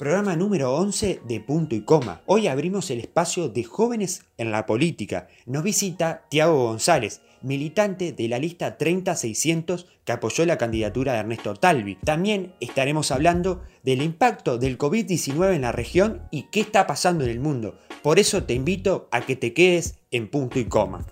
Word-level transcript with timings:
programa 0.00 0.34
número 0.34 0.74
11 0.76 1.20
de 1.24 1.40
Punto 1.40 1.74
y 1.74 1.84
Coma. 1.84 2.22
Hoy 2.24 2.48
abrimos 2.48 2.88
el 2.90 3.00
espacio 3.00 3.50
de 3.50 3.64
jóvenes 3.64 4.24
en 4.38 4.50
la 4.50 4.64
política. 4.64 5.28
Nos 5.44 5.62
visita 5.62 6.24
Tiago 6.30 6.68
González, 6.68 7.20
militante 7.42 8.12
de 8.12 8.26
la 8.26 8.38
lista 8.38 8.78
30600 8.78 9.86
que 10.06 10.12
apoyó 10.12 10.46
la 10.46 10.56
candidatura 10.56 11.12
de 11.12 11.18
Ernesto 11.18 11.52
Talvi. 11.52 11.96
También 11.96 12.54
estaremos 12.60 13.10
hablando 13.10 13.62
del 13.82 14.00
impacto 14.00 14.56
del 14.56 14.78
COVID-19 14.78 15.54
en 15.54 15.60
la 15.60 15.72
región 15.72 16.26
y 16.30 16.44
qué 16.44 16.60
está 16.60 16.86
pasando 16.86 17.24
en 17.24 17.30
el 17.30 17.40
mundo. 17.40 17.78
Por 18.02 18.18
eso 18.18 18.44
te 18.44 18.54
invito 18.54 19.06
a 19.12 19.20
que 19.20 19.36
te 19.36 19.52
quedes 19.52 19.98
en 20.10 20.30
Punto 20.30 20.58
y 20.58 20.64
Coma. 20.64 21.04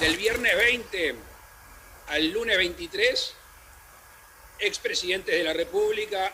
Del 0.00 0.18
viernes 0.18 0.52
20 0.54 1.14
al 2.08 2.30
lunes 2.30 2.58
23, 2.58 3.37
expresidentes 4.58 5.34
de 5.36 5.44
la 5.44 5.52
República, 5.52 6.32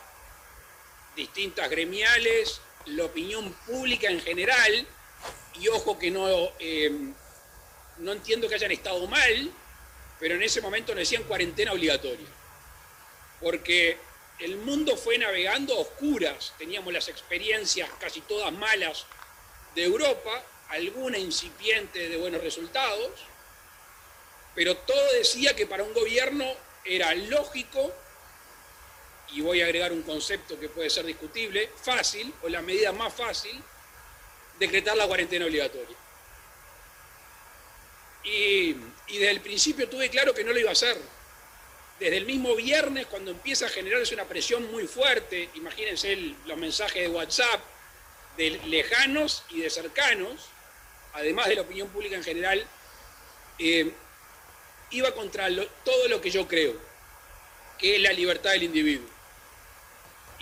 distintas 1.15 1.71
gremiales, 1.71 2.61
la 2.87 3.05
opinión 3.05 3.53
pública 3.67 4.09
en 4.09 4.21
general, 4.21 4.87
y 5.61 5.69
ojo 5.69 5.99
que 5.99 6.11
no, 6.11 6.29
eh, 6.59 6.91
no 7.99 8.13
entiendo 8.13 8.49
que 8.49 8.57
hayan 8.57 8.73
estado 8.73 9.07
mal, 9.07 9.51
pero 10.19 10.35
en 10.35 10.43
ese 10.43 10.61
momento 10.61 10.93
no 10.95 11.01
decían 11.01 11.25
cuarentena 11.25 11.73
obligatoria, 11.73 12.27
porque 13.41 13.99
el 14.41 14.57
mundo 14.57 14.97
fue 14.97 15.19
navegando 15.19 15.75
a 15.75 15.81
oscuras, 15.81 16.55
teníamos 16.59 16.93
las 16.93 17.09
experiencias 17.09 17.89
casi 18.01 18.21
todas 18.23 18.53
malas 18.53 19.07
de 19.75 19.85
Europa, 19.85 20.43
alguna 20.71 21.19
incipiente 21.19 22.09
de 22.09 22.17
buenos 22.17 22.43
resultados, 22.43 23.11
pero 24.55 24.77
todo 24.77 25.13
decía 25.13 25.55
que 25.55 25.67
para 25.67 25.85
un 25.85 25.95
gobierno 25.95 26.45
era 26.85 27.15
lógico, 27.15 27.95
y 29.35 29.41
voy 29.41 29.61
a 29.61 29.65
agregar 29.65 29.93
un 29.93 30.03
concepto 30.03 30.59
que 30.59 30.69
puede 30.69 30.89
ser 30.89 31.05
discutible, 31.05 31.71
fácil, 31.83 32.33
o 32.43 32.49
la 32.49 32.63
medida 32.63 32.93
más 32.93 33.13
fácil, 33.13 33.61
decretar 34.59 34.97
la 34.97 35.09
cuarentena 35.09 35.45
obligatoria. 35.45 35.97
Y, 38.23 38.75
desde 39.09 39.31
el 39.31 39.41
principio 39.41 39.89
tuve 39.89 40.09
claro 40.09 40.33
que 40.33 40.45
no 40.45 40.53
lo 40.53 40.61
iba 40.61 40.71
a 40.71 40.73
hacer. 40.73 40.97
Desde 41.99 42.17
el 42.17 42.27
mismo 42.27 42.55
viernes, 42.55 43.07
cuando 43.07 43.33
empieza 43.33 43.67
a 43.67 43.69
generarse 43.69 44.15
una 44.15 44.25
presión 44.25 44.71
muy 44.71 44.87
fuerte, 44.87 45.51
imagínense 45.55 46.17
los 46.47 46.57
mensajes 46.57 47.03
de 47.03 47.09
WhatsApp 47.09 47.61
de 48.37 48.51
lejanos 48.67 49.45
y 49.51 49.61
de 49.61 49.71
cercanos, 49.71 50.49
además 51.13 51.49
de 51.49 51.57
la 51.57 51.63
opinión 51.63 51.89
pública 51.89 52.17
en 52.17 52.25
general, 52.25 52.67
eh, 53.59 53.93
iba 54.91 55.13
contra 55.13 55.49
todo 55.85 56.09
lo 56.09 56.21
que 56.21 56.31
yo 56.31 56.47
creo, 56.47 56.77
que 57.79 57.97
es 57.97 58.03
la 58.03 58.13
libertad 58.13 58.53
del 58.53 58.65
individuo. 58.65 59.14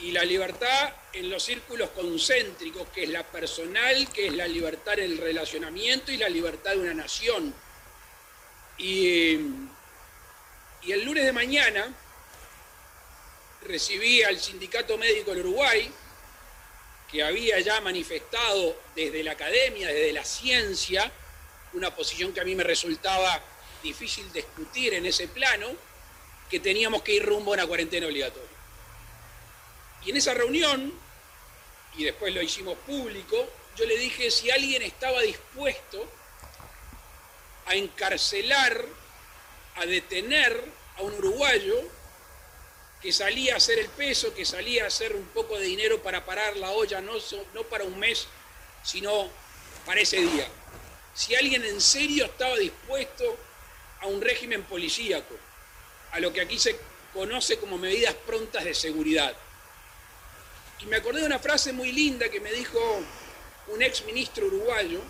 Y 0.03 0.11
la 0.11 0.25
libertad 0.25 0.93
en 1.13 1.31
los 1.31 1.45
círculos 1.45 1.91
concéntricos, 1.91 2.89
que 2.89 3.05
es 3.05 3.09
la 3.11 3.23
personal, 3.23 4.09
que 4.13 4.27
es 4.27 4.33
la 4.35 4.49
libertad 4.49 4.99
en 4.99 5.13
el 5.13 5.19
relacionamiento 5.19 6.11
y 6.11 6.17
la 6.17 6.29
libertad 6.29 6.73
de 6.73 6.79
una 6.79 6.95
nación. 6.95 7.55
Y, 8.79 9.35
el 10.89 11.05
lunes 11.05 11.25
de 11.25 11.33
mañana 11.33 11.95
recibí 13.63 14.25
al 14.25 14.41
Sindicato 14.41 14.99
Médico 14.99 15.31
del 15.31 15.47
Uruguay, 15.47 15.89
que 17.11 17.23
había 17.23 17.61
ya 17.61 17.81
manifestado 17.81 18.77
desde 18.97 19.23
la 19.23 19.33
academia, 19.33 19.87
desde 19.87 20.13
la 20.13 20.25
ciencia, 20.25 21.13
una 21.75 21.95
posición 21.95 22.33
que 22.33 22.41
a 22.41 22.45
mí 22.45 22.57
me 22.57 22.65
resultaba 22.65 23.41
difícil 23.83 24.31
discutir 24.33 24.95
en 24.95 25.07
ese 25.07 25.29
plano, 25.29 25.69
que 26.51 26.59
teníamos 26.59 27.03
que 27.03 27.15
ir 27.15 27.25
rumbo 27.25 27.53
a 27.53 27.55
una 27.55 27.67
cuarentena 27.67 28.09
obligatoria. 28.09 28.52
Y 30.05 30.11
en 30.11 30.17
esa 30.17 30.35
reunión, 30.35 30.93
y 31.97 32.05
después 32.05 32.35
lo 32.35 32.43
hicimos 32.43 32.77
público, 32.87 33.49
yo 33.77 33.85
le 33.87 33.97
dije 33.97 34.31
si 34.31 34.51
alguien 34.51 34.83
estaba 34.83 35.23
dispuesto 35.23 36.07
a 37.67 37.75
encarcelar, 37.75 38.85
a 39.77 39.87
detener 39.87 40.65
a 40.97 41.03
un 41.03 41.15
uruguayo 41.15 41.81
que 43.01 43.13
salía 43.13 43.55
a 43.55 43.57
hacer 43.57 43.79
el 43.79 43.89
peso, 43.89 44.35
que 44.35 44.45
salía 44.45 44.85
a 44.85 44.87
hacer 44.87 45.17
un 45.17 45.27
poco 45.29 45.59
de 45.59 45.67
dinero 45.67 46.03
para 46.03 46.25
parar 46.25 46.57
la 46.57 46.71
olla, 46.71 47.01
no, 47.01 47.15
para 47.69 47.85
un 47.85 47.99
mes, 47.99 48.29
sino 48.85 49.29
para 49.85 50.01
ese 50.01 50.19
día. 50.19 50.47
Si 51.15 51.35
alguien 51.35 51.65
en 51.65 51.81
serio 51.81 52.27
estaba 52.27 52.57
dispuesto 52.57 53.37
a 54.01 54.07
un 54.07 54.21
régimen 54.21 54.63
policíaco, 54.65 55.35
a 56.13 56.21
lo 56.21 56.33
que 56.33 56.43
aquí 56.43 56.59
se 56.59 56.79
conoce 57.13 57.59
como 57.59 57.77
medidas 57.77 58.15
prontas 58.15 58.65
de 58.65 58.75
seguridad. 58.75 59.37
Y 60.83 60.87
me 60.87 60.97
acordé 60.97 61.21
de 61.21 61.27
una 61.27 61.39
frase 61.39 61.73
muy 61.73 61.93
linda 61.93 62.29
que 62.29 62.41
me 62.41 62.53
dijo 62.53 62.79
un 63.69 63.83
ex 63.83 64.05
ministro 64.05 64.47
uruguayo, 64.47 65.01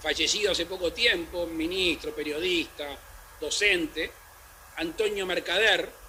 fallecido 0.00 0.52
hace 0.52 0.66
poco 0.66 0.92
tiempo, 0.92 1.46
ministro, 1.46 2.14
periodista, 2.14 2.96
docente, 3.40 4.10
Antonio 4.76 5.26
Mercader, 5.26 6.00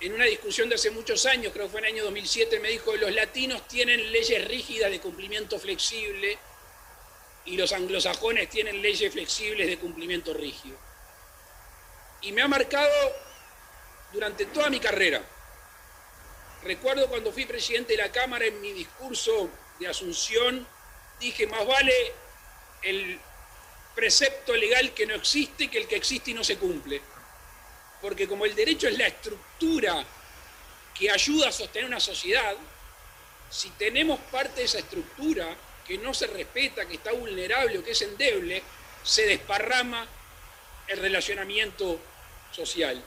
en 0.00 0.14
una 0.14 0.24
discusión 0.24 0.68
de 0.68 0.76
hace 0.76 0.90
muchos 0.90 1.26
años, 1.26 1.52
creo 1.52 1.66
que 1.66 1.72
fue 1.72 1.80
en 1.80 1.86
el 1.86 1.92
año 1.94 2.04
2007, 2.04 2.58
me 2.60 2.70
dijo, 2.70 2.96
los 2.96 3.12
latinos 3.12 3.68
tienen 3.68 4.10
leyes 4.10 4.48
rígidas 4.48 4.90
de 4.90 4.98
cumplimiento 4.98 5.58
flexible 5.58 6.38
y 7.44 7.56
los 7.56 7.72
anglosajones 7.72 8.48
tienen 8.48 8.80
leyes 8.80 9.12
flexibles 9.12 9.66
de 9.66 9.78
cumplimiento 9.78 10.32
rígido. 10.32 10.78
Y 12.22 12.32
me 12.32 12.40
ha 12.40 12.48
marcado 12.48 12.90
durante 14.12 14.46
toda 14.46 14.70
mi 14.70 14.80
carrera. 14.80 15.22
Recuerdo 16.62 17.08
cuando 17.08 17.32
fui 17.32 17.46
presidente 17.46 17.96
de 17.96 18.02
la 18.02 18.12
Cámara 18.12 18.44
en 18.44 18.60
mi 18.60 18.72
discurso 18.72 19.50
de 19.78 19.88
Asunción, 19.88 20.66
dije, 21.18 21.46
más 21.46 21.66
vale 21.66 22.12
el 22.82 23.18
precepto 23.94 24.54
legal 24.54 24.92
que 24.92 25.06
no 25.06 25.14
existe 25.14 25.68
que 25.68 25.78
el 25.78 25.88
que 25.88 25.96
existe 25.96 26.32
y 26.32 26.34
no 26.34 26.44
se 26.44 26.58
cumple. 26.58 27.00
Porque 28.02 28.28
como 28.28 28.44
el 28.44 28.54
derecho 28.54 28.88
es 28.88 28.98
la 28.98 29.06
estructura 29.06 30.04
que 30.94 31.10
ayuda 31.10 31.48
a 31.48 31.52
sostener 31.52 31.86
una 31.88 32.00
sociedad, 32.00 32.56
si 33.50 33.70
tenemos 33.70 34.20
parte 34.30 34.60
de 34.60 34.66
esa 34.66 34.78
estructura 34.78 35.56
que 35.86 35.98
no 35.98 36.14
se 36.14 36.26
respeta, 36.26 36.86
que 36.86 36.94
está 36.94 37.12
vulnerable 37.12 37.78
o 37.78 37.84
que 37.84 37.92
es 37.92 38.02
endeble, 38.02 38.62
se 39.02 39.26
desparrama 39.26 40.06
el 40.88 40.98
relacionamiento 40.98 41.98
social. 42.52 43.02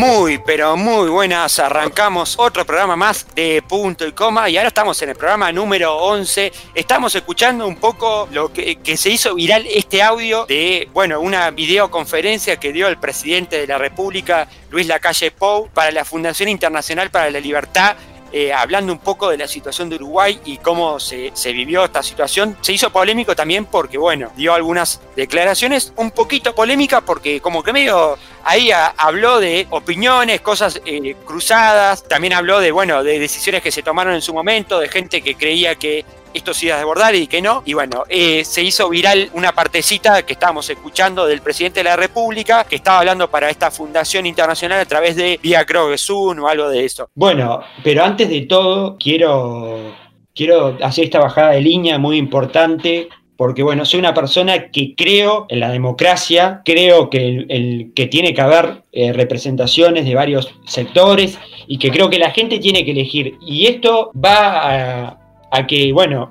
Muy, 0.00 0.38
pero 0.38 0.78
muy 0.78 1.10
buenas. 1.10 1.58
Arrancamos 1.58 2.38
otro 2.38 2.64
programa 2.64 2.96
más 2.96 3.26
de 3.34 3.60
punto 3.60 4.06
y 4.06 4.12
coma 4.12 4.48
y 4.48 4.56
ahora 4.56 4.68
estamos 4.68 5.02
en 5.02 5.10
el 5.10 5.14
programa 5.14 5.52
número 5.52 5.94
11. 5.94 6.50
Estamos 6.74 7.14
escuchando 7.14 7.66
un 7.66 7.76
poco 7.76 8.26
lo 8.32 8.50
que, 8.50 8.78
se 8.96 9.10
hizo 9.10 9.34
viral 9.34 9.66
este 9.66 10.02
audio 10.02 10.46
de, 10.46 10.88
bueno, 10.94 11.20
una 11.20 11.50
videoconferencia 11.50 12.56
que 12.56 12.72
dio 12.72 12.88
el 12.88 12.96
presidente 12.96 13.58
de 13.60 13.66
la 13.66 13.76
República, 13.76 14.48
Luis 14.70 14.86
Lacalle 14.86 15.32
Pou, 15.32 15.68
para 15.68 15.90
la 15.90 16.06
Fundación 16.06 16.48
Internacional 16.48 17.10
para 17.10 17.30
la 17.30 17.38
Libertad 17.38 17.94
eh, 18.32 18.52
hablando 18.52 18.92
un 18.92 19.00
poco 19.00 19.28
de 19.28 19.36
la 19.36 19.48
situación 19.48 19.88
de 19.90 19.96
Uruguay 19.96 20.40
y 20.44 20.58
cómo 20.58 21.00
se, 21.00 21.32
vivió 21.46 21.84
esta 21.84 22.00
situación. 22.00 22.56
Se 22.60 22.72
hizo 22.72 22.90
polémico 22.90 23.34
también 23.34 23.64
porque, 23.64 23.98
bueno, 23.98 24.30
dio 24.36 24.54
algunas 24.54 25.00
declaraciones 25.16 25.92
un 25.96 26.12
poquito 26.12 26.54
polémicas 26.54 27.02
porque 27.04 27.40
como 27.40 27.64
que 27.64 27.72
medio 27.72 28.16
ahí 28.44 28.70
habló 28.96 29.40
de 29.40 29.66
opiniones, 29.70 30.40
cosas 30.40 30.80
eh, 30.84 31.14
cruzadas, 31.24 32.04
también 32.04 32.32
habló 32.32 32.60
de, 32.60 32.72
bueno, 32.72 33.02
de 33.02 33.18
decisiones 33.18 33.62
que 33.62 33.70
se 33.70 33.82
tomaron 33.82 34.14
en 34.14 34.22
su 34.22 34.34
momento, 34.34 34.78
de 34.78 34.88
gente 34.88 35.22
que 35.22 35.34
creía 35.34 35.74
que 35.74 36.04
esto 36.32 36.54
sí 36.54 36.66
iba 36.66 36.76
a 36.76 36.78
desbordar 36.78 37.14
y 37.14 37.26
que 37.26 37.42
no. 37.42 37.62
Y 37.64 37.74
bueno, 37.74 38.04
eh, 38.08 38.44
se 38.44 38.62
hizo 38.62 38.88
viral 38.88 39.30
una 39.34 39.52
partecita 39.52 40.22
que 40.24 40.34
estábamos 40.34 40.68
escuchando 40.70 41.26
del 41.26 41.40
presidente 41.40 41.80
de 41.80 41.84
la 41.84 41.96
República, 41.96 42.64
que 42.64 42.76
estaba 42.76 42.98
hablando 42.98 43.28
para 43.28 43.50
esta 43.50 43.70
fundación 43.70 44.26
internacional 44.26 44.80
a 44.80 44.84
través 44.84 45.16
de 45.16 45.38
Vía 45.42 45.66
Zoom 45.96 46.38
o 46.40 46.48
algo 46.48 46.68
de 46.68 46.84
eso. 46.84 47.08
Bueno, 47.14 47.62
pero 47.82 48.04
antes 48.04 48.28
de 48.28 48.42
todo, 48.42 48.96
quiero, 48.98 49.92
quiero 50.34 50.78
hacer 50.82 51.06
esta 51.06 51.20
bajada 51.20 51.50
de 51.52 51.60
línea 51.60 51.98
muy 51.98 52.16
importante 52.16 53.08
porque 53.40 53.62
bueno, 53.62 53.86
soy 53.86 54.00
una 54.00 54.12
persona 54.12 54.70
que 54.70 54.94
creo 54.94 55.46
en 55.48 55.60
la 55.60 55.70
democracia, 55.70 56.60
creo 56.62 57.08
que, 57.08 57.46
el, 57.48 57.90
que 57.94 58.04
tiene 58.04 58.34
que 58.34 58.40
haber 58.42 58.82
eh, 58.92 59.14
representaciones 59.14 60.04
de 60.04 60.14
varios 60.14 60.54
sectores 60.66 61.38
y 61.66 61.78
que 61.78 61.90
creo 61.90 62.10
que 62.10 62.18
la 62.18 62.32
gente 62.32 62.58
tiene 62.58 62.84
que 62.84 62.90
elegir. 62.90 63.38
Y 63.40 63.64
esto 63.64 64.12
va 64.14 65.06
a, 65.06 65.18
a 65.52 65.66
que, 65.66 65.90
bueno, 65.90 66.30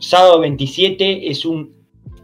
sábado 0.00 0.40
27 0.40 1.30
es 1.30 1.44
una 1.44 1.68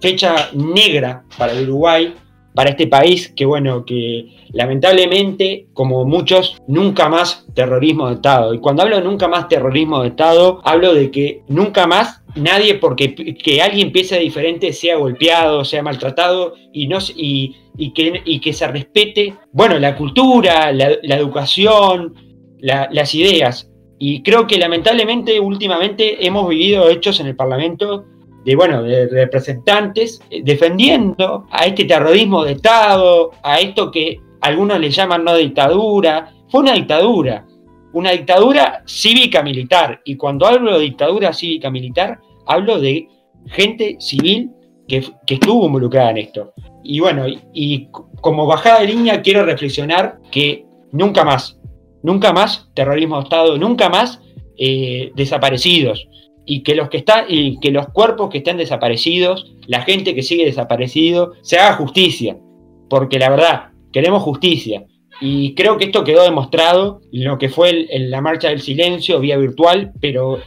fecha 0.01 0.51
negra 0.55 1.23
para 1.39 1.53
el 1.53 1.69
Uruguay, 1.69 2.13
para 2.57 2.71
este 2.71 2.87
país 2.87 3.31
que, 3.37 3.45
bueno, 3.45 3.85
que 3.85 4.31
lamentablemente, 4.51 5.67
como 5.75 6.07
muchos, 6.07 6.57
nunca 6.67 7.07
más 7.11 7.47
terrorismo 7.55 8.09
de 8.09 8.15
Estado. 8.15 8.55
Y 8.55 8.61
cuando 8.61 8.83
hablo 8.83 8.97
de 8.97 9.05
nunca 9.05 9.29
más 9.29 9.47
terrorismo 9.47 10.01
de 10.01 10.09
Estado, 10.09 10.63
hablo 10.65 10.95
de 10.95 11.11
que 11.11 11.43
nunca 11.49 11.87
más 11.87 12.23
nadie, 12.35 12.77
porque 12.77 13.15
que 13.15 13.61
alguien 13.61 13.93
piense 13.93 14.19
diferente, 14.19 14.73
sea 14.73 14.97
golpeado, 14.97 15.67
sea 15.67 15.83
maltratado 15.83 16.55
y, 16.73 16.87
no, 16.87 16.97
y, 17.15 17.57
y, 17.77 17.93
que, 17.93 18.23
y 18.25 18.41
que 18.41 18.55
se 18.55 18.67
respete, 18.69 19.35
bueno, 19.53 19.79
la 19.79 19.95
cultura, 19.95 20.73
la, 20.73 20.89
educación, 21.15 22.15
las 22.59 23.15
ideas. 23.15 23.71
Y 23.99 24.23
creo 24.23 24.47
que 24.47 24.57
lamentablemente 24.57 25.39
últimamente 25.41 26.27
hemos 26.27 26.49
vivido 26.49 26.89
hechos 26.89 27.21
en 27.21 27.27
el 27.27 27.37
Parlamento 27.37 28.07
de, 28.47 28.55
bueno, 28.55 28.85
de 28.85 29.09
representantes 29.09 30.23
eh, 30.31 30.41
defendiendo 30.45 31.47
a 31.51 31.67
este 31.67 31.85
terrorismo 31.85 32.45
de 32.45 32.53
Estado, 32.53 33.33
a 33.43 33.59
esto 33.59 33.91
que 33.91 34.21
algunos 34.41 34.79
le 34.79 34.89
llaman 34.89 35.25
no 35.25 35.35
dictadura. 35.35 36.33
Fue 36.49 36.61
una 36.61 36.75
dictadura, 36.75 37.45
una 37.93 38.13
dictadura 38.13 38.85
cívica 38.87 39.43
militar. 39.43 40.01
Y 40.05 40.17
cuando 40.17 40.47
hablo 40.47 40.79
de 40.79 40.85
dictadura 40.85 41.33
cívica 41.33 41.71
militar, 41.71 42.21
hablo 42.47 42.79
de 42.79 43.09
gente 43.49 43.97
civil 43.99 44.53
que, 44.87 45.05
estuvo 45.27 45.67
involucrada 45.67 46.13
en 46.13 46.19
esto. 46.19 46.53
Y 46.85 47.01
bueno, 47.01 47.25
y, 47.53 47.89
como 48.21 48.47
bajada 48.47 48.81
de 48.81 48.87
línea 48.87 49.23
quiero 49.23 49.45
reflexionar 49.45 50.21
que 50.31 50.65
nunca 50.93 51.25
más, 51.25 51.59
nunca 52.05 52.33
más 52.33 52.71
terrorismo 52.75 53.17
de 53.17 53.23
Estado, 53.25 53.59
nunca 53.59 53.89
más 53.89 54.21
eh, 54.57 55.11
desaparecidos 55.17 56.09
y 56.47 56.63
que 56.63 56.75
los 56.75 56.89
que 56.89 56.99
están 56.99 57.27
y 57.29 57.59
que 57.61 57.73
los 57.73 57.89
cuerpos 57.89 58.31
que 58.31 58.39
están 58.39 58.57
desaparecidos, 58.57 59.53
la 59.67 59.83
gente 59.83 60.15
que 60.15 60.23
sigue 60.23 60.45
desaparecido, 60.45 61.33
se 61.43 61.59
haga 61.59 61.77
justicia, 61.77 62.39
porque 62.89 63.19
la 63.19 63.31
verdad 63.31 63.71
queremos 63.93 64.23
justicia. 64.23 64.85
Y 65.21 65.55
creo 65.55 65.79
que 65.79 65.87
esto 65.87 66.05
quedó 66.05 66.23
demostrado 66.23 67.01
en 67.13 67.25
lo 67.25 67.39
que 67.39 67.49
fue 67.49 67.87
la 67.91 68.21
marcha 68.21 68.49
del 68.49 68.61
silencio 68.61 69.19
vía 69.19 69.37
virtual, 69.37 69.93
pero 70.01 70.39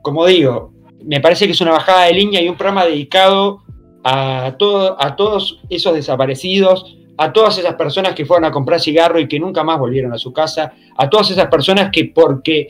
como 0.00 0.26
digo, 0.26 0.72
me 1.04 1.20
parece 1.20 1.46
que 1.46 1.52
es 1.52 1.60
una 1.60 1.72
bajada 1.72 2.04
de 2.04 2.14
línea 2.14 2.40
y 2.40 2.48
un 2.48 2.56
programa 2.56 2.86
dedicado 2.86 3.62
a, 4.04 4.54
todo, 4.58 4.96
a 5.00 5.16
todos 5.16 5.60
esos 5.68 5.94
desaparecidos, 5.94 6.96
a 7.18 7.32
todas 7.32 7.58
esas 7.58 7.74
personas 7.74 8.14
que 8.14 8.24
fueron 8.24 8.44
a 8.44 8.50
comprar 8.50 8.80
cigarro 8.80 9.18
y 9.18 9.28
que 9.28 9.38
nunca 9.38 9.64
más 9.64 9.78
volvieron 9.78 10.12
a 10.12 10.18
su 10.18 10.32
casa, 10.32 10.72
a 10.96 11.10
todas 11.10 11.30
esas 11.30 11.48
personas 11.48 11.90
que 11.92 12.06
porque 12.06 12.68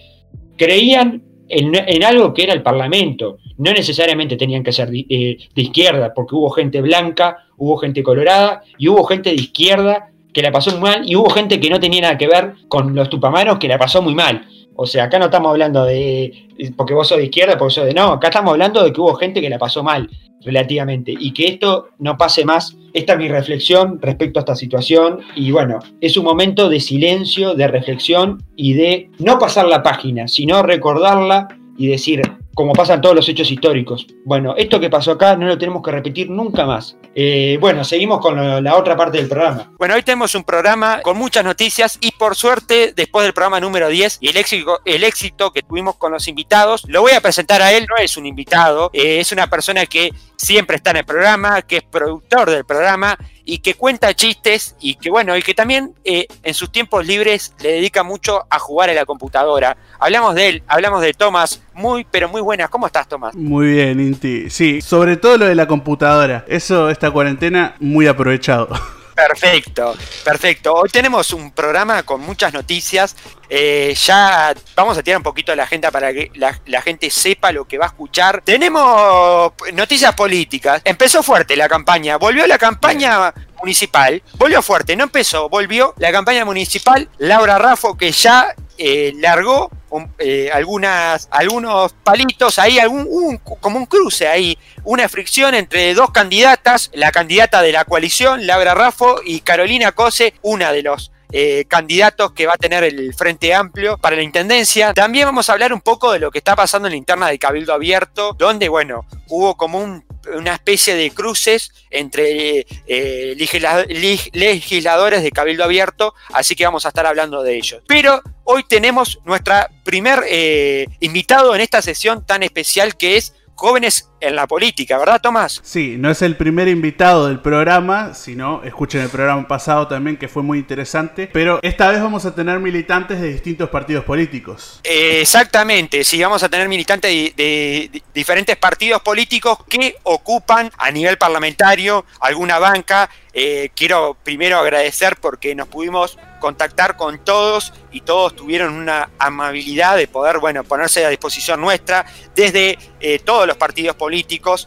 creían 0.56 1.22
en, 1.52 2.04
algo 2.04 2.32
que 2.32 2.44
era 2.44 2.52
el 2.52 2.62
Parlamento. 2.62 3.38
No 3.58 3.72
necesariamente 3.72 4.36
tenían 4.36 4.62
que 4.62 4.72
ser 4.72 4.88
eh, 4.92 5.36
de, 5.54 5.62
izquierda, 5.62 6.12
porque 6.14 6.34
hubo 6.34 6.50
gente 6.50 6.80
blanca, 6.80 7.44
hubo 7.56 7.76
gente 7.76 8.02
colorada 8.02 8.62
y 8.78 8.88
hubo 8.88 9.04
gente 9.04 9.30
de 9.30 9.36
izquierda 9.36 10.08
que 10.32 10.42
la 10.42 10.50
pasó 10.50 10.70
muy 10.72 10.80
mal 10.80 11.02
y 11.04 11.14
hubo 11.14 11.28
gente 11.30 11.60
que 11.60 11.68
no 11.68 11.78
tenía 11.78 12.02
nada 12.02 12.18
que 12.18 12.26
ver 12.26 12.54
con 12.68 12.94
los 12.94 13.10
tupamaros 13.10 13.58
que 13.58 13.68
la 13.68 13.78
pasó 13.78 14.00
muy 14.00 14.14
mal. 14.14 14.46
O 14.74 14.86
sea, 14.86 15.04
acá 15.04 15.18
no 15.18 15.26
estamos 15.26 15.50
hablando 15.50 15.84
de 15.84 16.48
porque 16.76 16.94
vos 16.94 17.06
sos 17.06 17.18
de 17.18 17.24
izquierda, 17.24 17.58
porque 17.58 17.74
sos 17.74 17.84
de 17.84 17.92
no, 17.92 18.12
acá 18.12 18.28
estamos 18.28 18.52
hablando 18.52 18.82
de 18.82 18.92
que 18.92 19.00
hubo 19.00 19.14
gente 19.14 19.40
que 19.40 19.50
la 19.50 19.58
pasó 19.58 19.82
mal 19.82 20.08
relativamente 20.44 21.14
y 21.18 21.32
que 21.32 21.46
esto 21.46 21.88
no 21.98 22.16
pase 22.16 22.44
más. 22.44 22.76
Esta 22.92 23.14
es 23.14 23.18
mi 23.18 23.28
reflexión 23.28 23.98
respecto 24.02 24.38
a 24.38 24.42
esta 24.42 24.56
situación 24.56 25.20
y 25.34 25.50
bueno, 25.50 25.78
es 26.00 26.16
un 26.16 26.24
momento 26.24 26.68
de 26.68 26.80
silencio, 26.80 27.54
de 27.54 27.68
reflexión 27.68 28.42
y 28.54 28.74
de 28.74 29.10
no 29.18 29.38
pasar 29.38 29.66
la 29.66 29.82
página, 29.82 30.28
sino 30.28 30.62
recordarla 30.62 31.48
y 31.76 31.86
decir, 31.86 32.22
como 32.54 32.72
pasan 32.72 33.00
todos 33.00 33.14
los 33.14 33.28
hechos 33.28 33.50
históricos. 33.50 34.06
Bueno, 34.24 34.54
esto 34.56 34.78
que 34.78 34.90
pasó 34.90 35.12
acá 35.12 35.36
no 35.36 35.46
lo 35.46 35.58
tenemos 35.58 35.82
que 35.82 35.90
repetir 35.90 36.28
nunca 36.28 36.66
más. 36.66 36.96
Eh, 37.14 37.56
bueno, 37.60 37.84
seguimos 37.84 38.20
con 38.20 38.62
la 38.62 38.76
otra 38.76 38.96
parte 38.96 39.18
del 39.18 39.28
programa. 39.28 39.72
Bueno, 39.78 39.94
hoy 39.94 40.02
tenemos 40.02 40.34
un 40.34 40.44
programa 40.44 41.00
con 41.02 41.16
muchas 41.16 41.44
noticias 41.44 41.98
y 42.00 42.12
por 42.12 42.36
suerte, 42.36 42.92
después 42.94 43.24
del 43.24 43.32
programa 43.32 43.60
número 43.60 43.88
10 43.88 44.18
y 44.20 44.28
el 44.28 44.36
éxito, 44.36 44.80
el 44.84 45.04
éxito 45.04 45.50
que 45.50 45.62
tuvimos 45.62 45.96
con 45.96 46.12
los 46.12 46.28
invitados, 46.28 46.84
lo 46.88 47.00
voy 47.00 47.12
a 47.12 47.20
presentar 47.20 47.62
a 47.62 47.72
él, 47.72 47.86
no 47.88 47.96
es 48.02 48.16
un 48.16 48.26
invitado, 48.26 48.90
eh, 48.92 49.20
es 49.20 49.32
una 49.32 49.48
persona 49.48 49.86
que 49.86 50.10
siempre 50.42 50.76
está 50.76 50.90
en 50.90 50.98
el 50.98 51.04
programa, 51.04 51.62
que 51.62 51.78
es 51.78 51.82
productor 51.84 52.50
del 52.50 52.64
programa 52.64 53.16
y 53.44 53.58
que 53.58 53.74
cuenta 53.74 54.12
chistes 54.14 54.74
y 54.80 54.96
que 54.96 55.08
bueno, 55.08 55.36
y 55.36 55.42
que 55.42 55.54
también 55.54 55.94
eh, 56.04 56.26
en 56.42 56.54
sus 56.54 56.70
tiempos 56.70 57.06
libres 57.06 57.54
le 57.60 57.72
dedica 57.72 58.02
mucho 58.02 58.44
a 58.50 58.58
jugar 58.58 58.90
a 58.90 58.94
la 58.94 59.06
computadora. 59.06 59.76
Hablamos 60.00 60.34
de 60.34 60.48
él, 60.48 60.62
hablamos 60.66 61.00
de 61.00 61.14
Tomás, 61.14 61.62
muy 61.74 62.04
pero 62.10 62.28
muy 62.28 62.40
buenas. 62.40 62.68
¿Cómo 62.70 62.86
estás, 62.86 63.06
Tomás? 63.06 63.34
Muy 63.36 63.68
bien, 63.68 64.00
Inti. 64.00 64.50
Sí, 64.50 64.80
sobre 64.80 65.16
todo 65.16 65.38
lo 65.38 65.46
de 65.46 65.54
la 65.54 65.68
computadora. 65.68 66.44
Eso, 66.48 66.90
esta 66.90 67.10
cuarentena, 67.12 67.76
muy 67.78 68.08
aprovechado. 68.08 68.68
Perfecto, 69.14 69.96
perfecto. 70.24 70.74
Hoy 70.74 70.88
tenemos 70.88 71.32
un 71.32 71.50
programa 71.52 72.02
con 72.02 72.20
muchas 72.20 72.52
noticias. 72.52 73.16
Eh, 73.48 73.94
ya 73.94 74.54
vamos 74.74 74.96
a 74.96 75.02
tirar 75.02 75.18
un 75.18 75.22
poquito 75.22 75.54
la 75.54 75.64
agenda 75.64 75.90
para 75.90 76.12
que 76.12 76.30
la, 76.34 76.82
gente 76.82 77.10
sepa 77.10 77.52
lo 77.52 77.66
que 77.66 77.78
va 77.78 77.86
a 77.86 77.88
escuchar. 77.88 78.42
Tenemos 78.42 79.52
noticias 79.74 80.14
políticas. 80.14 80.80
Empezó 80.84 81.22
fuerte 81.22 81.56
la 81.56 81.68
campaña. 81.68 82.16
Volvió 82.16 82.46
la 82.46 82.58
campaña 82.58 83.34
municipal. 83.60 84.22
Volvió 84.34 84.62
fuerte. 84.62 84.96
No 84.96 85.04
empezó, 85.04 85.48
volvió 85.48 85.94
la 85.98 86.10
campaña 86.10 86.44
municipal. 86.44 87.08
Laura 87.18 87.58
Raffo 87.58 87.96
que 87.96 88.12
ya 88.12 88.54
eh, 88.84 89.12
largó 89.14 89.70
eh, 90.18 90.50
algunas, 90.52 91.28
algunos 91.30 91.92
palitos 92.02 92.58
ahí, 92.58 92.80
algún, 92.80 93.38
como 93.38 93.78
un 93.78 93.86
cruce 93.86 94.26
ahí, 94.26 94.58
una 94.82 95.08
fricción 95.08 95.54
entre 95.54 95.94
dos 95.94 96.10
candidatas, 96.10 96.90
la 96.92 97.12
candidata 97.12 97.62
de 97.62 97.70
la 97.70 97.84
coalición, 97.84 98.44
Laura 98.44 98.74
Raffo, 98.74 99.20
y 99.24 99.42
Carolina 99.42 99.92
Cose, 99.92 100.34
una 100.42 100.72
de 100.72 100.82
los 100.82 101.11
eh, 101.32 101.64
candidatos 101.66 102.32
que 102.32 102.46
va 102.46 102.54
a 102.54 102.58
tener 102.58 102.84
el 102.84 103.14
Frente 103.14 103.54
Amplio 103.54 103.98
para 103.98 104.16
la 104.16 104.22
Intendencia. 104.22 104.92
También 104.92 105.26
vamos 105.26 105.48
a 105.48 105.54
hablar 105.54 105.72
un 105.72 105.80
poco 105.80 106.12
de 106.12 106.18
lo 106.18 106.30
que 106.30 106.38
está 106.38 106.54
pasando 106.54 106.88
en 106.88 106.92
la 106.92 106.98
interna 106.98 107.28
de 107.28 107.38
Cabildo 107.38 107.72
Abierto, 107.72 108.34
donde, 108.38 108.68
bueno, 108.68 109.06
hubo 109.28 109.56
como 109.56 110.02
una 110.34 110.54
especie 110.54 110.94
de 110.94 111.10
cruces 111.10 111.72
entre 111.90 112.66
eh, 112.86 113.34
legisladores 113.36 115.22
de 115.22 115.30
Cabildo 115.30 115.64
Abierto, 115.64 116.14
así 116.32 116.54
que 116.54 116.64
vamos 116.64 116.84
a 116.84 116.88
estar 116.88 117.06
hablando 117.06 117.42
de 117.42 117.56
ellos. 117.56 117.82
Pero 117.88 118.22
hoy 118.44 118.64
tenemos 118.68 119.20
nuestra 119.24 119.70
primer 119.84 120.24
eh, 120.28 120.86
invitado 121.00 121.54
en 121.54 121.60
esta 121.60 121.82
sesión 121.82 122.24
tan 122.24 122.42
especial 122.42 122.96
que 122.96 123.16
es 123.16 123.34
jóvenes 123.54 124.08
en 124.22 124.36
la 124.36 124.46
política, 124.46 124.96
¿verdad, 124.98 125.20
Tomás? 125.20 125.60
Sí, 125.62 125.96
no 125.98 126.10
es 126.10 126.22
el 126.22 126.36
primer 126.36 126.68
invitado 126.68 127.26
del 127.26 127.40
programa, 127.40 128.14
sino 128.14 128.62
escuchen 128.64 129.02
el 129.02 129.08
programa 129.08 129.46
pasado 129.46 129.88
también 129.88 130.16
que 130.16 130.28
fue 130.28 130.42
muy 130.42 130.58
interesante, 130.58 131.28
pero 131.32 131.58
esta 131.62 131.90
vez 131.90 132.00
vamos 132.00 132.24
a 132.24 132.34
tener 132.34 132.58
militantes 132.60 133.20
de 133.20 133.32
distintos 133.32 133.68
partidos 133.68 134.04
políticos. 134.04 134.80
exactamente, 134.84 136.04
sí, 136.04 136.22
vamos 136.22 136.42
a 136.42 136.48
tener 136.48 136.68
militantes 136.68 137.34
de, 137.36 138.02
diferentes 138.14 138.56
partidos 138.56 139.02
políticos 139.02 139.58
que 139.68 139.96
ocupan 140.04 140.70
a 140.78 140.90
nivel 140.90 141.18
parlamentario 141.18 142.04
alguna 142.20 142.58
banca. 142.58 143.10
Eh, 143.34 143.70
quiero 143.74 144.14
primero 144.22 144.58
agradecer 144.58 145.16
porque 145.16 145.54
nos 145.54 145.66
pudimos 145.66 146.18
contactar 146.38 146.96
con 146.96 147.24
todos 147.24 147.72
y 147.92 148.02
todos 148.02 148.34
tuvieron 148.36 148.74
una 148.74 149.10
amabilidad 149.18 149.96
de 149.96 150.08
poder, 150.08 150.38
bueno, 150.38 150.64
ponerse 150.64 151.06
a 151.06 151.08
disposición 151.08 151.60
nuestra 151.60 152.04
desde 152.34 152.78
eh, 153.00 153.20
todos 153.20 153.46
los 153.46 153.56
partidos 153.56 153.96
políticos. 153.96 154.11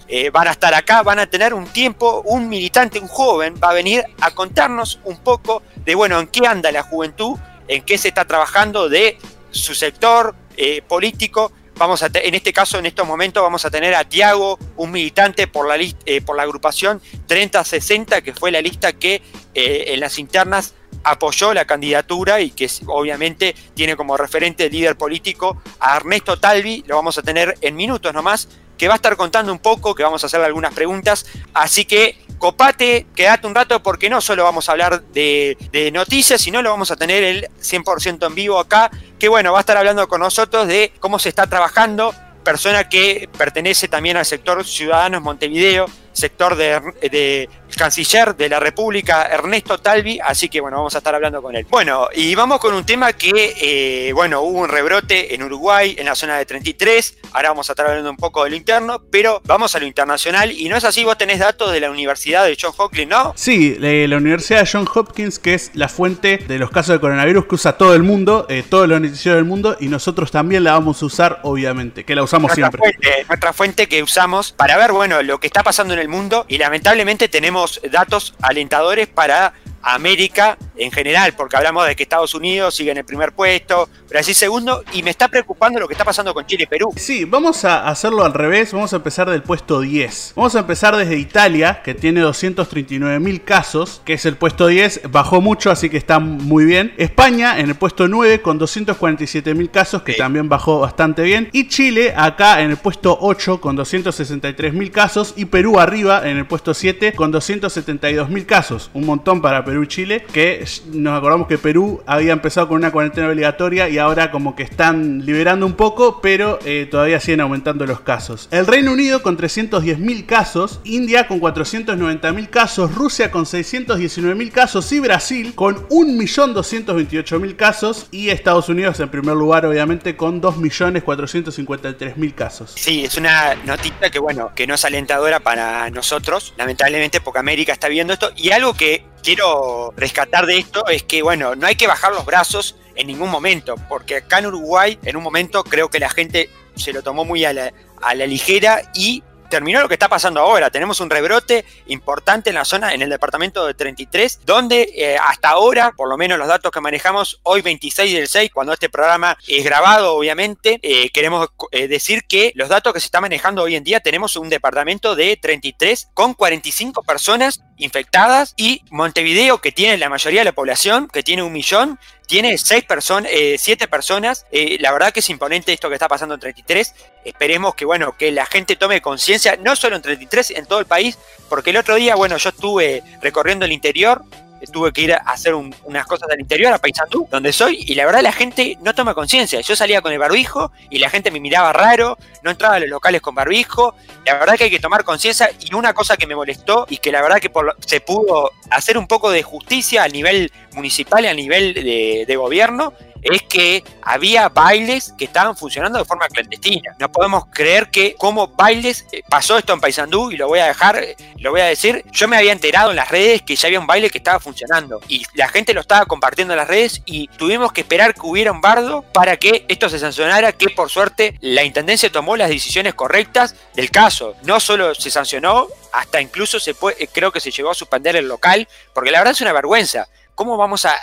Eh, 0.08 0.32
van 0.32 0.48
a 0.48 0.52
estar 0.52 0.74
acá, 0.74 1.04
van 1.04 1.20
a 1.20 1.28
tener 1.28 1.54
un 1.54 1.68
tiempo, 1.68 2.24
un 2.26 2.50
militante, 2.50 3.00
un 3.00 3.08
joven, 3.08 3.56
va 3.64 3.70
a 3.70 3.74
venir 3.74 4.04
a 4.20 4.32
contarnos 4.32 5.00
un 5.04 5.18
poco 5.18 5.62
de, 5.86 5.94
bueno, 5.94 6.20
en 6.20 6.28
qué 6.28 6.48
anda 6.48 6.72
la 6.72 6.82
juventud, 6.82 7.38
en 7.68 7.84
qué 7.84 7.98
se 7.98 8.08
está 8.08 8.26
trabajando 8.26 8.90
de 8.90 9.18
su 9.52 9.76
sector 9.76 10.36
eh, 10.58 10.82
político. 10.82 11.52
Vamos 11.78 12.02
a 12.02 12.08
en 12.14 12.34
este 12.34 12.54
caso, 12.54 12.80
en 12.80 12.86
estos 12.86 13.06
momentos, 13.06 13.44
vamos 13.44 13.66
a 13.66 13.70
tener 13.70 13.94
a 13.94 14.06
Tiago, 14.06 14.58
un 14.78 14.92
militante 14.92 15.46
por 15.48 15.68
la, 15.68 15.78
por 16.26 16.38
la 16.38 16.44
agrupación 16.44 17.02
3060, 17.28 18.22
que 18.22 18.34
fue 18.34 18.50
la 18.50 18.62
lista 18.62 18.94
que 18.94 19.22
en 19.54 20.00
las 20.00 20.18
internas 20.18 20.74
apoyó 21.04 21.54
la 21.54 21.66
candidatura 21.66 22.42
y 22.42 22.50
que 22.52 22.70
obviamente 22.88 23.56
tiene 23.74 23.96
como 23.96 24.18
referente 24.18 24.70
líder 24.70 24.98
político 24.98 25.62
a 25.80 25.98
Ernesto 25.98 26.40
Talvi, 26.40 26.84
lo 26.88 26.96
vamos 26.96 27.18
a 27.18 27.22
tener 27.22 27.58
en 27.62 27.76
minutos 27.76 28.14
nomás, 28.14 28.48
que 28.78 28.88
va 28.88 28.96
a 28.96 28.98
estar 28.98 29.16
contando 29.16 29.52
un 29.52 29.60
poco, 29.60 29.96
que 29.96 30.04
vamos 30.04 30.24
a 30.24 30.28
hacerle 30.28 30.46
algunas 30.48 30.74
preguntas, 30.74 31.26
así 31.54 31.86
que 31.86 32.18
copate, 32.38 33.08
quédate 33.16 33.48
un 33.48 33.56
rato 33.56 33.82
porque 33.82 34.10
no 34.10 34.22
solo 34.22 34.44
vamos 34.44 34.68
a 34.68 34.74
hablar 34.74 35.04
de, 35.04 35.58
noticias, 35.94 36.42
sino 36.42 36.62
lo 36.62 36.70
vamos 36.70 36.92
a 36.92 36.96
tener 36.96 37.24
el 37.24 37.48
100% 37.62 38.28
en 38.28 38.36
vivo 38.36 38.60
acá, 38.60 38.92
que 39.18 39.28
bueno, 39.28 39.54
va 39.54 39.60
a 39.60 39.62
estar 39.62 39.78
hablando 39.78 40.08
con 40.08 40.22
nosotros 40.22 40.68
de 40.68 40.94
cómo 41.00 41.20
se 41.20 41.30
está 41.30 41.48
trabajando, 41.48 42.14
persona 42.44 42.88
que 42.90 43.30
pertenece 43.38 43.88
también 43.88 44.18
al 44.18 44.26
sector 44.26 44.64
Ciudadanos 44.66 45.22
Montevideo, 45.22 45.88
sector 46.14 46.56
de, 46.56 47.50
canciller 47.76 48.36
de 48.36 48.50
la 48.50 48.60
República, 48.60 49.28
Ernesto 49.28 49.78
Talvi, 49.78 50.20
así 50.24 50.50
que 50.50 50.62
bueno, 50.62 50.78
vamos 50.78 50.96
a 50.96 51.00
estar 51.00 51.16
hablando 51.16 51.42
con 51.42 51.56
él. 51.56 51.66
Bueno, 51.70 52.08
y 52.14 52.36
vamos 52.36 52.60
con 52.60 52.74
un 52.74 52.86
tema 52.86 53.14
que, 53.14 53.56
eh, 53.62 54.14
bueno, 54.14 54.42
hubo 54.42 54.60
un 54.60 54.70
rebrote 54.70 55.34
en 55.34 55.44
Uruguay, 55.44 55.96
en 55.98 56.06
la 56.06 56.16
zona 56.16 56.38
de 56.38 56.46
33, 56.46 57.18
ahora 57.34 57.50
vamos 57.50 57.70
a 57.70 57.74
estar 57.74 57.88
hablando 57.88 58.10
un 58.10 58.18
poco 58.18 58.44
de 58.44 58.52
lo 58.52 58.56
interno, 58.56 59.02
pero 59.12 59.42
vamos 59.46 59.76
a 59.76 59.80
lo 59.80 59.86
internacional, 59.86 60.52
y 60.52 60.70
no 60.70 60.78
es 60.78 60.84
así, 60.84 61.04
vos 61.04 61.18
tenés 61.18 61.40
datos 61.40 61.72
de 61.72 61.80
la 61.80 61.90
Universidad 61.90 62.46
de 62.46 62.58
John 62.60 62.74
Hopkins, 62.78 63.10
¿no? 63.10 63.34
Sí, 63.36 63.76
la 63.80 64.18
Universidad 64.18 64.62
de 64.62 64.70
John 64.72 64.88
Hopkins, 64.94 65.40
que 65.40 65.54
es 65.54 65.72
la 65.74 65.90
fuente 65.90 66.38
de 66.38 66.60
los 66.60 66.70
casos 66.70 66.94
de 66.94 67.00
coronavirus 67.00 67.46
que 67.46 67.56
usa 67.56 67.78
todo 67.78 67.96
el 67.96 68.04
mundo, 68.04 68.46
eh, 68.50 68.64
todos 68.68 68.88
los 68.88 69.02
noticieros 69.02 69.38
del 69.38 69.46
mundo, 69.46 69.78
y 69.80 69.88
nosotros 69.88 70.32
también 70.32 70.64
la 70.64 70.74
vamos 70.74 71.02
a 71.02 71.06
usar, 71.06 71.40
obviamente, 71.44 72.04
que 72.04 72.16
la 72.16 72.24
usamos 72.24 72.54
siempre. 72.54 72.82
nuestra 73.28 73.54
fuente 73.54 73.88
que 73.88 74.02
usamos 74.04 74.52
para 74.52 74.78
ver, 74.78 74.92
bueno, 74.92 75.22
lo 75.22 75.40
que 75.40 75.48
está 75.48 75.64
pasando 75.64 75.94
en 75.94 76.00
el 76.00 76.08
mundo, 76.08 76.46
y 76.48 76.58
lamentablemente 76.58 77.28
tenemos 77.28 77.65
datos 77.92 78.34
alentadores 78.42 79.08
para 79.08 79.54
América 79.86 80.58
en 80.76 80.92
general, 80.92 81.34
porque 81.38 81.56
hablamos 81.56 81.86
de 81.88 81.96
que 81.96 82.04
Estados 82.04 82.34
Unidos 82.34 82.76
sigue 82.76 82.92
en 82.92 82.98
el 82.98 83.06
primer 83.06 83.34
puesto, 83.34 83.88
Brasil 84.10 84.34
segundo, 84.34 84.84
y 84.94 85.04
me 85.04 85.12
está 85.12 85.28
preocupando 85.28 85.80
lo 85.80 85.88
que 85.88 85.94
está 85.94 86.04
pasando 86.04 86.34
con 86.34 86.46
Chile 86.46 86.64
y 86.64 86.66
Perú. 86.66 86.92
Sí, 86.98 87.24
vamos 87.26 87.64
a 87.66 87.88
hacerlo 87.88 88.26
al 88.26 88.34
revés, 88.34 88.74
vamos 88.74 88.92
a 88.94 88.96
empezar 88.98 89.30
del 89.30 89.44
puesto 89.44 89.82
10. 89.82 90.34
Vamos 90.36 90.56
a 90.56 90.60
empezar 90.60 90.96
desde 90.96 91.18
Italia, 91.18 91.82
que 91.84 91.94
tiene 91.94 92.22
239 92.22 93.20
mil 93.20 93.44
casos, 93.44 94.02
que 94.04 94.14
es 94.14 94.26
el 94.26 94.38
puesto 94.38 94.68
10, 94.68 95.12
bajó 95.12 95.40
mucho, 95.40 95.70
así 95.70 95.90
que 95.90 95.98
está 95.98 96.20
muy 96.20 96.66
bien. 96.66 96.94
España 96.98 97.60
en 97.60 97.70
el 97.70 97.76
puesto 97.76 98.08
9 98.08 98.42
con 98.42 98.58
247 98.58 99.54
mil 99.54 99.70
casos, 99.70 100.02
que 100.02 100.14
también 100.14 100.50
bajó 100.50 100.80
bastante 100.80 101.22
bien. 101.22 101.50
Y 101.52 101.68
Chile 101.68 102.14
acá 102.18 102.62
en 102.62 102.72
el 102.72 102.78
puesto 102.78 103.18
8 103.22 103.62
con 103.62 103.76
263 103.76 104.74
mil 104.74 104.92
casos, 104.92 105.34
y 105.38 105.46
Perú 105.46 105.80
arriba 105.80 106.28
en 106.28 106.38
el 106.38 106.48
puesto 106.48 106.74
7 106.74 107.14
con 107.14 107.32
272 107.32 108.30
mil 108.30 108.46
casos, 108.48 108.90
un 108.94 109.06
montón 109.06 109.42
para 109.42 109.64
Perú 109.64 109.75
y 109.84 109.88
Chile, 109.88 110.26
que 110.34 110.66
nos 110.94 111.18
acordamos 111.18 111.48
que 111.48 111.58
Perú 111.58 112.02
había 112.06 112.34
empezado 112.34 112.68
con 112.68 112.78
una 112.78 112.92
cuarentena 112.92 113.28
obligatoria 113.28 113.90
y 113.90 113.98
ahora 113.98 114.32
como 114.32 114.56
que 114.56 114.64
están 114.64 115.26
liberando 115.26 115.66
un 115.66 115.74
poco, 115.74 116.22
pero 116.22 116.60
eh, 116.66 116.88
todavía 116.90 117.20
siguen 117.20 117.42
aumentando 117.42 117.86
los 117.86 118.02
casos. 118.02 118.48
El 118.52 118.68
Reino 118.68 118.92
Unido 118.94 119.22
con 119.22 119.38
310.000 119.38 120.26
casos, 120.26 120.80
India 120.84 121.28
con 121.28 121.40
490.000 121.42 122.50
casos, 122.50 122.96
Rusia 122.96 123.32
con 123.32 123.46
619.000 123.46 124.52
casos 124.52 124.92
y 124.92 125.00
Brasil 125.00 125.54
con 125.56 125.88
1.228.000 125.90 127.56
casos 127.56 128.08
y 128.12 128.30
Estados 128.30 128.70
Unidos 128.70 129.00
en 129.00 129.10
primer 129.10 129.36
lugar 129.36 129.66
obviamente 129.66 130.16
con 130.16 130.42
2.453.000 130.42 132.36
casos. 132.36 132.74
Sí, 132.76 133.06
es 133.06 133.18
una 133.18 133.56
noticia 133.66 134.10
que 134.10 134.20
bueno, 134.20 134.52
que 134.56 134.68
no 134.68 134.76
es 134.76 134.86
alentadora 134.86 135.40
para 135.40 135.90
nosotros, 135.90 136.54
lamentablemente 136.58 137.22
porque 137.22 137.40
América 137.40 137.74
está 137.74 137.88
viendo 137.88 138.14
esto 138.14 138.32
y 138.36 138.52
algo 138.52 138.74
que 138.74 139.04
quiero 139.26 139.92
rescatar 139.98 140.46
de 140.46 140.60
esto 140.60 140.88
es 140.88 141.02
que, 141.02 141.24
bueno, 141.24 141.56
no 141.56 141.66
hay 141.66 141.76
que 141.76 141.88
bajar 141.88 142.14
los 142.14 142.26
brazos 142.26 142.76
en 142.96 143.08
ningún 143.08 143.32
momento, 143.32 143.76
porque 143.90 144.18
acá 144.18 144.38
en 144.38 144.46
Uruguay, 144.46 145.00
en 145.04 145.18
un 145.18 145.24
momento, 145.24 145.64
creo 145.64 145.90
que 145.90 146.00
la 146.00 146.10
gente 146.10 146.52
se 146.76 146.94
lo 146.94 147.02
tomó 147.02 147.26
muy 147.26 147.44
a 147.44 147.52
la, 147.52 147.74
a 148.04 148.14
la 148.14 148.28
ligera 148.28 148.92
y 148.94 149.24
terminó 149.50 149.82
lo 149.82 149.88
que 149.88 149.96
está 149.96 150.10
pasando 150.10 150.40
ahora. 150.40 150.70
Tenemos 150.70 151.00
un 151.00 151.10
rebrote 151.10 151.66
importante 151.88 152.50
en 152.50 152.56
la 152.56 152.66
zona, 152.66 152.94
en 152.94 153.02
el 153.02 153.10
departamento 153.10 153.66
de 153.66 153.74
33, 153.74 154.42
donde 154.46 154.90
eh, 154.96 155.18
hasta 155.18 155.50
ahora, 155.50 155.92
por 155.96 156.10
lo 156.10 156.18
menos 156.18 156.38
los 156.38 156.48
datos 156.48 156.72
que 156.72 156.82
manejamos, 156.82 157.40
hoy 157.44 157.62
26 157.62 158.14
del 158.14 158.28
6, 158.28 158.52
cuando 158.54 158.74
este 158.74 158.90
programa 158.90 159.38
es 159.48 159.64
grabado, 159.64 160.16
obviamente, 160.16 160.80
eh, 160.82 161.10
queremos 161.12 161.50
eh, 161.72 161.88
decir 161.88 162.24
que 162.28 162.52
los 162.56 162.70
datos 162.70 162.94
que 162.94 163.00
se 163.00 163.08
están 163.08 163.22
manejando 163.22 163.64
hoy 163.64 163.76
en 163.76 163.84
día, 163.84 164.00
tenemos 164.00 164.36
un 164.36 164.50
departamento 164.50 165.16
de 165.16 165.38
33 165.38 166.10
con 166.14 166.34
45 166.34 167.04
personas 167.04 167.62
infectadas 167.78 168.54
y 168.58 168.82
Montevideo, 168.90 169.60
que 169.60 169.72
tiene 169.72 169.98
la 169.98 170.10
mayoría 170.10 170.42
de 170.42 170.46
la 170.46 170.52
población, 170.54 171.08
que 171.08 171.24
tiene 171.24 171.44
un 171.44 171.52
millón, 171.52 172.00
tiene 172.28 172.58
seis 172.58 172.84
personas, 172.84 173.32
eh, 173.34 173.56
siete 173.58 173.88
personas. 173.88 174.46
Eh, 174.52 174.78
la 174.80 174.92
verdad 174.92 175.14
que 175.14 175.20
es 175.20 175.30
imponente 175.30 175.74
esto 175.74 175.90
que 175.90 175.96
está 175.96 176.08
pasando 176.08 176.36
en 176.36 176.42
33. 176.42 176.94
Esperemos 177.24 177.76
que, 177.76 177.86
bueno, 177.86 178.16
que 178.18 178.32
la 178.32 178.46
gente 178.46 178.76
tome 178.76 179.02
conciencia, 179.02 179.58
no 179.62 179.76
solo 179.76 179.96
en 179.96 180.02
33, 180.02 180.52
en 180.52 180.66
todo 180.66 180.80
el 180.80 180.86
país, 180.86 181.18
porque 181.50 181.72
el 181.72 181.78
otro 181.78 181.96
día, 181.96 182.16
bueno, 182.16 182.38
yo 182.38 182.50
estuve 182.50 183.04
recorriendo 183.22 183.66
el 183.66 183.72
interior 183.72 184.24
tuve 184.72 184.92
que 184.92 185.02
ir 185.02 185.14
a 185.14 185.18
hacer 185.18 185.54
unas 185.54 186.06
cosas 186.06 186.28
del 186.30 186.40
interior, 186.40 186.74
a 186.74 186.78
Paysandú, 186.78 187.28
donde 187.30 187.52
soy, 187.54 187.84
y 187.88 187.96
la 187.96 188.06
verdad 188.06 188.22
la 188.22 188.32
gente 188.32 188.78
no 188.82 188.94
toma 188.94 189.14
conciencia. 189.14 189.62
Yo 189.62 189.76
salía 189.76 190.02
con 190.02 190.12
el 190.12 190.20
barbijo 190.20 190.72
y 190.90 191.00
la 191.00 191.10
gente 191.10 191.32
me 191.32 191.40
miraba 191.40 191.74
raro, 191.74 192.18
no 192.44 192.52
entraba 192.52 192.76
a 192.76 192.80
los 192.80 192.90
locales 192.90 193.22
con 193.22 193.36
barbijo. 193.36 193.96
La 194.26 194.36
verdad 194.36 194.56
que 194.56 194.66
hay 194.66 194.70
que 194.72 194.80
tomar 194.80 195.04
conciencia 195.04 195.50
y 195.60 195.74
una 195.74 195.94
cosa 195.94 196.18
que 196.18 196.28
me 196.28 196.36
molestó 196.36 196.86
y 196.90 196.98
que 196.98 197.12
la 197.12 197.22
verdad 197.22 197.40
que 197.40 197.52
se 197.86 198.02
pudo 198.02 198.52
hacer 198.70 198.98
un 198.98 199.08
poco 199.08 199.32
de 199.32 199.44
justicia 199.44 200.04
a 200.04 200.08
nivel 200.08 200.52
municipal 200.74 201.24
y 201.24 201.28
a 201.28 201.34
nivel 201.34 201.74
de 201.74 202.36
gobierno 202.36 202.94
es 203.34 203.42
que 203.44 203.84
había 204.02 204.50
bailes 204.50 205.14
que 205.18 205.26
estaban 205.26 205.58
funcionando 205.58 205.98
de 205.98 206.06
forma 206.06 206.28
clandestina. 206.28 206.96
No 207.00 207.12
podemos 207.12 207.46
creer 207.48 207.90
que 207.90 208.16
como 208.16 208.48
bailes 208.48 209.06
eh, 209.12 209.24
pasó 209.28 209.58
esto 209.58 209.74
en 209.74 209.82
Paysandú 209.82 210.32
y 210.32 210.38
lo 210.38 210.48
voy 210.48 210.60
a 210.60 210.68
dejar, 210.68 210.98
eh, 210.98 211.16
lo 211.38 211.52
voy 211.52 211.62
a 211.62 211.66
decir, 211.66 212.06
yo 212.12 212.28
me 212.28 212.38
había 212.38 212.52
enterado 212.52 212.92
en 212.92 212.98
las 212.98 213.10
redes 213.10 213.42
que 213.42 213.56
ya 213.56 213.68
había 213.68 213.80
un 213.80 213.88
baile 213.88 214.10
que 214.10 214.20
estaba 214.20 214.40
funcionando 214.40 215.02
y 215.08 215.26
la 215.34 215.48
gente 215.48 215.74
lo 215.74 215.82
estaba 215.82 216.06
compartiendo 216.06 216.54
en 216.54 216.58
las 216.58 216.68
redes 216.68 217.02
y 217.06 217.28
tuvimos 217.30 217.74
que 217.74 217.82
esperar 217.82 218.14
que 218.14 218.22
hubiera 218.24 218.52
un 218.52 218.62
bardo 218.62 219.02
para 219.02 219.38
que 219.38 219.66
esto 219.68 219.90
se 219.90 220.00
sancionara, 220.00 220.52
que 220.52 220.70
por 220.70 220.90
suerte 220.90 221.38
la 221.42 221.64
Intendencia 221.64 222.12
tomó 222.12 222.38
las 222.38 222.50
decisiones 222.50 222.94
correctas 222.94 223.56
del 223.74 223.90
caso. 223.90 224.36
No 224.44 224.60
solo 224.60 224.94
se 224.94 225.10
sancionó, 225.10 225.68
hasta 225.94 226.22
incluso 226.22 226.60
se 226.60 226.74
puede, 226.74 227.08
creo 227.08 227.32
que 227.32 227.40
se 227.40 227.52
llegó 227.52 227.72
a 227.72 227.76
suspender 227.76 228.16
el 228.16 228.28
local, 228.28 228.68
porque 228.94 229.12
la 229.12 229.20
verdad 229.20 229.34
es 229.34 229.42
una 229.42 229.54
vergüenza. 229.54 230.08
¿Cómo 230.36 230.58
vamos 230.58 230.86
a, 230.86 230.96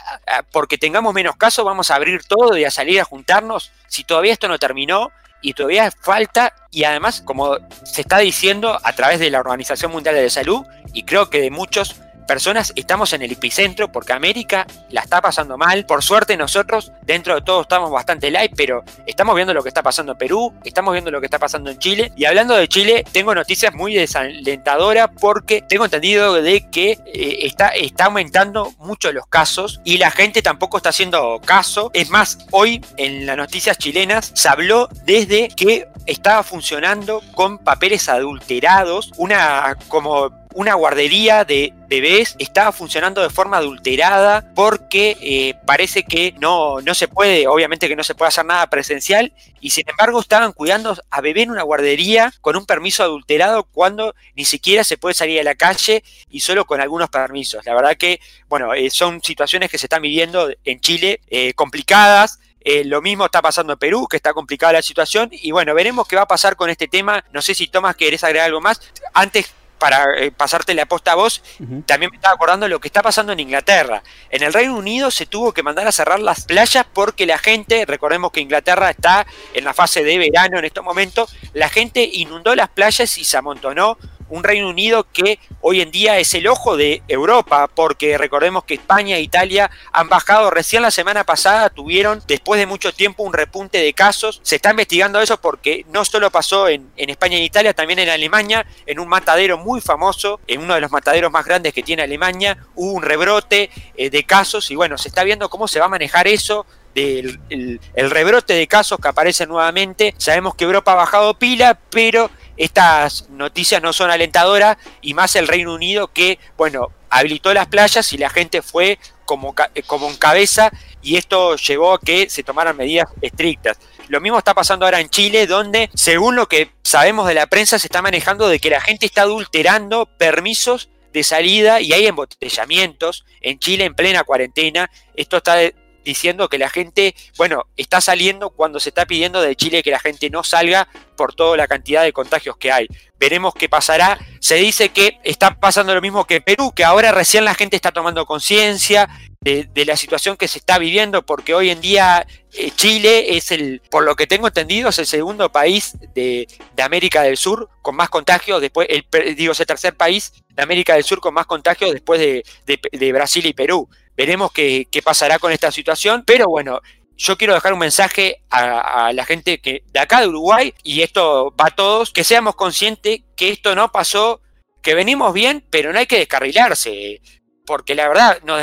porque 0.52 0.78
tengamos 0.78 1.14
menos 1.14 1.36
casos, 1.36 1.64
vamos 1.64 1.90
a 1.90 1.94
abrir 1.94 2.22
todo 2.24 2.56
y 2.56 2.64
a 2.64 2.70
salir 2.70 3.00
a 3.00 3.04
juntarnos 3.04 3.72
si 3.88 4.04
todavía 4.04 4.32
esto 4.32 4.48
no 4.48 4.58
terminó 4.58 5.10
y 5.40 5.54
todavía 5.54 5.90
falta 5.90 6.54
y 6.70 6.84
además, 6.84 7.20
como 7.20 7.56
se 7.84 8.02
está 8.02 8.18
diciendo 8.18 8.78
a 8.82 8.92
través 8.92 9.20
de 9.20 9.30
la 9.30 9.40
Organización 9.40 9.92
Mundial 9.92 10.14
de 10.14 10.24
la 10.24 10.30
Salud 10.30 10.64
y 10.92 11.02
creo 11.02 11.28
que 11.30 11.40
de 11.40 11.50
muchos 11.50 11.96
personas 12.26 12.72
estamos 12.76 13.12
en 13.12 13.22
el 13.22 13.32
epicentro 13.32 13.90
porque 13.90 14.12
América 14.12 14.66
la 14.90 15.02
está 15.02 15.20
pasando 15.20 15.56
mal. 15.56 15.84
Por 15.86 16.02
suerte 16.02 16.36
nosotros 16.36 16.92
dentro 17.02 17.34
de 17.34 17.42
todo 17.42 17.62
estamos 17.62 17.90
bastante 17.90 18.30
light, 18.30 18.52
pero 18.56 18.84
estamos 19.06 19.34
viendo 19.34 19.54
lo 19.54 19.62
que 19.62 19.68
está 19.68 19.82
pasando 19.82 20.12
en 20.12 20.18
Perú, 20.18 20.54
estamos 20.64 20.92
viendo 20.92 21.10
lo 21.10 21.20
que 21.20 21.26
está 21.26 21.38
pasando 21.38 21.70
en 21.70 21.78
Chile. 21.78 22.12
Y 22.16 22.24
hablando 22.24 22.54
de 22.54 22.68
Chile, 22.68 23.04
tengo 23.12 23.34
noticias 23.34 23.74
muy 23.74 23.94
desalentadoras 23.94 25.10
porque 25.20 25.62
tengo 25.62 25.84
entendido 25.84 26.34
de 26.34 26.68
que 26.70 26.92
eh, 27.06 27.38
está, 27.42 27.68
está 27.68 28.06
aumentando 28.06 28.72
mucho 28.78 29.12
los 29.12 29.26
casos 29.26 29.80
y 29.84 29.98
la 29.98 30.10
gente 30.10 30.42
tampoco 30.42 30.76
está 30.76 30.90
haciendo 30.90 31.40
caso. 31.44 31.90
Es 31.94 32.10
más, 32.10 32.38
hoy 32.50 32.84
en 32.96 33.26
las 33.26 33.36
noticias 33.36 33.78
chilenas 33.78 34.32
se 34.34 34.48
habló 34.48 34.88
desde 35.04 35.48
que 35.48 35.88
estaba 36.06 36.42
funcionando 36.42 37.22
con 37.34 37.58
papeles 37.58 38.08
adulterados, 38.08 39.12
una 39.16 39.76
como 39.88 40.41
una 40.54 40.74
guardería 40.74 41.44
de 41.44 41.72
bebés 41.88 42.36
estaba 42.38 42.72
funcionando 42.72 43.22
de 43.22 43.30
forma 43.30 43.58
adulterada 43.58 44.52
porque 44.54 45.16
eh, 45.20 45.54
parece 45.66 46.04
que 46.04 46.34
no, 46.38 46.80
no 46.80 46.94
se 46.94 47.08
puede, 47.08 47.46
obviamente 47.46 47.88
que 47.88 47.96
no 47.96 48.04
se 48.04 48.14
puede 48.14 48.28
hacer 48.28 48.44
nada 48.44 48.66
presencial 48.68 49.32
y 49.60 49.70
sin 49.70 49.88
embargo 49.88 50.20
estaban 50.20 50.52
cuidando 50.52 50.96
a 51.10 51.20
bebé 51.20 51.42
en 51.42 51.50
una 51.50 51.62
guardería 51.62 52.32
con 52.40 52.56
un 52.56 52.66
permiso 52.66 53.02
adulterado 53.02 53.64
cuando 53.64 54.14
ni 54.34 54.44
siquiera 54.44 54.84
se 54.84 54.96
puede 54.96 55.14
salir 55.14 55.40
a 55.40 55.44
la 55.44 55.54
calle 55.54 56.02
y 56.30 56.40
solo 56.40 56.64
con 56.64 56.80
algunos 56.80 57.08
permisos. 57.10 57.64
La 57.64 57.74
verdad 57.74 57.96
que, 57.96 58.20
bueno, 58.48 58.74
eh, 58.74 58.90
son 58.90 59.22
situaciones 59.22 59.70
que 59.70 59.78
se 59.78 59.86
están 59.86 60.02
viviendo 60.02 60.50
en 60.64 60.80
Chile 60.80 61.20
eh, 61.28 61.54
complicadas. 61.54 62.40
lo 62.84 63.02
mismo 63.02 63.26
está 63.26 63.42
pasando 63.42 63.72
en 63.72 63.78
Perú, 63.78 64.06
que 64.08 64.16
está 64.16 64.32
complicada 64.32 64.74
la 64.74 64.82
situación. 64.82 65.28
Y 65.32 65.50
bueno, 65.50 65.74
veremos 65.74 66.06
qué 66.06 66.16
va 66.16 66.22
a 66.22 66.26
pasar 66.26 66.56
con 66.56 66.70
este 66.70 66.88
tema. 66.88 67.24
No 67.32 67.42
sé 67.42 67.54
si 67.54 67.66
Tomás 67.68 67.96
querés 67.96 68.24
agregar 68.24 68.46
algo 68.46 68.60
más. 68.60 68.80
Antes 69.14 69.52
para 69.82 70.16
eh, 70.16 70.30
pasarte 70.30 70.74
la 70.74 70.84
aposta 70.84 71.10
a 71.10 71.14
vos, 71.16 71.42
también 71.86 72.12
me 72.12 72.16
estaba 72.16 72.34
acordando 72.34 72.68
lo 72.68 72.78
que 72.78 72.86
está 72.86 73.02
pasando 73.02 73.32
en 73.32 73.40
Inglaterra. 73.40 74.04
En 74.30 74.44
el 74.44 74.52
Reino 74.52 74.76
Unido 74.76 75.10
se 75.10 75.26
tuvo 75.26 75.52
que 75.52 75.64
mandar 75.64 75.88
a 75.88 75.90
cerrar 75.90 76.20
las 76.20 76.44
playas 76.44 76.86
porque 76.92 77.26
la 77.26 77.36
gente, 77.36 77.84
recordemos 77.84 78.30
que 78.30 78.40
Inglaterra 78.40 78.90
está 78.90 79.26
en 79.52 79.64
la 79.64 79.74
fase 79.74 80.04
de 80.04 80.18
verano 80.18 80.60
en 80.60 80.66
estos 80.66 80.84
momentos, 80.84 81.34
la 81.52 81.68
gente 81.68 82.08
inundó 82.12 82.54
las 82.54 82.68
playas 82.68 83.18
y 83.18 83.24
se 83.24 83.36
amontonó 83.36 83.98
un 84.32 84.42
Reino 84.42 84.68
Unido 84.70 85.06
que 85.12 85.38
hoy 85.60 85.82
en 85.82 85.90
día 85.90 86.18
es 86.18 86.32
el 86.32 86.48
ojo 86.48 86.78
de 86.78 87.02
Europa, 87.06 87.68
porque 87.68 88.16
recordemos 88.16 88.64
que 88.64 88.74
España 88.74 89.16
e 89.16 89.20
Italia 89.20 89.70
han 89.92 90.08
bajado, 90.08 90.50
recién 90.50 90.80
la 90.80 90.90
semana 90.90 91.24
pasada 91.24 91.68
tuvieron, 91.68 92.22
después 92.26 92.58
de 92.58 92.66
mucho 92.66 92.94
tiempo, 92.94 93.24
un 93.24 93.34
repunte 93.34 93.76
de 93.78 93.92
casos. 93.92 94.40
Se 94.42 94.56
está 94.56 94.70
investigando 94.70 95.20
eso 95.20 95.38
porque 95.38 95.84
no 95.92 96.06
solo 96.06 96.30
pasó 96.30 96.68
en, 96.68 96.90
España 96.96 97.36
e 97.36 97.44
Italia, 97.44 97.74
también 97.74 97.98
en 97.98 98.08
Alemania, 98.08 98.64
en 98.86 99.00
un 99.00 99.08
matadero 99.08 99.58
muy 99.58 99.82
famoso, 99.82 100.40
en 100.46 100.62
uno 100.62 100.74
de 100.74 100.80
los 100.80 100.90
mataderos 100.90 101.30
más 101.30 101.44
grandes 101.44 101.74
que 101.74 101.82
tiene 101.82 102.02
Alemania, 102.02 102.56
hubo 102.74 102.92
un 102.92 103.02
rebrote 103.02 103.68
eh, 103.96 104.08
de 104.08 104.24
casos 104.24 104.70
y 104.70 104.76
bueno, 104.76 104.96
se 104.96 105.08
está 105.08 105.24
viendo 105.24 105.50
cómo 105.50 105.68
se 105.68 105.78
va 105.78 105.86
a 105.86 105.90
manejar 105.90 106.26
eso 106.26 106.64
del 106.94 107.40
el, 107.48 108.10
rebrote 108.10 108.54
de 108.54 108.66
casos 108.66 108.98
que 109.00 109.08
aparece 109.08 109.46
nuevamente. 109.46 110.14
Sabemos 110.18 110.54
que 110.54 110.64
Europa 110.64 110.92
ha 110.92 110.96
bajado 110.96 111.34
pila, 111.34 111.78
pero 111.90 112.30
estas 112.56 113.28
noticias 113.30 113.82
no 113.82 113.92
son 113.92 114.10
alentadoras 114.10 114.76
y 115.00 115.14
más 115.14 115.36
el 115.36 115.48
Reino 115.48 115.74
Unido 115.74 116.08
que, 116.08 116.38
bueno, 116.56 116.88
habilitó 117.10 117.52
las 117.54 117.66
playas 117.66 118.12
y 118.12 118.18
la 118.18 118.30
gente 118.30 118.62
fue 118.62 118.98
como, 119.24 119.54
como 119.86 120.08
en 120.08 120.16
cabeza 120.16 120.70
y 121.02 121.16
esto 121.16 121.56
llevó 121.56 121.94
a 121.94 122.00
que 122.00 122.30
se 122.30 122.42
tomaran 122.42 122.76
medidas 122.76 123.08
estrictas. 123.20 123.78
Lo 124.08 124.20
mismo 124.20 124.38
está 124.38 124.54
pasando 124.54 124.84
ahora 124.84 125.00
en 125.00 125.08
Chile, 125.08 125.46
donde, 125.46 125.90
según 125.94 126.36
lo 126.36 126.48
que 126.48 126.70
sabemos 126.82 127.26
de 127.26 127.34
la 127.34 127.46
prensa, 127.46 127.78
se 127.78 127.86
está 127.86 128.02
manejando 128.02 128.48
de 128.48 128.58
que 128.58 128.70
la 128.70 128.80
gente 128.80 129.06
está 129.06 129.22
adulterando 129.22 130.06
permisos 130.06 130.90
de 131.12 131.24
salida 131.24 131.80
y 131.80 131.92
hay 131.92 132.06
embotellamientos 132.06 133.24
en 133.40 133.58
Chile 133.58 133.84
en 133.84 133.94
plena 133.94 134.24
cuarentena. 134.24 134.90
Esto 135.14 135.38
está 135.38 135.58
diciendo 136.04 136.48
que 136.48 136.58
la 136.58 136.68
gente, 136.68 137.14
bueno, 137.36 137.66
está 137.76 138.00
saliendo 138.00 138.50
cuando 138.50 138.80
se 138.80 138.90
está 138.90 139.06
pidiendo 139.06 139.40
de 139.40 139.56
Chile 139.56 139.82
que 139.82 139.90
la 139.90 140.00
gente 140.00 140.30
no 140.30 140.44
salga 140.44 140.88
por 141.16 141.34
toda 141.34 141.56
la 141.56 141.68
cantidad 141.68 142.02
de 142.02 142.12
contagios 142.12 142.56
que 142.56 142.72
hay. 142.72 142.88
Veremos 143.18 143.54
qué 143.54 143.68
pasará. 143.68 144.18
Se 144.40 144.56
dice 144.56 144.88
que 144.88 145.18
está 145.24 145.58
pasando 145.60 145.94
lo 145.94 146.00
mismo 146.00 146.24
que 146.26 146.40
Perú, 146.40 146.72
que 146.74 146.84
ahora 146.84 147.12
recién 147.12 147.44
la 147.44 147.54
gente 147.54 147.76
está 147.76 147.92
tomando 147.92 148.26
conciencia 148.26 149.08
de, 149.40 149.84
la 149.84 149.96
situación 149.96 150.36
que 150.36 150.48
se 150.48 150.58
está 150.58 150.78
viviendo, 150.78 151.22
porque 151.22 151.54
hoy 151.54 151.70
en 151.70 151.80
día 151.80 152.26
eh, 152.52 152.70
Chile 152.76 153.36
es 153.36 153.50
el, 153.50 153.80
por 153.90 154.04
lo 154.04 154.14
que 154.14 154.28
tengo 154.28 154.46
entendido, 154.46 154.90
es 154.90 154.98
el 154.98 155.06
segundo 155.06 155.50
país 155.50 155.96
de, 156.14 156.46
América 156.78 157.22
del 157.22 157.36
Sur 157.36 157.68
con 157.80 157.96
más 157.96 158.08
contagios, 158.08 158.60
después, 158.60 158.88
el, 158.90 159.34
digo, 159.34 159.52
es 159.52 159.60
el 159.60 159.66
tercer 159.66 159.96
país 159.96 160.32
de 160.48 160.62
América 160.62 160.94
del 160.94 161.04
Sur 161.04 161.20
con 161.20 161.34
más 161.34 161.46
contagios 161.46 161.92
después 161.92 162.20
de 162.20 163.12
Brasil 163.12 163.46
y 163.46 163.52
Perú. 163.52 163.88
Veremos 164.16 164.52
qué, 164.52 164.86
pasará 165.04 165.38
con 165.38 165.52
esta 165.52 165.72
situación, 165.72 166.22
pero 166.26 166.48
bueno, 166.48 166.80
yo 167.16 167.36
quiero 167.38 167.54
dejar 167.54 167.72
un 167.72 167.78
mensaje 167.78 168.42
a, 168.50 169.12
la 169.12 169.24
gente 169.24 169.60
que 169.60 169.84
de 169.92 170.00
acá 170.00 170.20
de 170.20 170.28
Uruguay, 170.28 170.74
y 170.82 171.02
esto 171.02 171.54
va 171.60 171.66
a 171.66 171.70
todos, 171.70 172.10
que 172.10 172.24
seamos 172.24 172.56
conscientes 172.56 173.20
que 173.36 173.50
esto 173.50 173.74
no 173.74 173.90
pasó, 173.90 174.40
que 174.82 174.94
venimos 174.94 175.32
bien, 175.32 175.64
pero 175.70 175.92
no 175.92 175.98
hay 175.98 176.06
que 176.06 176.18
descarrilarse, 176.18 177.20
porque 177.64 177.94
la 177.94 178.08
verdad, 178.08 178.40
no 178.44 178.56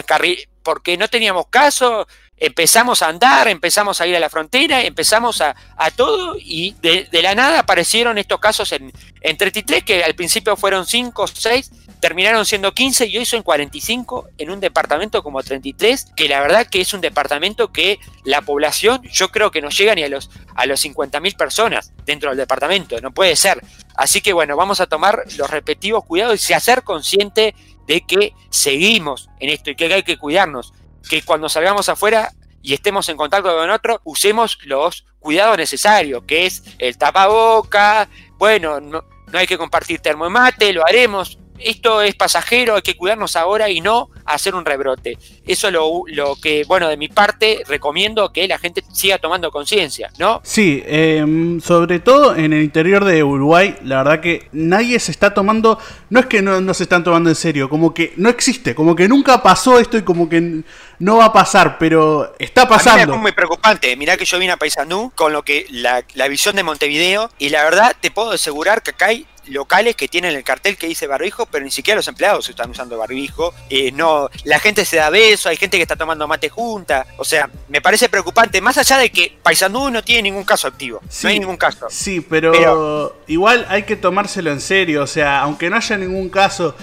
porque 0.63 0.97
no 0.97 1.07
teníamos 1.07 1.47
caso, 1.49 2.05
empezamos 2.37 3.01
a 3.01 3.07
andar, 3.07 3.47
empezamos 3.47 3.99
a 3.99 4.07
ir 4.07 4.15
a 4.15 4.19
la 4.19 4.29
frontera, 4.29 4.81
empezamos 4.81 5.41
a, 5.41 5.55
todo, 5.95 6.35
y 6.39 6.75
de, 6.81 7.07
la 7.21 7.35
nada 7.35 7.59
aparecieron 7.59 8.17
estos 8.17 8.39
casos 8.39 8.71
en, 8.71 8.91
en 9.21 9.37
33, 9.37 9.83
que 9.83 10.03
al 10.03 10.15
principio 10.15 10.55
fueron 10.55 10.85
5 10.85 11.21
o 11.21 11.27
6, 11.27 11.71
terminaron 11.99 12.45
siendo 12.45 12.73
15 12.73 13.07
y 13.07 13.17
hoy 13.17 13.25
son 13.25 13.43
45 13.43 14.29
en 14.37 14.49
un 14.49 14.59
departamento 14.59 15.21
como 15.21 15.43
33, 15.43 16.13
que 16.15 16.29
la 16.29 16.39
verdad 16.39 16.67
que 16.67 16.81
es 16.81 16.93
un 16.93 17.01
departamento 17.01 17.71
que 17.71 17.99
la 18.23 18.41
población 18.41 19.01
yo 19.03 19.29
creo 19.31 19.51
que 19.51 19.61
no 19.61 19.69
llega 19.69 19.95
ni 19.95 20.03
a 20.03 20.09
los, 20.09 20.29
a 20.55 20.65
los 20.65 20.83
50.000 20.83 21.35
personas 21.35 21.93
dentro 22.05 22.29
del 22.29 22.37
departamento, 22.37 22.99
no 23.01 23.11
puede 23.11 23.35
ser. 23.35 23.61
Así 23.95 24.21
que 24.21 24.33
bueno, 24.33 24.55
vamos 24.55 24.79
a 24.79 24.87
tomar 24.87 25.23
los 25.37 25.49
respectivos 25.49 26.05
cuidados 26.05 26.49
y 26.49 26.53
hacer 26.53 26.83
consciente 26.83 27.53
de 27.85 28.01
que 28.01 28.33
seguimos 28.49 29.29
en 29.39 29.49
esto 29.49 29.71
y 29.71 29.75
que 29.75 29.93
hay 29.93 30.03
que 30.03 30.17
cuidarnos, 30.17 30.73
que 31.09 31.21
cuando 31.21 31.49
salgamos 31.49 31.89
afuera 31.89 32.31
y 32.61 32.73
estemos 32.73 33.09
en 33.09 33.17
contacto 33.17 33.55
con 33.55 33.69
otro, 33.69 34.01
usemos 34.03 34.57
los 34.65 35.05
cuidados 35.19 35.57
necesarios, 35.57 36.23
que 36.25 36.45
es 36.45 36.63
el 36.77 36.97
tapaboca, 36.97 38.07
bueno, 38.37 38.79
no, 38.79 39.03
no 39.31 39.39
hay 39.39 39.47
que 39.47 39.57
compartir 39.57 39.99
termomate, 39.99 40.71
lo 40.73 40.85
haremos, 40.85 41.39
esto 41.59 42.01
es 42.01 42.15
pasajero, 42.15 42.75
hay 42.75 42.81
que 42.81 42.95
cuidarnos 42.95 43.35
ahora 43.35 43.69
y 43.69 43.81
no 43.81 44.09
hacer 44.25 44.55
un 44.55 44.65
rebrote. 44.65 45.17
Eso 45.45 45.67
es 45.67 45.73
lo, 45.73 46.35
que, 46.41 46.63
bueno, 46.67 46.87
de 46.87 46.97
mi 46.97 47.07
parte 47.07 47.63
recomiendo 47.67 48.31
que 48.31 48.47
la 48.47 48.57
gente 48.57 48.83
siga 48.91 49.17
tomando 49.17 49.51
conciencia, 49.51 50.11
¿no? 50.17 50.41
Sí, 50.43 50.83
em, 50.85 51.59
sobre 51.61 51.99
todo 51.99 52.35
en 52.35 52.53
el 52.53 52.63
interior 52.63 53.03
de 53.03 53.23
Uruguay, 53.23 53.75
la 53.83 53.97
verdad 54.03 54.21
que 54.21 54.47
nadie 54.51 54.99
se 54.99 55.11
está 55.11 55.33
tomando, 55.33 55.79
no 56.09 56.19
es 56.19 56.25
que 56.27 56.41
no, 56.41 56.73
se 56.73 56.83
están 56.83 57.03
tomando 57.03 57.29
en 57.29 57.35
serio, 57.35 57.69
como 57.69 57.93
que 57.93 58.13
no 58.17 58.29
existe, 58.29 58.75
como 58.75 58.95
que 58.95 59.07
nunca 59.07 59.41
pasó 59.41 59.79
esto 59.79 59.97
y 59.97 60.03
como 60.03 60.29
que 60.29 60.61
no 60.99 61.17
va 61.17 61.25
a 61.25 61.33
pasar, 61.33 61.77
pero 61.77 62.35
está 62.39 62.67
pasando. 62.67 63.13
es 63.13 63.19
muy 63.19 63.31
preocupante. 63.31 63.95
Mirá 63.95 64.17
que 64.17 64.25
yo 64.25 64.37
vine 64.37 64.51
a 64.51 64.57
Paysandú 64.57 65.11
con 65.15 65.33
lo 65.33 65.43
que 65.43 65.65
la, 65.69 66.03
la 66.13 66.27
visión 66.27 66.55
de 66.55 66.63
Montevideo 66.63 67.29
y 67.39 67.49
la 67.49 67.63
verdad 67.63 67.95
te 67.99 68.11
puedo 68.11 68.31
asegurar 68.31 68.83
que 68.83 68.91
acá 68.91 69.07
hay 69.07 69.25
locales 69.49 69.95
que 69.95 70.07
tienen 70.07 70.35
el 70.35 70.43
cartel 70.43 70.77
que 70.77 70.87
dice 70.87 71.07
barbijo, 71.07 71.45
pero 71.45 71.65
ni 71.65 71.71
siquiera 71.71 71.97
los 71.97 72.07
empleados 72.07 72.49
están 72.49 72.69
usando 72.69 72.97
barbijo. 72.97 73.53
Eh, 73.69 73.91
no, 73.91 74.29
la 74.43 74.59
gente 74.59 74.85
se 74.85 74.97
da 74.97 75.09
beso, 75.09 75.49
hay 75.49 75.57
gente 75.57 75.77
que 75.77 75.83
está 75.83 75.95
tomando 75.95 76.27
mate 76.27 76.49
junta. 76.49 77.05
O 77.17 77.25
sea, 77.25 77.49
me 77.67 77.81
parece 77.81 78.09
preocupante, 78.09 78.61
más 78.61 78.77
allá 78.77 78.97
de 78.97 79.11
que 79.11 79.37
Paysandú 79.41 79.89
no 79.89 80.03
tiene 80.03 80.23
ningún 80.23 80.43
caso 80.43 80.67
activo. 80.67 81.01
no 81.23 81.29
hay 81.29 81.39
ningún 81.39 81.57
caso. 81.57 81.87
Sí, 81.89 82.21
pero, 82.21 83.17
igual 83.27 83.65
hay 83.69 83.83
que 83.83 83.95
tomárselo 83.95 84.51
en 84.51 84.61
serio. 84.61 85.03
O 85.03 85.07
sea, 85.07 85.41
aunque 85.41 85.69
no 85.69 85.77
haya 85.77 85.97
ningún 85.97 86.29
caso. 86.29 86.75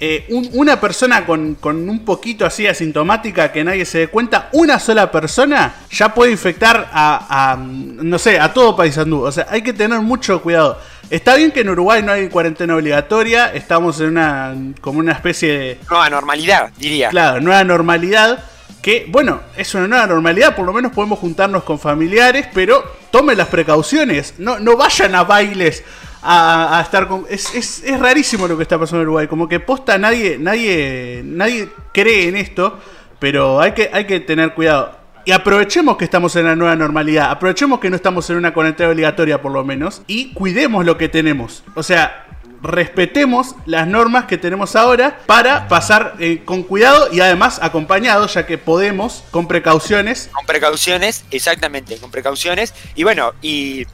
Eh, 0.00 0.26
una 0.52 0.80
persona 0.80 1.24
con, 1.24 1.56
un 1.64 2.04
poquito 2.04 2.44
así 2.44 2.66
asintomática 2.66 3.52
que 3.52 3.62
nadie 3.62 3.84
se 3.84 3.98
dé 3.98 4.08
cuenta, 4.08 4.48
una 4.52 4.78
sola 4.78 5.10
persona 5.10 5.76
ya 5.90 6.12
puede 6.12 6.32
infectar 6.32 6.90
a, 6.92 7.52
a 7.52 7.56
no 7.56 8.18
sé, 8.18 8.40
a 8.40 8.52
todo 8.52 8.76
Paysandú. 8.76 9.22
O 9.22 9.32
sea, 9.32 9.46
hay 9.48 9.62
que 9.62 9.72
tener 9.72 10.00
mucho 10.00 10.42
cuidado. 10.42 10.78
Está 11.10 11.36
bien 11.36 11.52
que 11.52 11.60
en 11.60 11.68
Uruguay 11.68 12.02
no 12.02 12.12
hay 12.12 12.28
cuarentena 12.28 12.74
obligatoria, 12.74 13.52
estamos 13.52 14.00
en 14.00 14.08
una 14.08 14.54
como 14.80 14.98
una 14.98 15.12
especie 15.12 15.58
de 15.58 15.78
nueva 15.88 16.10
normalidad, 16.10 16.72
diría. 16.76 17.10
Claro, 17.10 17.40
nueva 17.40 17.62
normalidad 17.62 18.44
que 18.84 19.06
bueno, 19.08 19.40
es 19.56 19.74
una 19.74 19.88
nueva 19.88 20.06
normalidad, 20.06 20.54
por 20.54 20.66
lo 20.66 20.72
menos 20.74 20.92
podemos 20.92 21.18
juntarnos 21.18 21.64
con 21.64 21.78
familiares, 21.78 22.46
pero 22.52 22.84
tomen 23.10 23.38
las 23.38 23.48
precauciones, 23.48 24.34
no, 24.36 24.58
no 24.58 24.76
vayan 24.76 25.14
a 25.14 25.24
bailes 25.24 25.82
a, 26.24 26.80
estar 26.82 27.06
con... 27.06 27.26
Es, 27.28 27.54
es, 27.54 27.82
es, 27.84 28.00
rarísimo 28.00 28.48
lo 28.48 28.56
que 28.56 28.62
está 28.62 28.78
pasando 28.78 29.02
en 29.02 29.08
Uruguay, 29.08 29.26
como 29.28 29.48
que 29.48 29.60
posta 29.60 29.98
nadie, 29.98 30.38
nadie, 30.38 31.22
nadie 31.24 31.68
cree 31.92 32.28
en 32.28 32.36
esto, 32.36 32.78
pero 33.18 33.60
hay 33.60 33.72
que, 33.72 33.90
hay 33.92 34.06
que 34.06 34.20
tener 34.20 34.54
cuidado. 34.54 34.98
Y 35.26 35.32
aprovechemos 35.32 35.96
que 35.96 36.04
estamos 36.04 36.36
en 36.36 36.44
la 36.44 36.56
nueva 36.56 36.76
normalidad, 36.76 37.30
aprovechemos 37.30 37.80
que 37.80 37.88
no 37.90 37.96
estamos 37.96 38.28
en 38.30 38.36
una 38.36 38.52
cuarentena 38.52 38.90
obligatoria 38.90 39.40
por 39.40 39.52
lo 39.52 39.64
menos, 39.64 40.02
y 40.06 40.32
cuidemos 40.34 40.84
lo 40.84 40.98
que 40.98 41.08
tenemos. 41.08 41.62
O 41.74 41.82
sea, 41.82 42.26
respetemos 42.64 43.54
las 43.66 43.86
normas 43.86 44.24
que 44.24 44.38
tenemos 44.38 44.74
ahora 44.74 45.18
para 45.26 45.68
pasar 45.68 46.14
eh, 46.18 46.42
con 46.44 46.62
cuidado 46.62 47.08
y 47.12 47.20
además 47.20 47.58
acompañados, 47.62 48.34
ya 48.34 48.46
que 48.46 48.58
podemos, 48.58 49.22
con 49.30 49.46
precauciones. 49.46 50.30
Con 50.32 50.46
precauciones, 50.46 51.24
exactamente, 51.30 51.96
con 51.98 52.10
precauciones. 52.10 52.74
Y 52.94 53.04
bueno, 53.04 53.32
y, 53.42 53.86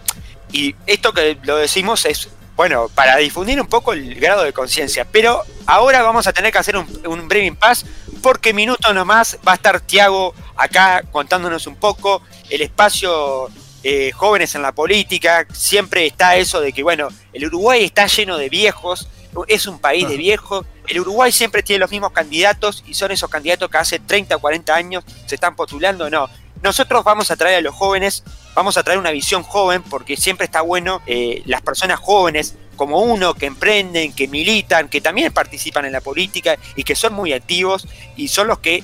y 0.53 0.75
esto 0.87 1.13
que 1.13 1.39
lo 1.43 1.57
decimos 1.57 2.05
es 2.07 2.29
bueno, 2.57 2.91
para 2.95 3.17
difundir 3.17 3.59
un 3.59 3.69
poco 3.69 3.95
el 3.95 4.17
grado 4.17 4.43
de 4.43 4.53
conciencia. 4.53 5.07
Pero 5.07 5.43
ahora 5.65 6.03
vamos 6.03 6.27
a 6.27 6.33
tener 6.35 6.53
que 6.53 6.59
hacer 6.59 6.77
un, 6.77 6.87
un 7.07 7.27
breve 7.27 7.47
impasse 7.47 7.87
porque 8.21 8.53
minutos 8.53 8.95
nomás 8.95 9.39
va 9.49 9.53
a 9.53 9.55
estar 9.55 9.81
Tiago 9.81 10.35
acá 10.57 11.03
contándonos 11.11 11.67
un 11.67 11.77
poco 11.77 12.21
el 12.51 12.61
espacio 12.61 13.49
eh, 13.83 14.13
jóvenes 14.13 14.55
en 14.55 14.63
la 14.63 14.73
política. 14.73 15.47
Siempre 15.53 16.07
está 16.07 16.37
eso 16.37 16.61
de 16.61 16.73
que, 16.73 16.83
bueno, 16.83 17.09
el 17.33 17.47
Uruguay 17.47 17.83
está 17.83 18.07
lleno 18.07 18.37
de 18.37 18.51
viejos, 18.51 19.09
es 19.49 19.67
un 19.67 19.79
país 19.79 20.07
de 20.07 20.19
viejos. 20.19 20.67
El 20.87 21.01
Uruguay 21.01 21.33
siempre 21.33 21.63
tiene 21.63 21.81
los 21.81 21.91
mismos 21.91 22.13
candidatos 22.13 22.85
y 22.87 22.93
son 22.93 23.11
esos 23.11 23.31
candidatos 23.31 23.71
que 23.71 23.79
hace 23.79 23.99
30 23.99 24.37
o 24.37 24.39
40 24.39 24.75
años 24.75 25.05
se 25.25 25.37
están 25.37 25.57
postulando. 25.57 26.11
No, 26.11 26.29
nosotros 26.63 27.05
vamos 27.05 27.31
a 27.31 27.37
traer 27.37 27.59
a 27.59 27.61
los 27.63 27.75
jóvenes, 27.75 28.23
vamos 28.55 28.77
a 28.77 28.83
traer 28.83 28.99
una 28.99 29.11
visión 29.11 29.43
joven 29.43 29.83
porque 29.83 30.17
siempre 30.17 30.45
está 30.45 30.61
bueno 30.61 31.03
eh, 31.07 31.43
las 31.47 31.63
personas 31.63 31.99
jóvenes 31.99 32.57
como 32.77 33.01
uno 33.01 33.35
que 33.35 33.47
emprenden, 33.47 34.13
que 34.15 34.27
militan, 34.27 34.89
que 34.89 35.01
también 35.01 35.33
participan 35.33 35.85
en 35.85 35.93
la 35.93 36.01
política 36.01 36.57
y 36.77 36.85
que 36.85 36.97
son 36.97 37.13
muy 37.13 37.33
activos 37.33 37.87
y 38.17 38.29
son 38.29 38.47
los 38.47 38.61
que 38.61 38.83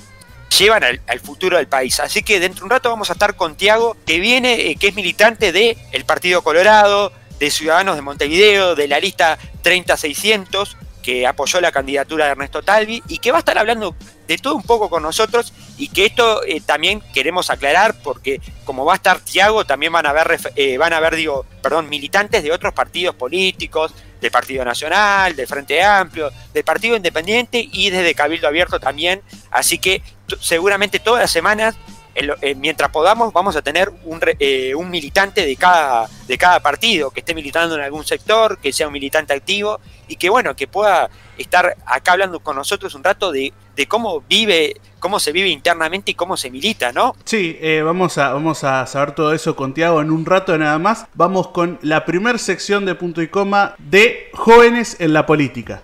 llevan 0.55 0.83
al, 0.83 1.19
futuro 1.19 1.57
del 1.57 1.67
país. 1.67 1.99
Así 1.99 2.21
que 2.21 2.39
dentro 2.39 2.59
de 2.59 2.65
un 2.65 2.69
rato 2.69 2.89
vamos 2.89 3.09
a 3.09 3.13
estar 3.13 3.35
con 3.35 3.55
Tiago, 3.55 3.97
que 4.05 4.19
viene, 4.19 4.69
eh, 4.69 4.75
que 4.75 4.89
es 4.89 4.95
militante 4.95 5.51
del 5.51 5.77
el 5.91 6.05
Partido 6.05 6.43
Colorado, 6.43 7.11
de 7.39 7.51
Ciudadanos 7.51 7.95
de 7.95 8.01
Montevideo, 8.01 8.75
de 8.75 8.87
la 8.87 8.99
lista 8.99 9.37
30600, 9.63 10.77
que 11.07 11.25
apoyó 11.25 11.61
la 11.61 11.71
candidatura 11.71 12.25
de 12.25 12.31
Ernesto 12.31 12.61
Talvi 12.63 13.01
y 13.07 13.19
que 13.19 13.31
va 13.31 13.37
a 13.37 13.39
estar 13.39 13.57
hablando 13.57 13.95
de 14.27 14.37
todo 14.37 14.57
un 14.57 14.63
poco 14.63 14.89
con 14.89 15.03
nosotros 15.03 15.53
y 15.77 15.87
que 15.87 16.05
esto 16.05 16.43
eh, 16.43 16.59
también 16.59 17.01
queremos 17.13 17.49
aclarar 17.49 17.95
porque 18.03 18.41
como 18.65 18.83
va 18.83 18.91
a 18.91 18.95
estar 18.97 19.21
Tiago 19.21 19.63
también 19.63 19.93
van 19.93 20.05
a 20.05 20.09
haber 20.09 20.37
eh, 20.57 20.77
van 20.77 20.91
a 20.91 20.97
haber 20.97 21.15
digo 21.15 21.45
perdón 21.63 21.87
militantes 21.87 22.43
de 22.43 22.51
otros 22.51 22.73
partidos 22.73 23.15
políticos 23.15 23.93
del 24.19 24.31
Partido 24.31 24.65
Nacional 24.65 25.33
del 25.33 25.47
Frente 25.47 25.81
Amplio 25.81 26.29
del 26.53 26.65
Partido 26.65 26.97
Independiente 26.97 27.65
y 27.71 27.89
desde 27.89 28.13
Cabildo 28.13 28.49
Abierto 28.49 28.77
también. 28.77 29.21
Así 29.49 29.77
que 29.77 30.03
seguramente 30.41 30.99
todas 30.99 31.21
las 31.21 31.31
semanas 31.31 31.75
eh, 32.41 32.55
mientras 32.55 32.89
podamos, 32.89 33.31
vamos 33.31 33.55
a 33.55 33.61
tener 33.61 33.91
un, 34.03 34.19
eh, 34.39 34.73
un, 34.73 34.89
militante 34.89 35.45
de 35.45 35.55
cada, 35.55 36.07
de 36.27 36.37
cada 36.37 36.59
partido, 36.59 37.11
que 37.11 37.19
esté 37.19 37.35
militando 37.35 37.75
en 37.75 37.81
algún 37.81 38.03
sector, 38.03 38.57
que 38.57 38.73
sea 38.73 38.87
un 38.87 38.93
militante 38.93 39.33
activo 39.33 39.79
y 40.07 40.15
que, 40.15 40.29
bueno, 40.29 40.55
que 40.55 40.67
pueda 40.67 41.09
estar 41.37 41.77
acá 41.85 42.13
hablando 42.13 42.39
con 42.39 42.55
nosotros 42.55 42.95
un 42.95 43.03
rato 43.03 43.31
de, 43.31 43.53
cómo 43.87 44.21
vive, 44.27 44.77
cómo 44.99 45.19
se 45.19 45.31
vive 45.31 45.49
internamente 45.49 46.11
y 46.11 46.13
cómo 46.15 46.37
se 46.37 46.49
milita, 46.49 46.91
¿no? 46.91 47.15
Sí, 47.23 47.57
eh, 47.61 47.83
vamos, 47.83 48.17
a, 48.17 48.33
vamos 48.33 48.63
a 48.63 48.87
saber 48.87 49.13
todo 49.13 49.33
eso 49.33 49.55
con 49.55 49.75
Tiago 49.75 50.01
en 50.01 50.09
un 50.09 50.25
rato 50.25 50.57
nada 50.57 50.79
más. 50.79 51.05
Vamos 51.13 51.49
con 51.49 51.77
la 51.83 52.03
primera 52.05 52.39
sección 52.39 52.85
de 52.85 52.95
punto 52.95 53.21
y 53.21 53.27
coma 53.27 53.75
de 53.77 54.31
jóvenes 54.33 54.97
en 54.99 55.13
la 55.13 55.27
política. 55.27 55.83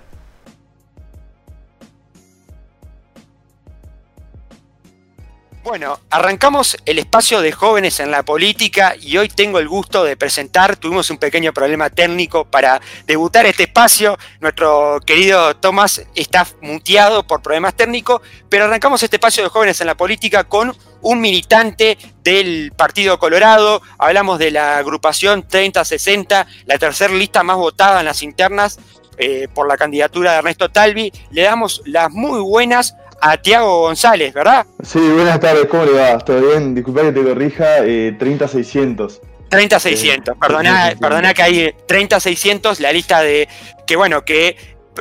Bueno, 5.64 5.98
arrancamos 6.10 6.76
el 6.86 7.00
espacio 7.00 7.40
de 7.40 7.54
jóvenes 7.54 8.02
en 8.02 8.12
la 8.12 8.24
política 8.24 8.96
y 9.00 9.16
hoy 9.16 9.30
tengo 9.30 9.60
el 9.60 9.70
gusto 9.70 10.04
de 10.04 10.18
presentar, 10.18 10.76
tuvimos 10.76 11.10
un 11.10 11.18
pequeño 11.18 11.54
problema 11.54 11.90
técnico 11.90 12.44
para 12.44 12.82
debutar 13.08 13.46
este 13.46 13.64
espacio, 13.64 14.20
nuestro 14.42 15.00
querido 15.06 15.56
Tomás 15.56 16.06
está 16.16 16.46
muteado 16.60 17.26
por 17.26 17.42
problemas 17.42 17.76
técnicos, 17.76 18.22
pero 18.50 18.66
arrancamos 18.66 19.04
este 19.04 19.16
espacio 19.16 19.42
de 19.42 19.50
jóvenes 19.50 19.80
en 19.80 19.88
la 19.88 19.96
política 19.96 20.44
con 20.44 20.76
un 21.02 21.22
militante 21.22 21.98
del 22.26 22.74
Partido 22.76 23.18
Colorado, 23.18 23.82
hablamos 23.98 24.40
de 24.40 24.52
la 24.52 24.78
agrupación 24.78 25.48
3060, 25.48 26.46
la 26.66 26.78
tercera 26.78 27.14
lista 27.14 27.42
más 27.42 27.56
votada 27.56 28.02
en 28.02 28.06
las 28.06 28.22
internas 28.22 28.80
eh, 29.18 29.48
por 29.54 29.70
la 29.70 29.78
candidatura 29.78 30.34
de 30.34 30.38
Ernesto 30.40 30.70
Talvi, 30.70 31.14
le 31.32 31.44
damos 31.44 31.84
las 31.86 32.12
muy 32.12 32.42
buenas 32.42 32.96
a 33.26 33.38
Tiago 33.38 33.84
González, 33.84 34.34
¿verdad? 34.34 34.66
Sí, 34.84 35.00
buenas 35.00 35.40
tardes, 35.40 35.68
¿cómo 35.68 35.86
le 35.86 35.94
va? 35.94 36.18
¿Todo 36.18 36.42
bien? 36.42 36.76
Disculpa 36.76 37.04
que 37.04 37.14
te 37.14 37.24
corrija, 37.24 37.86
eh, 37.86 38.16
30600. 38.20 39.22
30600, 39.48 40.36
perdona, 40.38 40.94
perdona 41.00 41.34
que 41.34 41.42
hay 41.42 41.76
30600, 41.88 42.82
la 42.82 42.92
lista 42.92 43.22
de 43.22 43.48
que 43.88 43.96
bueno, 43.96 44.26
que 44.26 44.58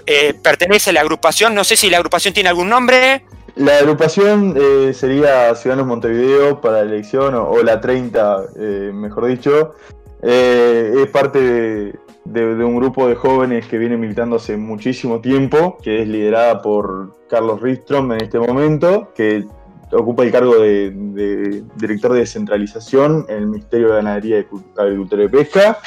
eh, 0.07 0.35
pertenece 0.41 0.91
a 0.91 0.93
la 0.93 1.01
agrupación, 1.01 1.55
no 1.55 1.65
sé 1.65 1.77
si 1.77 1.91
la 1.91 1.97
agrupación 1.97 2.33
tiene 2.33 2.49
algún 2.49 2.69
nombre. 2.69 3.25
La 3.57 3.79
agrupación 3.79 4.55
eh, 4.57 4.95
sería 4.95 5.53
Ciudadanos 5.57 5.89
Montevideo 5.89 6.61
para 6.61 6.85
la 6.85 6.93
elección, 6.93 7.35
o, 7.35 7.61
la 7.63 7.81
30, 7.81 8.45
eh, 8.57 8.91
mejor 8.95 9.27
dicho. 9.27 9.75
es 10.23 11.09
parte 11.09 11.41
de, 11.41 11.99
de, 12.25 12.65
un 12.65 12.77
grupo 12.77 13.09
de 13.09 13.15
jóvenes 13.15 13.67
que 13.67 13.79
viene 13.79 13.97
militando 13.97 14.37
hace 14.37 14.57
muchísimo 14.57 15.21
tiempo, 15.21 15.79
que 15.83 16.03
es 16.03 16.09
liderada 16.09 16.63
por 16.63 17.17
Carlos 17.29 17.61
Ristrom 17.61 18.13
en 18.13 18.23
este 18.23 18.39
momento, 18.39 19.13
que 19.15 19.45
ocupa 19.93 20.23
el 20.23 20.33
cargo 20.33 20.59
de, 20.59 21.65
director 21.77 22.13
de 22.13 22.21
descentralización 22.21 23.27
en 23.29 23.37
el 23.37 23.47
Ministerio 23.47 23.89
de 23.89 23.95
Ganadería, 23.97 24.47
Agricultura 24.77 25.25
y 25.25 25.29
Pesca. 25.29 25.79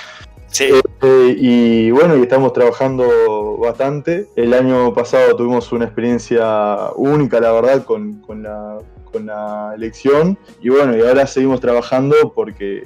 Sí. 0.47 0.69
Eh, 1.01 1.35
y 1.37 1.91
bueno, 1.91 2.15
y 2.15 2.21
estamos 2.21 2.53
trabajando 2.53 3.57
bastante. 3.57 4.27
El 4.35 4.53
año 4.53 4.93
pasado 4.93 5.35
tuvimos 5.35 5.71
una 5.71 5.85
experiencia 5.85 6.91
única, 6.95 7.39
la 7.39 7.51
verdad, 7.51 7.83
con, 7.83 8.21
con, 8.21 8.43
la, 8.43 8.77
con 9.11 9.25
la 9.25 9.73
elección. 9.75 10.37
Y 10.61 10.69
bueno, 10.69 10.95
y 10.95 11.01
ahora 11.01 11.27
seguimos 11.27 11.59
trabajando 11.59 12.31
porque 12.33 12.83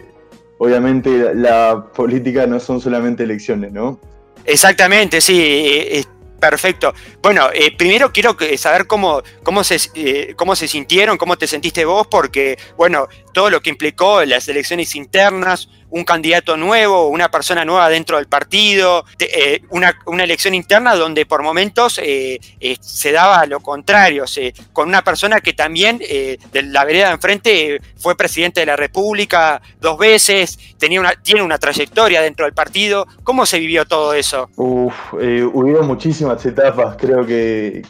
obviamente 0.60 1.34
la 1.34 1.86
política 1.96 2.46
no 2.46 2.60
son 2.60 2.80
solamente 2.80 3.24
elecciones, 3.24 3.72
¿no? 3.72 4.00
Exactamente, 4.46 5.20
sí, 5.22 5.42
eh, 5.42 6.06
perfecto. 6.40 6.94
Bueno, 7.22 7.48
eh, 7.54 7.76
primero 7.76 8.12
quiero 8.12 8.38
saber 8.58 8.86
cómo, 8.86 9.22
cómo, 9.44 9.64
se, 9.64 9.78
eh, 9.96 10.34
cómo 10.36 10.56
se 10.56 10.68
sintieron, 10.68 11.18
cómo 11.18 11.38
te 11.38 11.48
sentiste 11.48 11.86
vos, 11.86 12.08
porque, 12.08 12.58
bueno, 12.78 13.08
todo 13.34 13.50
lo 13.50 13.62
que 13.62 13.70
implicó 13.70 14.24
las 14.26 14.48
elecciones 14.48 14.96
internas, 14.96 15.70
un 15.92 16.04
candidato 16.04 16.58
nuevo, 16.58 17.08
una 17.08 17.30
persona 17.30 17.66
nueva 17.66 17.90
dentro 17.90 18.18
del 18.18 18.28
partido, 18.28 19.06
eh, 19.20 19.62
una, 19.70 19.96
elección 20.24 20.54
interna 20.54 20.96
donde 20.96 21.26
por 21.26 21.44
momentos 21.44 22.00
eh, 22.04 22.40
eh, 22.60 22.78
se 22.80 23.12
daba 23.12 23.46
lo 23.46 23.60
contrario, 23.60 24.26
con 24.74 24.90
una 24.90 25.04
persona 25.04 25.40
que 25.40 25.54
también 25.54 25.98
de 25.98 26.40
la 26.64 26.86
vereda 26.86 27.08
de 27.08 27.14
enfrente 27.14 27.82
fue 27.98 28.16
presidente 28.16 28.60
de 28.60 28.66
la 28.66 28.76
República 28.76 29.62
dos 29.80 29.98
veces, 29.98 30.58
tenía 30.78 31.00
una, 31.00 31.14
tiene 31.14 31.42
una 31.42 31.58
trayectoria 31.58 32.22
dentro 32.22 32.46
del 32.46 32.54
partido. 32.54 33.08
¿Cómo 33.24 33.46
se 33.46 33.60
vivió 33.60 33.86
todo 33.86 34.14
eso? 34.14 34.50
Uf, 34.56 34.94
hubieron 35.14 35.88
muchísimas 35.88 36.46
etapas, 36.46 36.96
creo 36.98 37.26
que, 37.26 37.82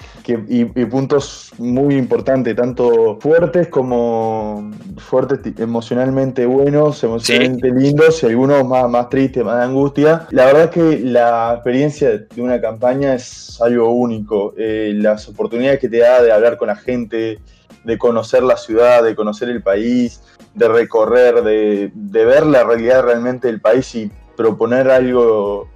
y, 0.48 0.66
puntos 0.86 1.52
muy 1.58 1.96
importantes, 1.96 2.56
tanto 2.56 3.18
fuertes 3.20 3.68
como 3.68 4.72
fuertes 4.98 5.40
emocionalmente 5.60 6.46
buenos, 6.46 7.04
emocionalmente 7.04 7.72
lindos 7.72 8.24
y 8.24 8.28
algunos 8.28 8.68
más, 8.68 8.90
más 8.90 9.10
tristes, 9.10 9.44
más 9.44 9.58
de 9.58 9.64
angustia. 9.64 10.28
La 10.32 10.46
verdad 10.46 10.64
es 10.66 10.70
que 10.70 11.00
la 11.00 11.54
experiencia 11.56 12.10
de 12.10 12.42
una 12.42 12.60
campaña 12.62 13.16
es 13.16 13.60
algo 13.62 13.90
único. 13.90 14.54
Eh, 14.58 14.94
las 14.96 15.28
oportunidades 15.28 15.80
que 15.80 15.90
te 15.90 16.00
da 16.00 16.22
de 16.22 16.32
hablar 16.32 16.58
con 16.58 16.68
la 16.68 16.76
gente, 16.76 17.40
de 17.84 17.98
conocer 17.98 18.44
la 18.44 18.58
ciudad, 18.58 19.04
de 19.04 19.16
conocer 19.16 19.50
el 19.50 19.64
país, 19.64 20.22
de 20.54 20.68
recorrer, 20.68 21.44
de, 21.44 21.92
de 21.94 22.26
ver 22.26 22.46
la 22.46 22.64
realidad 22.64 23.04
realmente 23.04 23.48
del 23.48 23.62
país 23.62 23.94
y 23.96 24.12
proponer 24.36 24.90
algo 24.90 25.68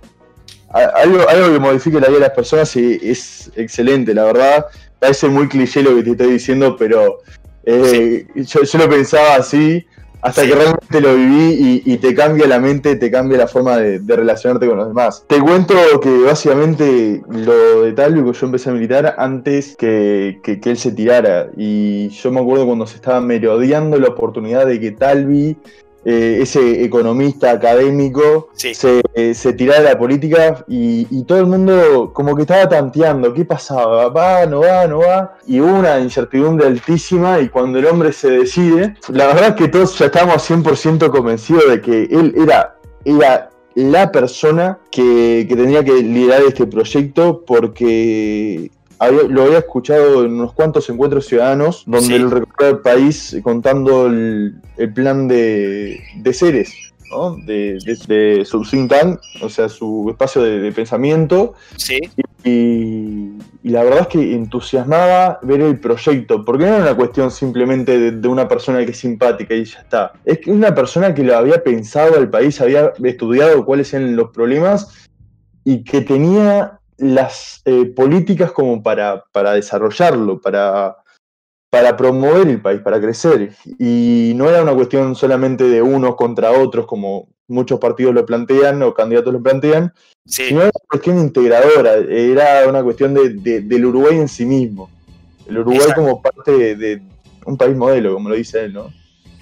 algo, 0.73 1.27
algo 1.29 1.53
que 1.53 1.59
modifique 1.59 1.99
la 1.99 2.07
vida 2.07 2.19
de 2.19 2.25
las 2.27 2.31
personas 2.31 2.75
es 2.75 3.51
excelente, 3.55 4.13
la 4.13 4.25
verdad. 4.25 4.65
Parece 4.99 5.27
muy 5.27 5.47
cliché 5.47 5.83
lo 5.83 5.95
que 5.95 6.03
te 6.03 6.11
estoy 6.11 6.31
diciendo, 6.31 6.75
pero 6.77 7.19
eh, 7.65 8.25
yo, 8.35 8.61
lo 8.79 8.89
pensaba 8.89 9.35
así 9.35 9.85
hasta 10.21 10.47
que 10.47 10.55
realmente 10.55 11.01
lo 11.01 11.15
viví 11.15 11.81
y, 11.85 11.97
te 11.97 12.15
cambia 12.15 12.47
la 12.47 12.57
mente, 12.57 12.95
te 12.95 13.11
cambia 13.11 13.37
la 13.37 13.47
forma 13.47 13.75
de, 13.75 13.99
relacionarte 14.07 14.65
con 14.65 14.77
los 14.77 14.87
demás. 14.87 15.25
Te 15.27 15.39
cuento 15.41 15.75
que 16.01 16.17
básicamente 16.19 17.21
lo 17.27 17.83
de 17.83 17.91
Talvi 17.91 18.23
que 18.23 18.39
yo 18.39 18.45
empecé 18.45 18.69
a 18.69 18.73
militar 18.73 19.15
antes 19.17 19.75
que, 19.75 20.39
que, 20.41 20.61
él 20.63 20.77
se 20.77 20.93
tirara. 20.93 21.49
Y 21.57 22.07
yo 22.07 22.31
me 22.31 22.39
acuerdo 22.39 22.65
cuando 22.65 22.87
se 22.87 22.95
estaba 22.95 23.19
merodeando 23.19 23.99
la 23.99 24.07
oportunidad 24.07 24.65
de 24.65 24.79
que 24.79 24.91
Talvi 24.91 25.57
eh, 26.05 26.39
ese 26.41 26.83
economista 26.83 27.51
académico 27.51 28.49
se, 28.53 29.01
eh, 29.13 29.33
se, 29.33 29.53
tiraba 29.53 29.79
de 29.79 29.89
la 29.89 29.97
política 29.97 30.65
y, 30.67 31.23
todo 31.23 31.39
el 31.39 31.45
mundo 31.45 32.11
como 32.13 32.35
que 32.35 32.41
estaba 32.41 32.67
tanteando 32.67 33.33
qué 33.33 33.45
pasaba, 33.45 34.09
va, 34.09 34.45
no 34.45 34.59
va, 34.59 34.85
no 34.87 34.99
va, 34.99 35.37
y 35.47 35.61
hubo 35.61 35.79
una 35.79 35.99
incertidumbre 35.99 36.67
altísima 36.67 37.39
y 37.39 37.47
cuando 37.47 37.79
el 37.79 37.85
hombre 37.85 38.11
se 38.11 38.29
decide, 38.29 38.95
la 39.09 39.27
verdad 39.27 39.49
es 39.49 39.55
que 39.55 39.67
todos 39.69 39.97
ya 39.97 40.07
estábamos 40.07 40.49
100% 40.49 41.09
convencidos 41.09 41.69
de 41.69 41.81
que 41.81 42.03
él 42.03 42.35
era, 42.37 42.75
era 43.05 43.49
la 43.75 44.11
persona 44.11 44.79
que, 44.91 45.45
que 45.47 45.55
tenía 45.55 45.83
que 45.83 45.93
liderar 45.93 46.41
este 46.41 46.67
proyecto 46.67 47.43
porque 47.45 48.69
lo 49.11 49.43
había 49.43 49.59
escuchado 49.59 50.25
en 50.25 50.33
unos 50.33 50.53
cuantos 50.53 50.89
encuentros 50.89 51.27
ciudadanos 51.27 51.83
donde 51.85 52.15
él 52.15 52.31
recorrió 52.31 52.69
el 52.69 52.79
país 52.79 53.37
contando 53.43 54.07
el, 54.07 54.61
plan 54.93 55.27
de, 55.27 55.99
de 56.17 56.33
seres, 56.33 56.73
¿no? 57.09 57.35
de, 57.37 57.77
de, 58.07 58.45
su 58.45 58.63
think 58.63 58.89
tank, 58.89 59.19
o 59.41 59.49
sea, 59.49 59.69
su 59.69 60.07
espacio 60.09 60.41
de, 60.41 60.71
pensamiento. 60.71 61.53
Sí. 61.77 61.99
Y, 62.43 63.31
la 63.63 63.83
verdad 63.83 64.01
es 64.01 64.07
que 64.07 64.35
entusiasmaba 64.35 65.39
ver 65.41 65.61
el 65.61 65.79
proyecto, 65.79 66.43
porque 66.43 66.65
no 66.65 66.75
era 66.75 66.83
una 66.83 66.95
cuestión 66.95 67.31
simplemente 67.31 68.11
de, 68.11 68.27
una 68.27 68.47
persona 68.47 68.83
que 68.85 68.91
es 68.91 68.97
simpática 68.97 69.55
y 69.55 69.63
ya 69.63 69.79
está. 69.79 70.13
Es 70.25 70.39
que 70.39 70.51
una 70.51 70.75
persona 70.75 71.13
que 71.13 71.23
lo 71.23 71.37
había 71.37 71.63
pensado 71.63 72.17
al 72.17 72.29
país, 72.29 72.59
había 72.59 72.91
estudiado 73.01 73.65
cuáles 73.65 73.93
eran 73.93 74.15
los 74.15 74.31
problemas 74.31 75.09
y 75.63 75.83
que 75.83 76.01
tenía 76.01 76.79
las 76.97 77.61
eh, 77.65 77.85
políticas 77.85 78.51
como 78.51 78.81
para, 78.81 79.23
para 79.31 79.53
desarrollarlo, 79.53 80.39
para, 80.41 80.97
para 81.69 81.97
promover 81.97 82.47
el 82.47 82.61
país, 82.61 82.81
para 82.81 83.01
crecer. 83.01 83.55
Y 83.79 84.33
no 84.35 84.49
era 84.49 84.61
una 84.61 84.73
cuestión 84.73 85.15
solamente 85.15 85.63
de 85.63 85.81
unos 85.81 86.15
contra 86.15 86.51
otros, 86.51 86.85
como 86.85 87.29
muchos 87.47 87.79
partidos 87.79 88.13
lo 88.13 88.25
plantean 88.25 88.81
o 88.83 88.93
candidatos 88.93 89.33
lo 89.33 89.41
plantean, 89.41 89.93
sino 90.25 90.61
era 90.61 90.71
una 90.73 90.87
cuestión 90.89 91.19
integradora, 91.19 91.95
era 91.95 92.67
una 92.67 92.83
cuestión 92.83 93.13
de, 93.13 93.61
del 93.61 93.85
Uruguay 93.85 94.17
en 94.17 94.27
sí 94.27 94.45
mismo. 94.45 94.89
El 95.47 95.59
Uruguay 95.59 95.89
como 95.93 96.21
parte 96.21 96.75
de, 96.75 97.01
un 97.45 97.57
país 97.57 97.75
modelo, 97.75 98.13
como 98.13 98.29
lo 98.29 98.35
dice 98.35 98.65
él, 98.65 98.73
¿no? 98.73 98.93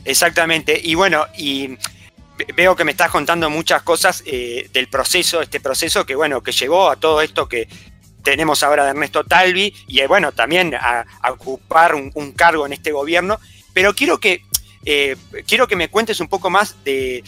Exactamente. 0.04 0.80
Y 0.84 0.96
bueno, 0.96 1.26
y 1.38 1.78
veo 2.56 2.76
que 2.76 2.84
me 2.84 2.92
estás 2.92 3.12
contando 3.12 3.50
muchas 3.50 3.82
cosas 3.84 4.24
eh, 4.26 4.70
del 4.74 4.88
proceso, 4.88 5.42
este 5.42 5.60
proceso 5.60 6.06
que 6.06 6.16
bueno, 6.16 6.42
que 6.42 6.52
llegó 6.52 6.90
a 6.90 6.96
todo 6.96 7.22
esto 7.22 7.48
que 7.48 7.68
tenemos 8.24 8.64
ahora 8.64 8.84
de 8.84 8.92
Ernesto 8.92 9.24
Talvi 9.24 9.74
y 9.88 10.00
eh, 10.00 10.08
bueno, 10.08 10.32
también 10.32 10.76
a, 10.76 11.06
ocupar 11.32 11.96
un, 11.96 12.32
cargo 12.34 12.66
en 12.66 12.74
este 12.74 12.92
gobierno. 12.92 13.40
Pero 13.74 13.94
quiero 13.96 14.20
que 14.20 14.44
eh, 14.86 15.16
quiero 15.48 15.68
que 15.68 15.76
me 15.76 15.90
cuentes 15.90 16.20
un 16.20 16.28
poco 16.28 16.50
más 16.50 16.84
de, 16.84 17.24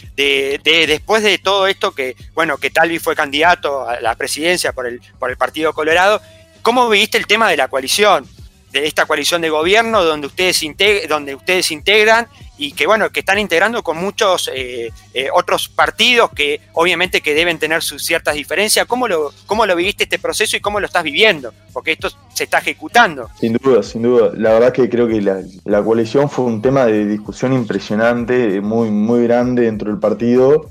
después 0.86 1.22
de 1.22 1.38
todo 1.38 1.68
esto 1.68 1.92
que 1.92 2.16
bueno 2.34 2.58
que 2.58 2.70
Talvi 2.70 2.98
fue 2.98 3.14
candidato 3.14 3.88
a 3.88 4.00
la 4.00 4.16
presidencia 4.16 4.72
por 4.72 4.86
el 4.86 5.00
por 5.18 5.30
el 5.30 5.36
Partido 5.36 5.72
Colorado. 5.72 6.20
¿Cómo 6.62 6.88
viviste 6.88 7.18
el 7.18 7.26
tema 7.26 7.48
de 7.48 7.56
la 7.56 7.68
coalición? 7.68 8.28
de 8.74 8.88
esta 8.88 9.06
coalición 9.06 9.40
de 9.40 9.50
gobierno 9.50 10.02
donde 10.02 10.26
ustedes, 10.26 10.60
donde 11.08 11.36
ustedes 11.36 11.70
integran 11.70 12.26
y 12.56 12.72
que 12.72 12.86
bueno, 12.86 13.10
que 13.10 13.20
están 13.20 13.38
integrando 13.38 13.82
con 13.82 13.96
muchos 13.96 14.50
eh, 14.54 14.92
eh, 15.12 15.28
otros 15.32 15.68
partidos 15.68 16.30
que 16.30 16.60
obviamente 16.74 17.20
que 17.20 17.34
deben 17.34 17.58
tener 17.58 17.82
sus 17.82 18.04
ciertas 18.04 18.34
diferencias. 18.34 18.86
¿Cómo 18.86 19.08
lo, 19.08 19.32
¿Cómo 19.46 19.66
lo 19.66 19.74
viviste 19.74 20.04
este 20.04 20.18
proceso 20.18 20.56
y 20.56 20.60
cómo 20.60 20.78
lo 20.78 20.86
estás 20.86 21.02
viviendo? 21.02 21.52
Porque 21.72 21.92
esto 21.92 22.08
se 22.32 22.44
está 22.44 22.58
ejecutando. 22.58 23.28
Sin 23.40 23.54
duda, 23.54 23.82
sin 23.82 24.02
duda. 24.02 24.30
La 24.36 24.52
verdad 24.52 24.72
que 24.72 24.88
creo 24.88 25.08
que 25.08 25.20
la, 25.20 25.82
coalición 25.82 26.30
fue 26.30 26.44
un 26.44 26.62
tema 26.62 26.86
de 26.86 27.06
discusión 27.06 27.52
impresionante, 27.52 28.60
muy, 28.60 28.90
muy 28.90 29.24
grande 29.24 29.62
dentro 29.62 29.90
del 29.90 29.98
partido, 29.98 30.70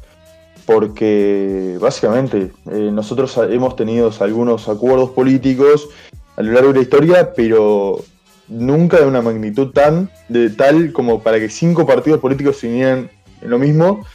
porque 0.65 1.77
básicamente 1.79 2.51
eh, 2.71 2.89
nosotros 2.91 3.37
hemos 3.49 3.75
tenido 3.75 4.11
algunos 4.19 4.69
acuerdos 4.69 5.11
políticos 5.11 5.89
a 6.37 6.41
lo 6.41 6.53
largo 6.53 6.69
de 6.69 6.79
la 6.79 6.83
historia, 6.83 7.33
pero 7.35 8.03
nunca 8.47 8.99
de 8.99 9.05
una 9.05 9.21
magnitud 9.21 9.71
tan 9.71 10.09
de 10.29 10.49
tal 10.49 10.91
como 10.91 11.21
para 11.21 11.39
que 11.39 11.49
cinco 11.49 11.85
partidos 11.85 12.19
políticos 12.19 12.57
se 12.57 12.67
unieran 12.67 13.09
en 13.41 13.49
lo 13.49 13.59
mismo 13.59 14.05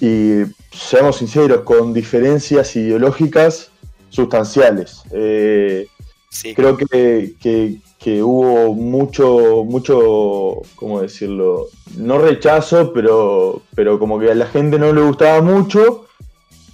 y 0.00 0.42
seamos 0.72 1.16
sinceros, 1.16 1.62
con 1.62 1.92
diferencias 1.92 2.76
ideológicas 2.76 3.70
sustanciales. 4.10 5.02
Eh, 5.10 5.86
creo 6.54 6.76
que, 6.76 7.34
que, 7.40 8.22
hubo 8.22 8.74
mucho, 8.74 9.64
mucho, 9.64 10.62
¿cómo 10.76 11.00
decirlo? 11.00 11.68
No 11.96 12.18
rechazo, 12.18 12.92
pero, 12.92 13.62
pero 13.74 13.98
como 13.98 14.18
que 14.20 14.30
a 14.30 14.34
la 14.34 14.46
gente 14.46 14.78
no 14.78 14.92
le 14.92 15.02
gustaba 15.02 15.40
mucho, 15.40 16.06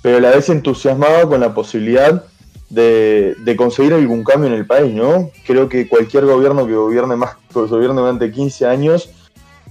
pero 0.02 0.18
a 0.18 0.20
la 0.20 0.30
vez 0.30 0.48
entusiasmaba 0.50 1.26
con 1.28 1.40
la 1.40 1.54
posibilidad 1.54 2.24
de, 2.72 3.54
conseguir 3.56 3.92
algún 3.92 4.24
cambio 4.24 4.48
en 4.48 4.54
el 4.54 4.66
país, 4.66 4.92
¿no? 4.94 5.30
Creo 5.46 5.68
que 5.68 5.88
cualquier 5.88 6.24
gobierno 6.24 6.66
que 6.66 6.74
gobierne 6.74 7.16
más, 7.16 7.36
que 7.52 7.60
gobierne 7.60 8.00
durante 8.00 8.30
15 8.30 8.66
años, 8.66 9.10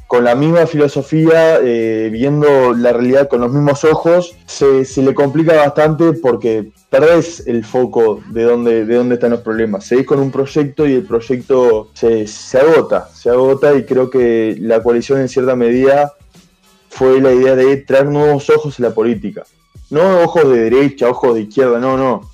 con 0.07 0.25
la 0.25 0.35
misma 0.35 0.67
filosofía, 0.67 1.59
eh, 1.63 2.09
viendo 2.11 2.73
la 2.73 2.91
realidad 2.91 3.29
con 3.29 3.39
los 3.39 3.51
mismos 3.51 3.85
ojos, 3.85 4.35
se, 4.45 4.83
le 5.01 5.13
complica 5.13 5.55
bastante 5.55 6.11
porque 6.11 6.69
perdés 6.89 7.47
el 7.47 7.63
foco 7.63 8.19
de 8.29 8.43
dónde, 8.43 8.85
de 8.85 8.95
dónde 8.95 9.15
están 9.15 9.31
los 9.31 9.39
problemas. 9.39 9.85
Seguís 9.85 10.05
con 10.05 10.19
un 10.19 10.29
proyecto 10.29 10.85
y 10.85 10.95
el 10.95 11.03
proyecto 11.03 11.91
se, 11.93 12.27
se 12.27 12.59
agota, 12.59 13.07
se 13.13 13.29
agota 13.29 13.73
y 13.73 13.85
creo 13.85 14.09
que 14.09 14.57
la 14.59 14.83
coalición 14.83 15.21
en 15.21 15.29
cierta 15.29 15.55
medida 15.55 16.11
fue 16.89 17.21
la 17.21 17.31
idea 17.31 17.55
de 17.55 17.77
traer 17.77 18.07
nuevos 18.07 18.49
ojos 18.49 18.79
en 18.79 18.83
la 18.83 18.93
política. 18.93 19.43
No 19.89 20.23
ojos 20.23 20.49
de 20.49 20.69
derecha, 20.69 21.07
ojos 21.07 21.35
de 21.35 21.41
izquierda, 21.43 21.79
no, 21.79 21.95
no 21.95 22.30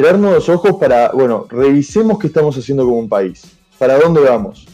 traernos 0.00 0.32
los 0.32 0.48
ojos 0.48 0.76
para, 0.80 1.10
bueno, 1.12 1.46
revisemos 1.50 2.18
qué 2.18 2.28
estamos 2.28 2.56
haciendo 2.56 2.84
como 2.84 2.98
un 2.98 3.08
país, 3.08 3.42
para 3.78 3.98
dónde 3.98 4.20
vamos. 4.20 4.66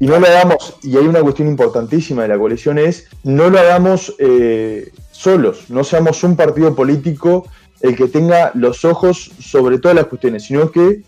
Y 0.00 0.06
no 0.06 0.18
lo 0.18 0.26
hagamos, 0.26 0.74
y 0.82 0.96
hay 0.96 1.06
una 1.06 1.20
cuestión 1.20 1.48
importantísima 1.48 2.22
de 2.22 2.28
la 2.28 2.38
coalición, 2.38 2.78
es 2.78 3.06
no 3.22 3.48
lo 3.48 3.58
hagamos 3.58 4.14
eh, 4.18 4.90
solos, 5.12 5.70
no 5.70 5.84
seamos 5.84 6.24
un 6.24 6.34
partido 6.34 6.74
político 6.74 7.46
el 7.80 7.94
que 7.94 8.08
tenga 8.08 8.50
los 8.54 8.84
ojos 8.84 9.30
sobre 9.38 9.78
todas 9.78 9.94
las 9.94 10.06
cuestiones, 10.06 10.44
sino 10.44 10.70
que 10.70 11.02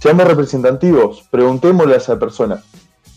seamos 0.00 0.26
representativos, 0.26 1.24
preguntémosle 1.30 1.94
a 1.94 1.98
esa 1.98 2.18
persona. 2.18 2.62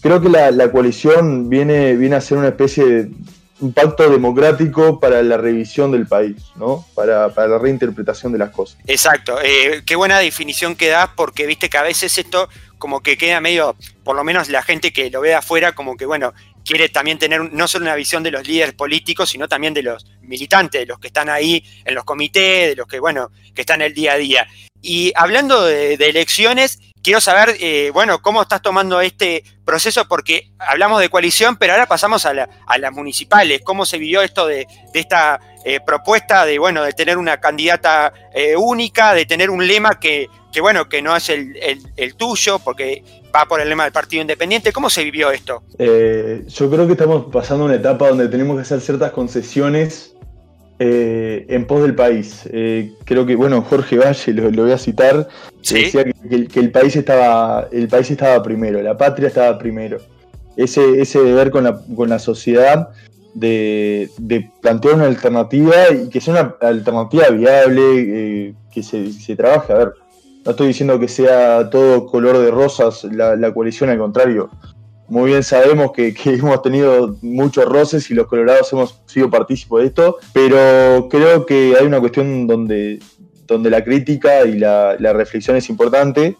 Creo 0.01 0.21
que 0.21 0.29
la, 0.29 0.51
la 0.51 0.71
coalición 0.71 1.49
viene, 1.49 1.95
viene 1.95 2.17
a 2.17 2.21
ser 2.21 2.37
una 2.37 2.49
especie 2.49 2.85
de 2.85 3.11
un 3.59 3.71
pacto 3.73 4.09
democrático 4.09 4.99
para 4.99 5.23
la 5.23 5.37
revisión 5.37 5.91
del 5.91 6.07
país, 6.07 6.35
¿no? 6.55 6.85
Para, 6.93 7.29
la 7.29 7.57
reinterpretación 7.57 8.31
de 8.33 8.39
las 8.39 8.49
cosas. 8.49 8.77
Exacto, 8.85 9.37
eh, 9.41 9.83
qué 9.85 9.95
buena 9.95 10.19
definición 10.19 10.75
que 10.75 10.89
das, 10.89 11.09
porque 11.15 11.45
viste 11.45 11.69
que 11.69 11.77
a 11.77 11.83
veces 11.83 12.17
esto 12.17 12.49
como 12.77 13.01
que 13.01 13.17
queda 13.17 13.39
medio, 13.39 13.75
por 14.03 14.15
lo 14.15 14.23
menos 14.23 14.49
la 14.49 14.61
gente 14.61 14.91
que 14.91 15.09
lo 15.09 15.21
ve 15.21 15.33
afuera, 15.33 15.73
como 15.73 15.95
que 15.95 16.05
bueno, 16.05 16.33
quiere 16.65 16.89
también 16.89 17.17
tener 17.17 17.53
no 17.53 17.67
solo 17.67 17.85
una 17.85 17.95
visión 17.95 18.23
de 18.23 18.31
los 18.31 18.45
líderes 18.45 18.73
políticos, 18.73 19.29
sino 19.29 19.47
también 19.47 19.73
de 19.73 19.83
los 19.83 20.05
militantes, 20.21 20.81
de 20.81 20.87
los 20.87 20.99
que 20.99 21.07
están 21.07 21.29
ahí 21.29 21.63
en 21.85 21.95
los 21.95 22.03
comités, 22.03 22.69
de 22.69 22.75
los 22.75 22.87
que, 22.87 22.99
bueno, 22.99 23.31
que 23.53 23.61
están 23.61 23.81
el 23.81 23.93
día 23.93 24.13
a 24.13 24.17
día. 24.17 24.47
Y 24.81 25.13
hablando 25.15 25.63
de 25.63 25.93
elecciones, 25.93 26.79
quiero 27.05 27.21
saber, 27.21 27.55
eh, 27.59 27.91
bueno, 27.93 28.19
cómo 28.19 28.41
estás 28.41 28.63
tomando 28.63 28.99
este 28.99 29.43
proceso, 29.63 30.07
porque 30.07 30.49
hablamos 30.57 30.99
de 30.99 31.09
coalición, 31.09 31.55
pero 31.55 31.73
ahora 31.73 31.85
pasamos 31.85 32.25
a, 32.25 32.33
las 32.33 32.91
municipales. 32.91 33.61
¿Cómo 33.63 33.85
se 33.85 33.99
vivió 33.99 34.23
esto 34.23 34.47
de, 34.47 34.65
esta 34.91 35.39
eh, 35.63 35.79
propuesta 35.85 36.47
de, 36.47 36.57
bueno, 36.57 36.83
de 36.83 36.93
tener 36.93 37.19
una 37.19 37.39
candidata 37.39 38.11
eh, 38.33 38.55
única, 38.55 39.13
de 39.13 39.27
tener 39.27 39.51
un 39.51 39.67
lema 39.67 39.99
que, 39.99 40.29
bueno, 40.59 40.89
que 40.89 41.03
no 41.03 41.15
es 41.15 41.29
el, 41.29 42.15
tuyo, 42.17 42.57
porque 42.57 43.03
va 43.33 43.45
por 43.45 43.61
el 43.61 43.69
lema 43.69 43.83
del 43.83 43.93
Partido 43.93 44.21
Independiente? 44.21 44.73
¿Cómo 44.73 44.89
se 44.89 45.03
vivió 45.03 45.29
esto? 45.29 45.61
yo 45.77 46.71
creo 46.71 46.87
que 46.87 46.93
estamos 46.93 47.27
pasando 47.31 47.65
una 47.65 47.75
etapa 47.75 48.07
donde 48.07 48.27
tenemos 48.29 48.55
que 48.55 48.63
hacer 48.63 48.81
ciertas 48.81 49.11
concesiones 49.11 50.14
eh, 50.79 51.45
en 51.49 51.65
pos 51.65 51.81
del 51.81 51.95
país. 51.95 52.41
Eh, 52.51 52.93
creo 53.05 53.25
que, 53.25 53.35
bueno, 53.35 53.61
Jorge 53.61 53.97
Valle, 53.97 54.33
lo, 54.33 54.63
voy 54.63 54.71
a 54.71 54.77
citar, 54.77 55.27
decía 55.61 56.03
que, 56.03 56.59
el, 56.59 56.71
país 56.71 56.95
estaba, 56.95 57.67
el 57.71 57.87
país 57.87 58.11
estaba 58.11 58.43
primero, 58.43 58.81
la 58.81 58.97
patria 58.97 59.27
estaba 59.27 59.57
primero. 59.57 59.99
Ese, 60.57 61.01
ese 61.01 61.19
deber 61.19 61.51
con 61.51 61.63
la, 61.63 61.81
con 61.95 62.09
la 62.09 62.19
sociedad 62.19 62.89
de, 63.33 64.09
plantear 64.61 64.95
una 64.95 65.05
alternativa 65.05 65.75
y 65.91 66.09
que 66.09 66.21
sea 66.21 66.33
una 66.33 66.55
alternativa 66.67 67.29
viable, 67.29 67.81
eh, 67.83 68.53
que 68.73 68.83
se, 68.83 69.11
se, 69.13 69.35
trabaje. 69.35 69.71
A 69.71 69.77
ver, 69.77 69.93
no 70.43 70.51
estoy 70.51 70.67
diciendo 70.67 70.99
que 70.99 71.07
sea 71.07 71.69
todo 71.69 72.05
color 72.05 72.37
de 72.37 72.51
rosas 72.51 73.05
la, 73.05 73.35
la 73.35 73.53
coalición, 73.53 73.89
al 73.89 73.97
contrario 73.97 74.49
muy 75.07 75.31
bien 75.31 75.43
sabemos 75.43 75.91
que, 75.91 76.13
hemos 76.25 76.61
tenido 76.61 77.15
muchos 77.21 77.65
roces 77.65 78.09
y 78.09 78.13
los 78.13 78.27
colorados 78.27 78.71
hemos 78.73 79.01
sido 79.05 79.29
partícipes 79.29 79.79
de 79.79 79.85
esto, 79.85 80.17
pero 80.33 81.07
creo 81.09 81.45
que 81.45 81.75
hay 81.79 81.85
una 81.85 81.99
cuestión 81.99 82.47
donde, 82.47 82.99
donde 83.47 83.69
la 83.69 83.83
crítica 83.83 84.45
y 84.45 84.57
la, 84.57 84.95
reflexión 85.13 85.55
es 85.55 85.69
importante, 85.69 86.35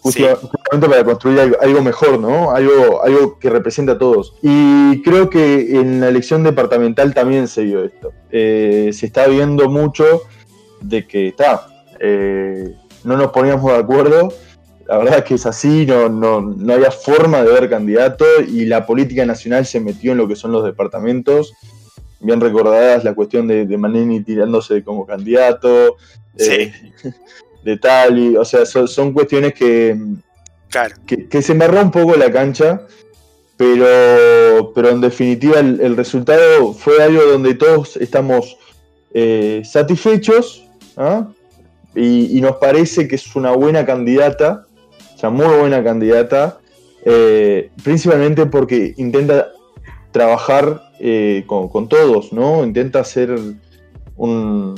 justamente 0.00 0.88
para 0.88 1.04
construir 1.04 1.38
algo, 1.60 1.82
mejor, 1.82 2.18
¿no? 2.18 2.52
Algo, 2.52 3.02
algo 3.02 3.38
que 3.38 3.50
represente 3.50 3.92
a 3.92 3.98
todos. 3.98 4.34
Y 4.42 5.02
creo 5.02 5.28
que 5.28 5.78
en 5.78 6.00
la 6.00 6.08
elección 6.08 6.42
departamental 6.42 7.12
también 7.12 7.48
se 7.48 7.64
vio 7.64 7.84
esto. 7.84 8.12
Eh, 8.30 8.90
se 8.94 9.06
está 9.06 9.26
viendo 9.26 9.68
mucho 9.68 10.22
de 10.80 11.06
que 11.06 11.28
está, 11.28 11.66
eh, 11.98 12.74
no 13.04 13.16
nos 13.18 13.30
poníamos 13.30 13.70
de 13.72 13.78
acuerdo 13.78 14.32
la 14.90 14.98
verdad 14.98 15.18
es 15.18 15.24
que 15.24 15.34
es 15.34 15.46
así, 15.46 15.86
no, 15.86 16.08
no, 16.08 16.74
había 16.74 16.90
forma 16.90 17.44
de 17.44 17.52
ver 17.52 17.70
candidato 17.70 18.24
y 18.44 18.66
la 18.66 18.86
política 18.86 19.24
nacional 19.24 19.64
se 19.64 19.78
metió 19.78 20.10
en 20.10 20.18
lo 20.18 20.26
que 20.26 20.34
son 20.34 20.50
los 20.50 20.64
departamentos. 20.64 21.52
Bien 22.18 22.40
recordadas 22.40 23.04
la 23.04 23.14
cuestión 23.14 23.46
de, 23.46 23.66
de 23.66 23.78
Manini 23.78 24.20
tirándose 24.24 24.82
como 24.82 25.06
candidato, 25.06 25.96
eh, 26.36 26.72
de 27.64 27.76
tal, 27.76 28.18
y, 28.18 28.36
o 28.36 28.44
sea, 28.44 28.66
son, 28.66 29.12
cuestiones 29.12 29.54
que, 29.54 29.96
que, 31.06 31.40
se 31.40 31.52
embarró 31.52 31.82
un 31.82 31.92
poco 31.92 32.16
la 32.16 32.32
cancha, 32.32 32.84
pero, 33.56 34.72
pero 34.74 34.88
en 34.88 35.00
definitiva 35.00 35.60
el, 35.60 35.96
resultado 35.96 36.72
fue 36.72 37.00
algo 37.00 37.22
donde 37.26 37.54
todos 37.54 37.96
estamos 37.96 38.56
eh, 39.14 39.62
satisfechos 39.64 40.64
¿ah? 40.96 41.28
y, 41.94 42.36
y, 42.36 42.40
nos 42.40 42.56
parece 42.56 43.06
que 43.06 43.14
es 43.14 43.36
una 43.36 43.52
buena 43.52 43.86
candidata 43.86 44.66
muy 45.28 45.46
buena 45.58 45.84
candidata, 45.84 46.60
eh, 47.04 47.70
principalmente 47.82 48.46
porque 48.46 48.94
intenta 48.96 49.48
trabajar 50.12 50.90
eh, 51.00 51.44
con, 51.46 51.88
todos, 51.88 52.32
¿no? 52.32 52.64
Intenta 52.64 53.00
hacer 53.00 53.36
una, 54.16 54.74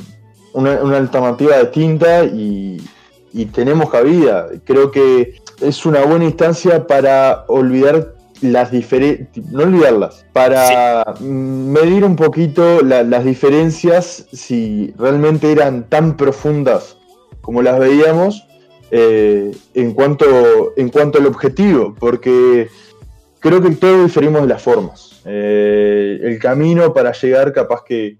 alternativa 0.97 1.59
distinta 1.59 2.25
y, 2.25 2.81
tenemos 3.53 3.89
cabida. 3.89 4.47
Creo 4.63 4.91
que 4.91 5.35
es 5.61 5.85
una 5.85 6.03
buena 6.05 6.25
instancia 6.25 6.85
para 6.85 7.45
olvidar 7.47 8.13
las 8.41 8.71
diferencias, 8.71 9.29
no 9.51 9.63
olvidarlas, 9.63 10.25
para 10.33 11.15
medir 11.19 12.03
un 12.03 12.15
poquito 12.15 12.81
las 12.81 13.23
diferencias, 13.23 14.27
si 14.33 14.93
realmente 14.97 15.51
eran 15.51 15.89
tan 15.89 16.15
profundas 16.17 16.97
como 17.41 17.61
las 17.61 17.79
veíamos, 17.79 18.45
eh, 18.95 19.51
en, 19.73 19.93
cuanto, 19.95 20.73
en 20.77 20.89
cuanto 20.89 21.17
al 21.17 21.25
objetivo, 21.25 21.95
porque 21.99 22.69
creo 23.39 23.59
que 23.59 23.71
todos 23.71 24.05
diferimos 24.05 24.43
de 24.43 24.47
las 24.47 24.61
formas. 24.61 25.19
Eh, 25.25 26.19
el 26.21 26.37
camino 26.37 26.93
para 26.93 27.11
llegar 27.11 27.51
capaz 27.53 27.83
que, 27.83 28.17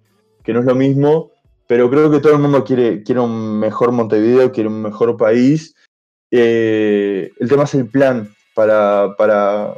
no 0.48 0.62
es 0.62 0.66
lo 0.66 0.74
mismo, 0.74 1.30
pero 1.68 1.92
creo 1.92 2.10
que 2.10 2.20
todo 2.20 2.34
el 2.34 2.40
mundo 2.40 2.64
quiere, 2.64 3.04
quiere 3.04 3.22
un 3.22 3.60
mejor 3.60 3.92
Montevideo, 3.92 4.52
quiere 4.52 4.68
un 4.68 4.82
mejor 4.82 5.16
país. 5.16 5.76
Eh, 6.32 7.30
el 7.40 7.48
tema 7.48 7.66
es 7.66 7.76
el 7.76 7.86
plan 7.86 8.34
para, 8.56 9.16
para, 9.16 9.76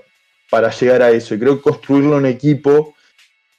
para 0.50 0.72
llegar 0.72 1.02
a 1.02 1.12
eso. 1.12 1.36
Y 1.36 1.40
creo 1.40 1.58
que 1.58 1.64
construirlo 1.64 2.20
en 2.20 2.26
equipo 2.26 2.95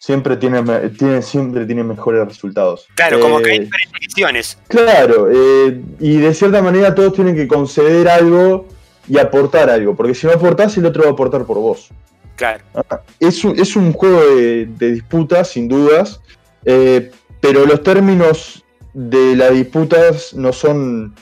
siempre 0.07 0.37
tiene, 0.37 0.62
tiene, 0.90 1.21
siempre 1.21 1.66
tiene 1.66 1.83
mejores 1.83 2.29
resultados. 2.29 2.87
Claro, 2.95 3.19
como 3.19 3.40
que 3.40 3.51
hay 3.51 3.59
eh, 3.59 3.71
diferentes 4.01 4.57
Claro, 4.69 5.29
eh, 5.29 5.83
y 5.99 6.19
de 6.19 6.33
cierta 6.33 6.62
manera 6.62 6.95
todos 6.95 7.14
tienen 7.14 7.35
que 7.35 7.49
conceder 7.49 8.09
algo 8.09 8.69
y 9.09 9.19
aportar 9.19 9.69
algo, 9.69 9.97
porque 9.97 10.14
si 10.14 10.29
no 10.29 10.33
aportás, 10.33 10.77
el 10.77 10.87
otro 10.87 11.03
va 11.03 11.09
a 11.09 11.12
aportar 11.12 11.45
por 11.45 11.59
vos. 11.59 11.88
Claro. 12.37 12.62
Ah, 12.77 13.01
es, 13.19 13.45
un, 13.45 13.59
es 13.59 13.75
un 13.75 13.92
juego 13.92 14.25
de, 14.37 14.66
disputa, 14.79 15.42
sin 15.42 15.66
dudas, 15.66 16.21
eh, 16.64 17.11
pero 17.40 17.66
los 17.66 17.83
términos 17.83 18.64
de 18.95 19.35
las 19.35 19.53
disputas 19.55 20.35
no 20.35 20.53
son 20.53 21.16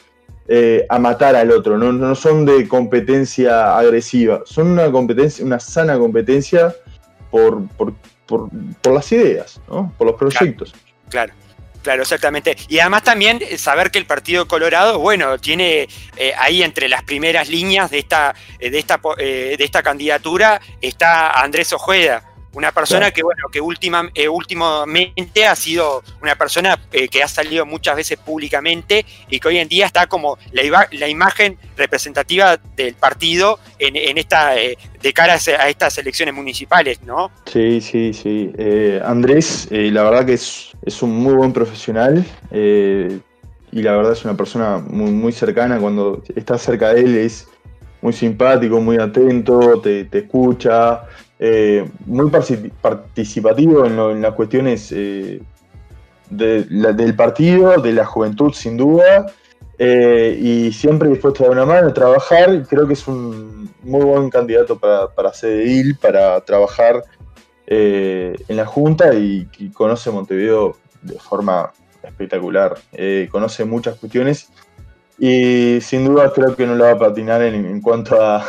eh, 0.47 0.85
a 0.91 0.99
matar 0.99 1.37
al 1.37 1.51
otro, 1.53 1.79
no, 1.79 2.15
son 2.15 2.45
de 2.45 2.69
competencia 2.69 3.79
agresiva, 3.79 4.43
son 4.45 4.67
una 4.73 4.93
competencia, 4.93 5.43
una 5.43 5.59
sana 5.59 5.99
competencia 5.99 6.75
por, 7.31 7.67
por, 7.79 7.95
por, 8.27 8.49
las 8.85 9.13
ideas, 9.13 9.61
¿no? 9.69 9.93
por 9.97 10.07
los 10.07 10.17
proyectos. 10.17 10.75
claro. 11.09 11.33
Claro, 11.85 12.01
exactamente. 12.01 12.57
Y 12.69 12.79
además 12.79 13.05
también 13.05 13.41
eh, 13.43 13.59
saber 13.59 13.91
que 13.91 13.99
el 13.99 14.07
Partido 14.07 14.49
Colorado, 14.49 14.99
bueno, 14.99 15.37
tiene 15.39 15.87
eh, 16.17 16.33
ahí 16.39 16.63
entre 16.63 16.89
las 16.89 17.03
primeras 17.03 17.51
líneas 17.51 17.91
de 17.91 17.99
esta, 17.99 18.35
eh, 18.59 18.71
de 18.71 18.79
esta, 18.79 18.99
de 19.19 19.57
esta 19.59 19.83
candidatura 19.83 20.63
está 20.81 21.43
Andrés 21.43 21.75
Ojeda, 21.75 22.25
una 22.55 22.73
persona 22.73 23.11
que, 23.11 23.23
bueno, 23.23 23.49
que 23.53 23.61
última, 23.61 24.11
eh, 24.15 24.29
últimamente 24.29 25.47
ha 25.47 25.55
sido 25.55 26.03
una 26.23 26.37
persona 26.37 26.79
eh, 26.93 27.09
que 27.09 27.23
ha 27.23 27.29
salido 27.29 27.67
muchas 27.67 27.97
veces 27.97 28.19
públicamente 28.19 29.05
y 29.29 29.41
que 29.41 29.49
hoy 29.49 29.59
en 29.59 29.69
día 29.69 29.87
está 29.87 30.07
como 30.07 30.39
la, 30.53 30.89
la 30.93 31.09
imagen 31.09 31.59
representativa 31.77 32.57
del 32.77 32.95
partido 32.95 33.59
en, 33.79 34.17
esta, 34.19 34.57
eh, 34.57 34.79
de 35.03 35.13
cara 35.13 35.35
a 35.35 35.69
estas 35.69 35.99
elecciones 35.99 36.35
municipales, 36.35 37.03
¿no? 37.03 37.31
Sí, 37.47 37.81
sí, 37.81 38.13
sí. 38.15 38.53
Andrés, 39.05 39.69
la 39.71 40.05
verdad 40.05 40.25
que 40.25 40.35
es, 40.35 40.71
es, 40.83 41.03
un 41.03 41.11
muy 41.11 41.35
buen 41.35 41.53
profesional 41.53 42.25
y 42.53 43.83
la 43.83 43.97
verdad 43.97 44.13
es 44.13 44.25
una 44.25 44.37
persona 44.37 44.79
muy, 44.79 45.11
muy 45.11 45.33
cercana. 45.33 45.79
Cuando 45.79 46.23
estás 46.35 46.63
cerca 46.63 46.95
de 46.95 47.01
él 47.01 47.17
es 47.19 47.49
muy 48.01 48.13
simpático, 48.13 48.81
muy 48.81 48.99
atento, 48.99 49.81
te, 49.81 50.05
te 50.05 50.19
escucha. 50.19 51.03
Eh, 51.39 51.91
muy 52.07 52.31
participativo 52.31 53.85
en, 53.87 54.23
las 54.23 54.35
cuestiones 54.35 54.93
eh, 54.93 55.43
del 56.31 57.17
partido, 57.17 57.81
de 57.81 57.93
la 57.93 58.07
juventud 58.07 58.53
sin 58.53 58.77
duda, 58.77 59.27
eh, 59.77 60.39
y 60.41 60.73
siempre 60.73 61.09
dispuesto 61.09 61.43
a 61.43 61.49
dar 61.49 61.57
una 61.57 61.67
mano, 61.67 61.89
a 61.89 61.95
trabajar. 61.95 62.65
Creo 62.69 62.87
que 62.87 62.93
es 62.93 63.09
un 63.09 63.69
muy 63.83 64.05
buen 64.05 64.31
candidato 64.31 64.79
para, 64.79 65.09
para 65.09 65.33
CDIL, 65.33 65.97
para 65.97 66.41
trabajar 66.41 67.03
en 67.67 68.57
la 68.57 68.67
Junta 68.67 69.15
y, 69.15 69.49
conoce 69.73 70.11
Montevideo 70.11 70.77
de 71.03 71.19
forma 71.19 71.73
espectacular. 72.03 72.75
conoce 73.31 73.65
muchas 73.65 73.97
cuestiones 73.97 74.51
y 75.19 75.79
sin 75.81 76.05
duda 76.05 76.31
creo 76.33 76.55
que 76.55 76.67
no 76.67 76.75
lo 76.75 76.85
va 76.85 76.93
a 76.93 76.99
patinar 76.99 77.41
en 77.43 77.81
cuanto 77.81 78.21
a, 78.23 78.45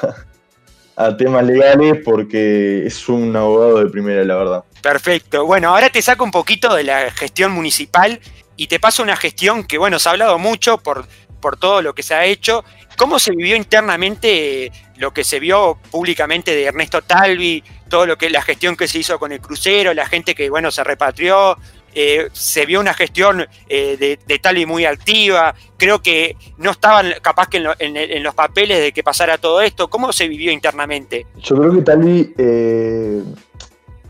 a 0.96 1.18
temas 1.18 1.44
legales 1.46 2.02
porque 2.04 2.86
es 2.86 3.10
un 3.10 3.36
abogado 3.36 3.84
de 3.84 3.90
primera, 3.90 4.24
la 4.24 4.36
verdad. 4.36 4.64
Perfecto. 4.82 5.46
Bueno, 5.46 5.70
ahora 5.70 5.90
te 5.90 6.02
saco 6.02 6.24
un 6.24 6.32
poquito 6.32 6.74
de 6.74 6.84
la 6.84 7.12
gestión 7.12 7.52
municipal 7.52 8.20
y 8.58 8.68
te 8.68 8.80
paso 8.80 9.04
una 9.04 9.16
gestión 9.16 9.64
que, 9.64 9.78
bueno, 9.78 10.00
se 10.00 10.08
ha 10.08 10.14
hablado 10.14 10.38
mucho 10.38 10.78
por, 10.78 11.06
por 11.42 11.58
todo 11.58 11.82
lo 11.82 11.94
que 11.94 12.04
se 12.04 12.14
ha 12.14 12.26
hecho. 12.26 12.64
¿Cómo 12.98 13.20
se 13.20 13.32
vivió 13.32 13.56
internamente 13.56 14.72
lo 14.98 15.14
que 15.14 15.24
se 15.24 15.40
vio 15.40 15.78
públicamente 15.92 16.56
de 16.56 16.66
Ernesto 16.66 17.02
Talvi, 17.02 17.64
todo 17.90 18.06
lo 18.06 18.18
que 18.18 18.30
la 18.30 18.42
gestión 18.42 18.78
que 18.78 18.88
se 18.88 19.00
hizo 19.00 19.20
con 19.20 19.32
el 19.32 19.42
crucero, 19.42 19.94
la 19.94 20.06
gente 20.06 20.34
que, 20.34 20.50
bueno, 20.50 20.72
se 20.72 20.84
repatrió, 20.84 21.58
eh, 21.96 22.28
se 22.34 22.66
vio 22.66 22.82
una 22.82 22.94
gestión 22.94 23.46
eh, 23.70 23.98
de, 23.98 24.20
de 24.28 24.66
muy 24.66 24.86
activa, 24.86 25.56
creo 25.78 26.02
que 26.02 26.36
no 26.58 26.72
estaban 26.72 27.14
capaz 27.22 27.48
que 27.48 27.64
en, 27.80 28.24
los 28.24 28.36
papeles 28.36 28.82
de 28.82 28.92
que 28.92 29.02
pasara 29.02 29.38
todo 29.38 29.62
esto, 29.62 29.88
¿cómo 29.88 30.12
se 30.12 30.28
vivió 30.28 30.52
internamente? 30.52 31.26
Yo 31.42 31.56
creo 31.56 31.74
que 31.74 31.82
Talvi, 31.82 32.34
eh, 32.38 33.24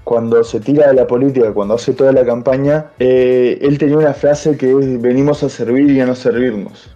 cuando 0.03 0.43
se 0.43 0.59
tira 0.59 0.87
de 0.87 0.95
la 0.95 1.05
política, 1.05 1.53
cuando 1.53 1.75
hace 1.75 1.93
toda 1.93 2.11
la 2.11 2.25
campaña, 2.25 2.87
él 2.97 3.77
tenía 3.77 3.97
una 3.97 4.13
frase 4.13 4.57
que 4.57 4.71
es 4.71 5.01
venimos 5.01 5.43
a 5.43 5.49
servir 5.49 5.91
y 5.91 6.01
a 6.01 6.05
no 6.05 6.15
servirnos. 6.15 6.89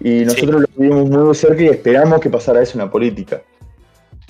Y 0.00 0.24
nosotros 0.24 0.62
lo 0.62 0.66
vimos 0.76 1.08
muy 1.08 1.28
de 1.28 1.34
cerca 1.34 1.62
y 1.62 1.68
esperamos 1.68 2.20
que 2.20 2.28
pasara 2.28 2.62
eso 2.62 2.78
en 2.78 2.84
la 2.84 2.90
política. 2.90 3.42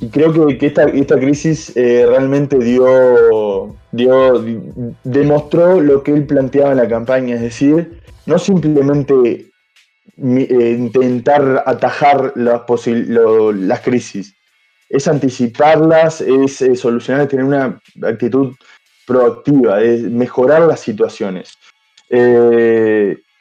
Y 0.03 0.09
creo 0.09 0.33
que, 0.33 0.67
esta, 0.67 1.21
crisis 1.21 1.77
eh, 1.77 2.05
realmente 2.09 2.59
dio, 2.59 3.77
dio, 3.93 4.45
demostró 5.05 5.81
lo 5.81 6.03
que 6.03 6.13
él 6.13 6.27
planteaba 6.27 6.73
en 6.73 6.79
la 6.79 6.89
campaña, 6.89 7.37
es 7.37 7.41
decir, 7.41 8.01
no 8.27 8.37
simplemente 8.37 9.47
eh, 10.17 10.77
intentar 10.77 11.63
atajar 11.67 12.33
las, 12.35 12.63
las 12.67 13.81
crisis, 13.81 14.35
es 14.89 15.07
anticiparlas, 15.07 16.21
es 16.21 16.61
eh, 16.63 16.75
solucionar, 16.75 17.29
tener 17.29 17.45
una 17.45 17.81
actitud 18.03 18.57
proactiva, 19.07 19.81
es 19.83 20.03
mejorar 20.03 20.63
las 20.63 20.81
situaciones. 20.81 21.53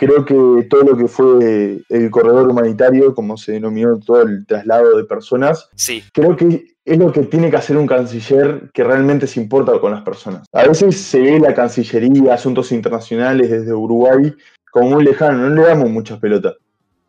Creo 0.01 0.25
que 0.25 0.67
todo 0.67 0.81
lo 0.81 0.97
que 0.97 1.07
fue 1.07 1.83
el 1.87 2.09
corredor 2.09 2.49
humanitario, 2.49 3.13
como 3.13 3.37
se 3.37 3.51
denominó 3.51 3.99
todo 3.99 4.23
el 4.23 4.47
traslado 4.47 4.97
de 4.97 5.03
personas, 5.03 5.69
sí. 5.75 6.03
creo 6.11 6.35
que 6.35 6.73
es 6.83 6.97
lo 6.97 7.11
que 7.11 7.21
tiene 7.21 7.51
que 7.51 7.57
hacer 7.57 7.77
un 7.77 7.85
canciller 7.85 8.71
que 8.73 8.83
realmente 8.83 9.27
se 9.27 9.39
importa 9.39 9.79
con 9.79 9.91
las 9.91 10.01
personas. 10.01 10.47
A 10.53 10.67
veces 10.67 10.99
se 10.99 11.21
ve 11.21 11.39
la 11.39 11.53
Cancillería, 11.53 12.33
asuntos 12.33 12.71
internacionales 12.71 13.51
desde 13.51 13.73
Uruguay 13.73 14.33
como 14.71 14.89
muy 14.89 15.03
lejano, 15.03 15.47
no 15.49 15.61
le 15.61 15.67
damos 15.67 15.91
muchas 15.91 16.17
pelotas. 16.17 16.55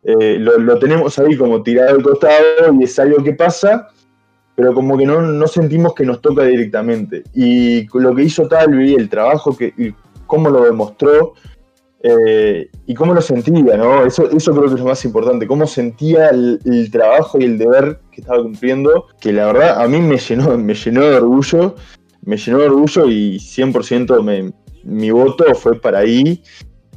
Eh, 0.03 0.37
lo, 0.37 0.77
tenemos 0.77 1.17
ahí 1.17 1.35
como 1.35 1.63
tirado 1.63 1.95
al 1.95 2.03
costado 2.03 2.75
y 2.79 2.83
es 2.83 2.99
algo 2.99 3.23
que 3.23 3.33
pasa, 3.33 3.87
pero 4.53 4.75
como 4.75 4.99
que 4.99 5.07
no, 5.07 5.19
no 5.19 5.47
sentimos 5.47 5.95
que 5.95 6.05
nos 6.05 6.21
toca 6.21 6.43
directamente. 6.43 7.23
Y 7.33 7.87
lo 7.97 8.13
que 8.13 8.25
hizo 8.25 8.47
Talvi, 8.47 8.93
el 8.93 9.09
trabajo 9.09 9.57
que, 9.57 9.73
y 9.79 9.95
cómo 10.27 10.51
lo 10.51 10.63
demostró, 10.63 11.33
eh, 12.05 12.69
y 12.85 12.93
cómo 12.95 13.13
lo 13.13 13.21
sentía, 13.21 13.77
¿no? 13.77 14.05
Eso, 14.05 14.29
eso 14.29 14.51
creo 14.51 14.67
que 14.67 14.73
es 14.73 14.79
lo 14.81 14.87
más 14.87 15.05
importante, 15.05 15.47
cómo 15.47 15.65
sentía 15.65 16.29
el, 16.29 16.89
trabajo 16.91 17.39
y 17.39 17.45
el 17.45 17.57
deber 17.57 18.01
que 18.11 18.19
estaba 18.19 18.43
cumpliendo, 18.43 19.07
que 19.21 19.31
la 19.31 19.45
verdad 19.45 19.81
a 19.81 19.87
mí 19.87 20.01
me 20.01 20.17
llenó, 20.17 20.57
me 20.57 20.73
llenó 20.73 21.01
de 21.01 21.15
orgullo, 21.15 21.75
me 22.25 22.35
llenó 22.35 22.59
de 22.59 22.65
orgullo 22.65 23.09
y 23.09 23.37
100% 23.37 24.53
mi 24.83 25.11
voto 25.11 25.55
fue 25.55 25.79
para 25.79 25.99
ahí, 25.99 26.43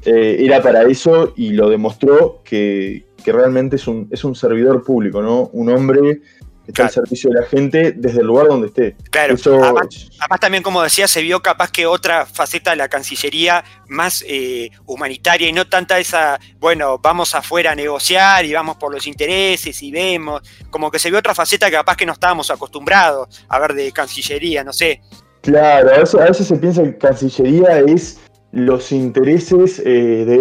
eh, 0.05 0.38
era 0.40 0.61
para 0.61 0.83
eso 0.83 1.33
y 1.37 1.51
lo 1.51 1.71
demostró 1.71 2.42
que, 2.45 3.07
que 3.25 3.33
realmente 3.33 3.77
es 3.77 3.87
un, 3.87 4.09
es 4.11 4.25
un 4.25 4.35
servidor 4.35 4.83
público, 4.83 5.23
¿no? 5.23 5.51
Un 5.53 5.69
hombre 5.69 6.21
está 6.66 6.85
al 6.85 6.90
servicio 6.90 7.31
de 7.31 7.40
la 7.40 7.46
gente 7.46 7.92
desde 7.92 8.20
el 8.20 8.26
lugar 8.26 8.48
donde 8.48 8.68
esté. 8.68 8.96
Claro, 9.11 9.35
además, 9.44 10.40
también 10.40 10.62
como 10.62 10.83
decía, 10.83 11.09
se 11.09 11.22
vio 11.22 11.40
capaz 11.40 11.70
que 11.70 11.87
otra 11.87 12.26
faceta 12.26 12.70
de 12.70 12.76
la 12.76 12.88
Cancillería 12.88 13.64
más 13.88 14.24
eh, 14.26 14.70
humanitaria 14.87 15.48
y 15.48 15.52
no 15.52 15.66
tanta 15.66 15.98
esa, 15.98 16.38
bueno, 16.59 16.98
vamos 16.98 17.35
afuera 17.35 17.72
a 17.72 17.74
negociar 17.74 18.44
y 18.44 18.52
vamos 18.52 18.76
por 18.76 18.92
los 18.92 19.07
intereses 19.07 19.83
y 19.83 19.90
vemos, 19.90 20.42
como 20.70 20.90
que 20.90 20.98
se 20.98 21.11
vio 21.11 21.18
otra 21.18 21.35
faceta 21.35 21.70
que 21.70 21.76
capaz 21.76 21.96
que 21.96 22.07
no 22.07 22.12
estábamos 22.12 22.50
acostumbrados 22.50 23.44
a 23.48 23.59
ver 23.59 23.74
de 23.74 23.92
Cancillería, 23.92 24.64
no 24.64 24.72
sé. 24.72 25.00
Claro, 25.42 25.90
a 25.90 26.24
veces, 26.24 26.48
se 26.48 26.57
piensa 26.57 26.83
que 26.83 26.98
Cancillería 26.98 27.79
es 27.81 28.18
los 28.52 28.90
intereses 28.90 29.81
eh, 29.85 30.24
de 30.26 30.38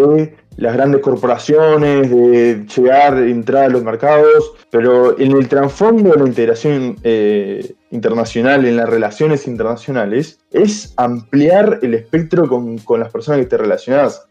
las 0.58 0.74
grandes 0.74 1.02
corporaciones, 1.02 2.10
de 2.10 2.66
llegar, 2.76 3.18
entrar 3.18 3.66
a 3.66 3.70
los 3.70 3.84
mercados, 3.84 4.54
pero 4.72 5.20
en 5.20 5.32
el 5.34 5.48
trasfondo 5.48 6.12
de 6.12 6.18
la 6.18 6.28
integración 6.28 6.96
eh, 7.04 7.76
internacional, 7.92 8.66
en 8.66 8.78
las 8.78 8.90
relaciones 8.90 9.48
internacionales, 9.48 10.40
es 10.52 10.94
ampliar 10.98 11.80
el 11.82 11.94
espectro 11.94 12.48
con, 12.48 13.00
las 13.00 13.12
personas 13.12 13.42
que 13.42 13.48
te 13.48 13.58
relacionas. 13.58 14.26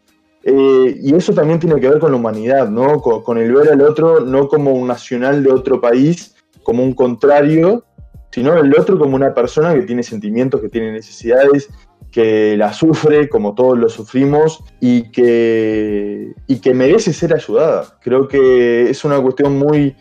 Eh, 0.45 0.99
y 1.03 1.15
eso 1.15 1.33
también 1.33 1.59
tiene 1.59 1.81
que 1.81 1.89
ver 1.89 1.99
con 1.99 2.13
la 2.13 2.19
humanidad, 2.19 2.69
¿no? 2.69 3.01
Con, 3.01 3.23
con, 3.23 3.39
el 3.39 3.53
ver 3.53 3.71
al 3.71 3.81
otro 3.81 4.21
no 4.21 4.49
como 4.49 4.73
un 4.73 4.89
nacional 4.89 5.43
de 5.43 5.51
otro 5.51 5.81
país, 5.81 6.35
como 6.63 6.83
un 6.83 6.93
contrario, 6.93 7.85
sino 8.31 8.57
el 8.59 8.75
otro 8.79 8.99
como 8.99 9.15
una 9.15 9.33
persona 9.33 9.73
que 9.75 9.83
tiene 9.83 10.03
sentimientos, 10.03 10.61
que 10.61 10.69
tiene 10.69 10.91
necesidades, 10.91 11.71
que 12.15 12.57
la 12.57 12.73
sufre 12.73 13.29
como 13.29 13.57
todos 13.57 13.77
lo 13.77 13.89
sufrimos 13.89 14.63
y 14.79 15.11
que, 15.11 16.33
y 16.47 16.61
que 16.61 16.73
merece 16.73 17.13
ser 17.13 17.35
ayudada. 17.35 17.99
Creo 18.01 18.29
que 18.29 18.89
es 18.89 19.05
una 19.05 19.21
cuestión 19.21 19.59
muy 19.59 19.97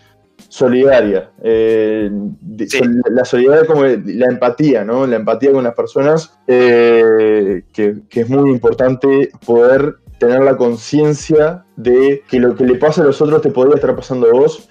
solidaria. 0.47 1.31
Eh, 1.41 2.11
la 3.09 3.25
solidaridad 3.25 3.65
como 3.65 3.85
la 3.85 4.27
empatía, 4.27 4.85
¿no? 4.85 5.07
La 5.07 5.15
empatía 5.15 5.53
con 5.53 5.63
las 5.63 5.73
personas, 5.73 6.37
eh, 6.45 7.63
que, 7.73 8.03
es 8.11 8.29
muy 8.29 8.51
importante 8.51 9.31
poder 9.43 9.95
tener 10.19 10.43
la 10.43 10.55
conciencia 10.55 11.65
de 11.77 12.21
que 12.29 12.39
lo 12.39 12.53
que 12.53 12.65
le 12.65 12.75
pasa 12.75 13.01
a 13.01 13.05
los 13.05 13.23
otros 13.23 13.41
te 13.41 13.49
podría 13.49 13.73
estar 13.73 13.95
pasando 13.95 14.27
a 14.27 14.33
vos. 14.33 14.69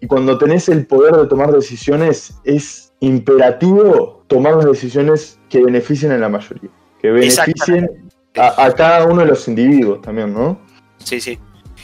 Y 0.00 0.06
cuando 0.06 0.38
tenés 0.38 0.68
el 0.68 0.86
poder 0.86 1.16
de 1.16 1.26
tomar 1.26 1.50
decisiones, 1.50 2.38
es 2.44 2.92
imperativo 3.00 4.22
tomar 4.28 4.54
las 4.54 4.66
decisiones 4.66 5.40
que 5.48 5.60
beneficien 5.60 6.12
a 6.12 6.18
la 6.18 6.28
mayoría 6.28 6.70
que 7.04 7.10
beneficien 7.10 8.08
a, 8.34 8.72
cada 8.72 9.04
uno 9.04 9.20
de 9.20 9.26
los 9.26 9.46
individuos 9.46 10.00
también, 10.00 10.32
¿no? 10.32 10.58
Sí, 10.96 11.20
sí. 11.20 11.38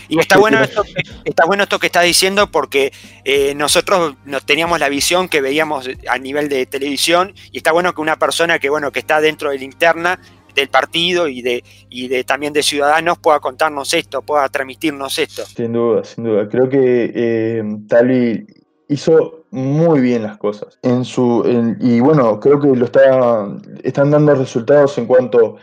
Y 0.09 0.19
está 0.19 0.39
bueno, 0.39 0.63
esto, 0.63 0.83
está 1.27 1.45
bueno 1.45 1.65
esto 1.65 1.79
que 1.79 1.89
está 1.89 2.01
diciendo 2.01 2.51
porque 2.51 2.91
eh, 3.27 3.55
nosotros 3.55 4.15
nos 4.25 4.47
teníamos 4.47 4.81
la 4.81 4.89
visión 4.89 5.29
que 5.29 5.43
veíamos 5.43 5.91
a 6.09 6.17
nivel 6.17 6.49
de 6.49 6.65
televisión 6.65 7.35
y 7.53 7.59
está 7.59 7.71
bueno 7.71 7.93
que 7.93 8.01
una 8.01 8.19
persona 8.19 8.59
que 8.59 8.71
bueno 8.71 8.93
que 8.93 9.01
está 9.01 9.21
dentro 9.21 9.51
de 9.51 9.59
la 9.59 9.65
interna 9.65 10.21
del 10.55 10.71
partido 10.71 11.29
y 11.29 11.43
de, 11.43 11.65
y 11.91 12.09
de 12.09 12.25
también 12.25 12.55
de 12.55 12.63
ciudadanos 12.63 13.19
pueda 13.19 13.41
contarnos 13.41 13.93
esto, 13.93 14.23
pueda 14.23 14.49
transmitirnos 14.49 15.19
esto. 15.19 15.45
Sin 15.45 15.75
duda, 15.75 16.03
sin 16.03 16.25
duda. 16.25 16.49
Creo 16.49 16.67
que 16.67 17.13
eh, 17.15 17.63
Tali 17.87 18.47
hizo 18.89 19.40
muy 19.51 20.01
bien 20.01 20.23
las 20.23 20.39
cosas. 20.39 20.79
En 20.83 21.05
su, 21.05 21.45
y 21.81 22.01
bueno, 22.01 22.39
creo 22.41 22.61
que 22.61 22.69
lo 22.69 22.85
está, 22.85 23.49
están 23.83 24.11
dando 24.11 24.35
resultados 24.35 24.97
en 24.99 25.07
cuanto 25.07 25.57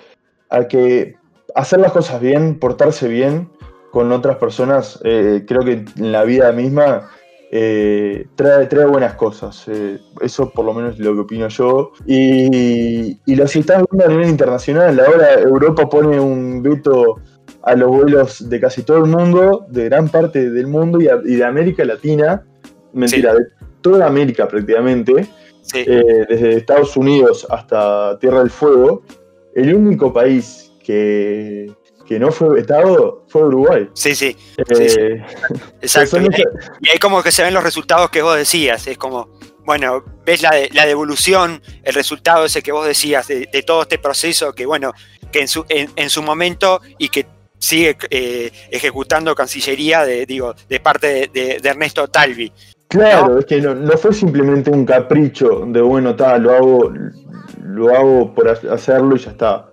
a 0.49 0.67
que 0.67 1.15
hacer 1.55 1.79
las 1.79 1.91
cosas 1.91 2.21
bien, 2.21 2.59
portarse 2.59 3.07
bien, 3.07 3.49
con 3.91 4.11
otras 4.11 4.37
personas, 4.37 4.99
eh, 5.03 5.45
creo 5.47 5.61
que 5.61 5.85
en 5.97 6.11
la 6.11 6.23
vida 6.23 6.51
misma 6.51 7.09
eh, 7.51 8.27
trae, 8.35 8.67
trae 8.67 8.85
buenas 8.85 9.13
cosas. 9.13 9.63
Eh, 9.67 9.99
eso 10.21 10.51
por 10.51 10.65
lo 10.65 10.73
menos 10.73 10.95
es 10.95 10.99
lo 10.99 11.13
que 11.13 11.21
opino 11.21 11.47
yo. 11.47 11.91
Y, 12.05 13.17
y 13.25 13.35
lo 13.35 13.45
está 13.45 13.83
viendo 13.89 14.05
a 14.05 14.09
nivel 14.09 14.29
internacional. 14.29 14.99
Ahora 14.99 15.33
Europa 15.39 15.87
pone 15.89 16.19
un 16.19 16.61
veto 16.61 17.15
a 17.63 17.75
los 17.75 17.89
vuelos 17.89 18.49
de 18.49 18.59
casi 18.59 18.83
todo 18.83 18.97
el 18.97 19.05
mundo, 19.05 19.65
de 19.69 19.85
gran 19.85 20.09
parte 20.09 20.49
del 20.49 20.67
mundo 20.67 20.99
y, 21.01 21.35
de 21.35 21.43
América 21.43 21.83
Latina. 21.83 22.45
Mentira, 22.97 23.33
de 23.33 23.45
toda 23.81 24.07
América 24.07 24.47
prácticamente. 24.47 25.27
desde 25.73 26.57
Estados 26.57 26.95
Unidos 26.97 27.45
hasta 27.49 28.17
Tierra 28.19 28.39
del 28.39 28.49
Fuego. 28.49 29.03
El 29.53 29.73
único 29.73 30.13
país 30.13 30.71
que, 30.83 31.71
que 32.07 32.17
no 32.19 32.31
fue 32.31 32.49
vetado 32.55 33.25
fue 33.27 33.43
Uruguay. 33.43 33.89
Sí, 33.93 34.15
sí. 34.15 34.35
Eh, 34.69 35.21
Exacto. 35.81 36.17
Y 36.81 36.89
ahí, 36.89 36.97
como 36.99 37.21
que 37.21 37.31
se 37.31 37.43
ven 37.43 37.53
los 37.53 37.63
resultados 37.63 38.09
que 38.09 38.21
vos 38.21 38.37
decías. 38.37 38.87
Es 38.87 38.97
como, 38.97 39.29
bueno, 39.65 40.03
ves 40.25 40.41
la, 40.41 40.53
la 40.71 40.85
devolución, 40.85 41.61
el 41.83 41.93
resultado 41.93 42.45
ese 42.45 42.61
que 42.61 42.71
vos 42.71 42.87
decías 42.87 43.27
de, 43.27 43.47
todo 43.65 43.81
este 43.81 43.99
proceso 43.99 44.53
que, 44.53 44.65
bueno, 44.65 44.93
que 45.31 45.41
en 45.41 45.47
su, 45.49 45.65
en, 45.67 46.09
su 46.09 46.23
momento 46.23 46.79
y 46.97 47.09
que 47.09 47.27
sigue 47.59 47.97
eh, 48.09 48.51
ejecutando 48.71 49.35
Cancillería 49.35 50.05
de, 50.05 50.25
digo, 50.25 50.55
de 50.69 50.79
parte 50.79 51.29
de, 51.33 51.59
Ernesto 51.61 52.07
Talvi. 52.07 52.51
Claro, 52.87 53.39
es 53.39 53.45
que 53.45 53.61
no, 53.61 53.75
no, 53.75 53.97
fue 53.97 54.13
simplemente 54.13 54.71
un 54.71 54.85
capricho 54.85 55.65
de 55.67 55.81
bueno, 55.81 56.15
tal, 56.15 56.43
lo 56.43 56.51
hago, 56.51 56.93
lo 57.63 57.93
hago 57.93 58.33
por 58.33 58.47
hacerlo 58.49 59.15
y 59.15 59.19
ya 59.19 59.31
está. 59.31 59.69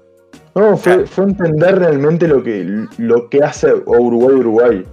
No, 0.55 0.77
fue, 0.77 1.07
fue 1.07 1.25
entender 1.25 1.79
realmente 1.79 2.29
lo 2.29 2.43
que, 2.43 2.87
lo 2.99 3.29
que 3.29 3.43
hace 3.43 3.73
Uruguay 3.87 4.37
Uruguay. 4.37 4.85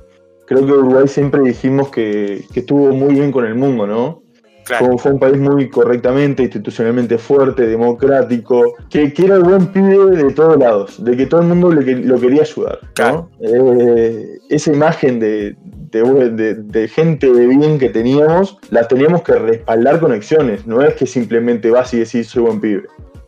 Creo 0.46 0.66
que 0.66 0.72
Uruguay 0.72 1.08
siempre 1.08 1.42
dijimos 1.42 1.90
que, 1.90 2.44
estuvo 2.54 2.92
muy 2.92 3.16
bien 3.16 3.32
con 3.32 3.46
el 3.46 3.56
mundo, 3.56 3.88
¿no? 3.88 4.22
Fue, 4.64 5.12
un 5.12 5.20
país 5.20 5.38
muy 5.38 5.70
correctamente, 5.70 6.44
institucionalmente 6.44 7.18
fuerte, 7.18 7.66
democrático, 7.66 8.76
que, 8.90 9.12
que, 9.12 9.26
era 9.26 9.36
el 9.36 9.44
buen 9.44 9.68
pibe 9.68 10.16
de 10.16 10.32
todos 10.32 10.58
lados, 10.58 11.04
de 11.04 11.18
que 11.18 11.26
todo 11.26 11.42
el 11.42 11.48
mundo 11.48 11.72
le, 11.72 11.96
lo 12.06 12.20
quería 12.20 12.44
ayudar. 12.44 12.80
¿no? 13.00 13.30
Eh, 13.42 14.38
esa 14.50 14.72
imagen 14.72 15.20
de, 15.20 15.58
de, 15.92 16.88
gente 16.88 17.32
de 17.32 17.48
bien 17.48 17.78
que 17.78 17.90
teníamos, 17.90 18.58
la 18.70 18.88
teníamos 18.88 19.24
que 19.24 19.34
respaldar 19.34 20.00
con 20.00 20.12
acciones, 20.12 20.66
no 20.66 20.82
es 20.82 20.96
que 20.96 21.06
simplemente 21.06 21.70
vas 21.70 21.94
y 21.94 22.00
decís 22.00 22.28
soy 22.28 22.44
buen 22.44 22.62
pibe. 22.62 22.84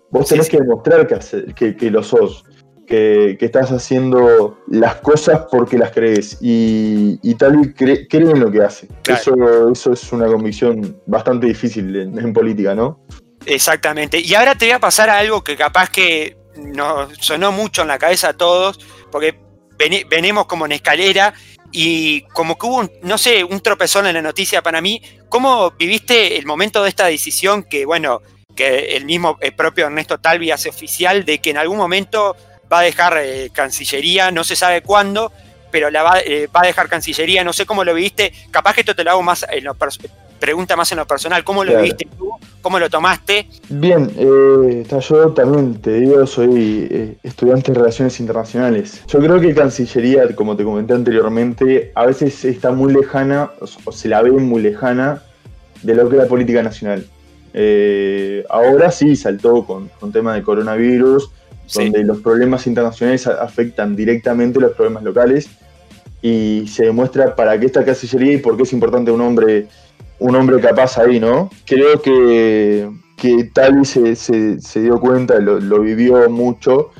Vos 0.09 0.27
tenés 0.27 0.47
que 0.47 0.57
demostrar 0.57 1.07
que, 1.07 1.75
que, 1.75 1.91
lo 1.91 2.03
sos, 2.03 2.45
que, 2.87 3.37
estás 3.39 3.71
haciendo 3.71 4.57
las 4.67 4.95
cosas 4.95 5.47
porque 5.51 5.77
las 5.77 5.91
crees 5.91 6.37
y, 6.39 7.19
y 7.23 7.35
tal 7.35 7.73
cree, 7.73 8.07
cree, 8.07 8.29
en 8.29 8.39
lo 8.39 8.51
que 8.51 8.61
hace. 8.61 8.87
Eso, 9.07 9.71
eso 9.71 9.93
es 9.93 10.13
una 10.13 10.27
convicción 10.27 11.01
bastante 11.07 11.47
difícil 11.47 11.95
en, 11.95 12.33
política, 12.33 12.75
¿no? 12.75 12.99
Exactamente. 13.45 14.19
Y 14.19 14.35
ahora 14.35 14.55
te 14.55 14.65
voy 14.65 14.73
a 14.73 14.79
pasar 14.79 15.09
a 15.09 15.17
algo 15.17 15.43
que 15.43 15.57
capaz 15.57 15.89
que 15.89 16.37
nos 16.55 17.17
sonó 17.17 17.51
mucho 17.51 17.81
en 17.81 17.87
la 17.87 17.97
cabeza 17.97 18.29
a 18.29 18.33
todos, 18.33 18.79
porque 19.11 19.39
venimos 20.09 20.45
como 20.45 20.65
en 20.65 20.73
escalera 20.73 21.33
y 21.73 22.21
como 22.33 22.57
que 22.57 22.67
hubo, 22.67 22.89
no 23.01 23.17
sé, 23.17 23.43
un 23.43 23.59
tropezón 23.59 24.05
en 24.05 24.13
la 24.13 24.21
noticia 24.21 24.61
para 24.61 24.79
mí. 24.79 25.01
¿Cómo 25.27 25.71
viviste 25.71 26.37
el 26.37 26.45
momento 26.45 26.83
de 26.83 26.89
esta 26.89 27.07
decisión 27.07 27.63
que, 27.63 27.85
bueno, 27.85 28.21
que 28.55 28.95
el 28.95 29.05
mismo 29.05 29.37
el 29.41 29.53
propio 29.55 29.87
Ernesto 29.87 30.19
Talvi 30.19 30.51
hace 30.51 30.69
oficial 30.69 31.25
de 31.25 31.39
que 31.39 31.49
en 31.49 31.57
algún 31.57 31.77
momento 31.77 32.37
va 32.71 32.79
a 32.79 32.83
dejar 32.83 33.17
eh, 33.17 33.49
Cancillería, 33.51 34.29
no 34.29 34.43
se 34.43 34.55
sabe 34.55 34.83
cuándo, 34.83 35.31
pero 35.71 35.89
la 35.89 36.03
va, 36.03 36.19
eh, 36.19 36.47
va, 36.55 36.61
a 36.61 36.67
dejar 36.67 36.87
Cancillería, 36.87 37.43
no 37.43 37.53
sé 37.53 37.65
cómo 37.65 37.83
lo 37.83 37.95
viste, 37.95 38.31
capaz 38.51 38.75
que 38.75 38.81
esto 38.81 38.95
te 38.95 39.03
lo 39.03 39.09
hago 39.09 39.23
más 39.23 39.43
en 39.49 39.63
lo 39.63 39.75
pregunta 40.39 40.75
más 40.75 40.91
en 40.91 40.99
lo 40.99 41.07
personal, 41.07 41.43
¿cómo 41.43 41.63
lo 41.63 41.81
viste 41.81 42.07
tú? 42.17 42.37
¿Cómo 42.63 42.79
lo 42.79 42.89
tomaste? 42.89 43.47
Bien, 43.67 44.09
eh, 44.17 44.85
yo 44.89 45.33
también 45.33 45.75
te 45.81 45.99
digo, 45.99 46.25
soy 46.25 47.17
estudiante 47.21 47.73
de 47.73 47.79
Relaciones 47.79 48.19
Internacionales. 48.21 49.03
Yo 49.05 49.19
creo 49.19 49.39
que 49.41 49.53
Cancillería, 49.53 50.33
como 50.33 50.55
te 50.55 50.63
comenté 50.63 50.93
anteriormente, 50.93 51.91
a 51.93 52.05
veces 52.05 52.45
está 52.45 52.71
muy 52.71 52.93
lejana, 52.93 53.51
o 53.83 53.91
se 53.91 54.07
la 54.07 54.21
ve 54.21 54.31
muy 54.31 54.61
lejana 54.61 55.21
de 55.81 55.93
lo 55.93 56.07
que 56.07 56.15
es 56.15 56.21
la 56.23 56.29
política 56.29 56.63
nacional. 56.63 57.05
Eh, 57.53 58.45
ahora 58.49 58.91
sí 58.91 59.17
saltó 59.17 59.65
con, 59.65 59.89
con 59.99 60.13
tema 60.13 60.33
de 60.33 60.41
coronavirus, 60.41 61.31
donde 61.75 62.01
los 62.05 62.19
problemas 62.19 62.65
internacionales 62.65 63.27
afectan 63.27 63.93
directamente 63.95 64.61
los 64.61 64.71
problemas 64.71 65.03
locales 65.03 65.49
y 66.21 66.65
se 66.67 66.85
demuestra 66.85 67.35
para 67.35 67.59
qué 67.59 67.65
está 67.65 67.83
Cancillería 67.83 68.33
y 68.33 68.37
por 68.37 68.55
qué 68.55 68.63
es 68.63 68.71
importante 68.71 69.11
un 69.11 69.19
hombre, 69.19 69.67
un 70.23 70.35
hombre 70.37 70.59
capaz 70.61 70.97
ahí, 70.97 71.19
¿no? 71.19 71.49
Creo 71.65 72.01
que, 72.01 72.89
que 73.17 73.43
Tali 73.53 73.83
se, 73.83 74.15
se, 74.15 74.81
dio 74.81 74.97
cuenta, 74.99 75.37
lo, 75.39 75.59
lo 75.59 75.81
vivió 75.81 76.29
mucho 76.29 76.91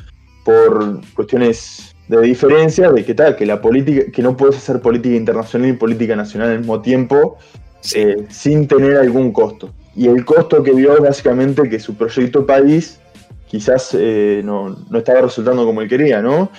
por 0.43 0.99
cuestiones 1.15 1.95
de 2.09 2.19
diferencia 2.21 2.91
de 2.91 3.05
que 3.05 3.13
tal, 3.13 3.38
que 3.38 3.45
la 3.45 3.61
política, 3.61 4.11
que 4.11 4.21
no 4.21 4.36
puedes 4.36 4.57
hacer 4.57 4.82
política 4.82 5.15
internacional 5.15 5.69
y 5.69 5.74
política 5.74 6.17
nacional 6.17 6.49
al 6.49 6.59
mismo 6.59 6.82
tiempo 6.82 7.38
eh, 7.95 8.26
sin 8.30 8.67
tener 8.67 8.97
algún 8.97 9.32
costo 9.32 9.69
y 9.95 10.07
el 10.07 10.26
costo 10.26 10.61
que 10.61 10.74
vio 10.74 11.01
básicamente 11.01 11.69
que 11.69 11.80
su 11.80 11.95
proyecto 11.95 12.45
país 12.45 12.99
quizás 13.47 13.95
eh, 13.97 14.41
no, 14.43 14.76
estaba 14.93 15.21
resultando 15.21 15.65
como 15.65 15.82
él 15.82 15.88
quería, 15.88 16.21
¿no? 16.21 16.49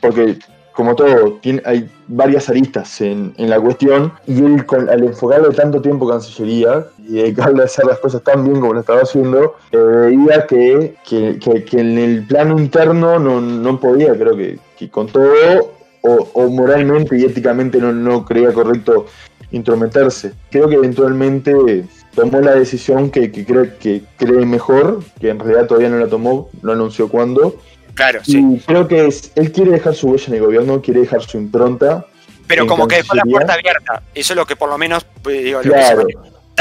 porque, 0.00 0.38
como 0.80 0.96
todo, 0.96 1.34
tiene, 1.42 1.60
hay 1.66 1.90
varias 2.08 2.48
aristas 2.48 3.02
en, 3.02 3.34
la 3.36 3.60
cuestión 3.60 4.14
y 4.26 4.38
él, 4.38 4.64
al 4.88 5.04
enfocarle 5.04 5.50
tanto 5.50 5.82
tiempo 5.82 6.08
Cancillería 6.08 6.86
y 7.06 7.16
dedicarle 7.16 7.60
a 7.60 7.64
hacer 7.66 7.84
las 7.84 7.98
cosas 7.98 8.22
tan 8.22 8.44
bien 8.44 8.60
como 8.60 8.72
lo 8.72 8.80
estaba 8.80 9.02
haciendo, 9.02 9.56
eh, 9.72 9.76
veía 9.76 10.46
que, 10.46 10.94
que, 11.06 11.78
en 11.78 11.98
el 11.98 12.26
plano 12.26 12.58
interno 12.58 13.18
no, 13.18 13.78
podía, 13.78 14.14
creo 14.14 14.34
que, 14.34 14.88
con 14.88 15.08
todo, 15.08 15.70
o, 16.00 16.48
moralmente 16.48 17.18
y 17.18 17.24
éticamente 17.26 17.78
no, 17.78 18.24
creía 18.24 18.50
correcto 18.54 19.04
intrometerse. 19.50 20.32
Creo 20.50 20.66
que 20.66 20.76
eventualmente 20.76 21.84
tomó 22.14 22.40
la 22.40 22.54
decisión 22.54 23.10
que, 23.10 23.30
cree, 23.30 23.74
que 23.78 24.02
cree 24.16 24.46
mejor, 24.46 25.00
que 25.20 25.28
en 25.28 25.40
realidad 25.40 25.66
todavía 25.66 25.90
no 25.90 25.98
la 25.98 26.08
tomó, 26.08 26.48
no 26.62 26.72
anunció 26.72 27.10
cuándo. 27.10 27.56
Claro, 28.00 28.20
y 28.24 28.32
sí. 28.32 28.62
creo 28.66 28.88
que 28.88 29.08
es, 29.08 29.30
él 29.34 29.52
quiere 29.52 29.72
dejar 29.72 29.94
su 29.94 30.08
huella 30.08 30.24
en 30.28 30.34
el 30.36 30.40
gobierno, 30.40 30.80
quiere 30.80 31.00
dejar 31.00 31.20
su 31.20 31.36
impronta. 31.36 32.06
Pero 32.46 32.66
como 32.66 32.88
que 32.88 32.96
dejó 32.96 33.14
la 33.14 33.24
puerta 33.24 33.52
abierta. 33.52 34.02
Eso 34.14 34.32
es 34.32 34.36
lo 34.38 34.46
que 34.46 34.56
por 34.56 34.70
lo 34.70 34.78
menos 34.78 35.04
pues, 35.22 35.44
digo, 35.44 35.60
claro, 35.60 36.06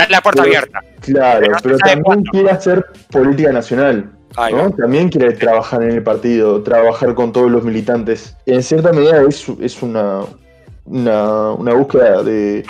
la 0.09 0.19
puerta 0.19 0.41
abierta. 0.41 0.83
Claro, 0.99 1.47
pero, 1.63 1.77
también 1.77 2.23
quiere 2.25 2.51
hacer 2.51 2.85
política 3.09 3.53
nacional. 3.53 4.11
También 4.77 5.07
quiere 5.07 5.31
trabajar 5.31 5.81
en 5.83 5.91
el 5.91 6.03
partido, 6.03 6.61
trabajar 6.61 7.13
con 7.15 7.31
todos 7.31 7.49
los 7.49 7.63
militantes. 7.63 8.35
En 8.45 8.61
cierta 8.61 8.91
medida 8.91 9.21
es, 9.21 9.45
es 9.61 9.81
una, 9.81 10.23
una, 10.83 11.51
una 11.53 11.73
búsqueda 11.73 12.21
de, 12.21 12.65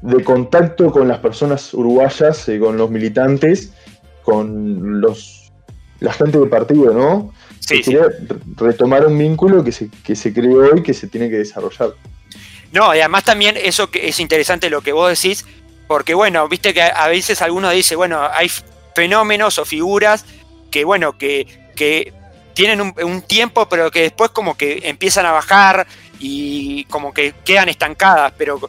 de 0.00 0.22
contacto 0.22 0.92
con 0.92 1.08
las 1.08 1.18
personas 1.18 1.74
uruguayas, 1.74 2.48
eh, 2.48 2.60
con 2.60 2.76
los 2.76 2.88
militantes, 2.88 3.72
con 4.22 5.00
los 5.00 5.42
la 5.98 6.12
gente 6.12 6.38
del 6.38 6.48
partido, 6.48 6.92
¿no? 6.92 7.32
Sí, 7.66 7.96
retomar 8.56 9.06
un 9.06 9.16
vínculo 9.16 9.62
que 9.62 9.70
se, 9.70 9.88
que 10.04 10.16
se 10.16 10.32
creó 10.32 10.76
y 10.76 10.82
que 10.82 10.92
se 10.92 11.06
tiene 11.06 11.30
que 11.30 11.38
desarrollar. 11.38 11.94
No, 12.72 12.94
y 12.94 12.98
además 12.98 13.24
también 13.24 13.56
eso 13.56 13.90
que 13.90 14.08
es 14.08 14.18
interesante 14.18 14.68
lo 14.68 14.80
que 14.80 14.92
vos 14.92 15.08
decís, 15.10 15.44
porque 15.86 16.14
bueno, 16.14 16.48
viste 16.48 16.74
que 16.74 16.82
a 16.82 17.06
veces 17.08 17.40
alguno 17.40 17.70
dice, 17.70 17.94
bueno, 17.94 18.20
hay 18.32 18.50
fenómenos 18.94 19.58
o 19.58 19.64
figuras 19.64 20.24
que 20.70 20.84
bueno, 20.84 21.16
que, 21.18 21.46
que 21.76 22.12
tienen 22.54 22.80
un, 22.80 22.94
un, 23.04 23.22
tiempo, 23.22 23.68
pero 23.68 23.90
que 23.90 24.02
después 24.02 24.30
como 24.30 24.56
que 24.56 24.80
empiezan 24.84 25.26
a 25.26 25.32
bajar 25.32 25.86
y 26.18 26.84
como 26.86 27.12
que 27.14 27.34
quedan 27.44 27.68
estancadas, 27.68 28.32
pero 28.36 28.60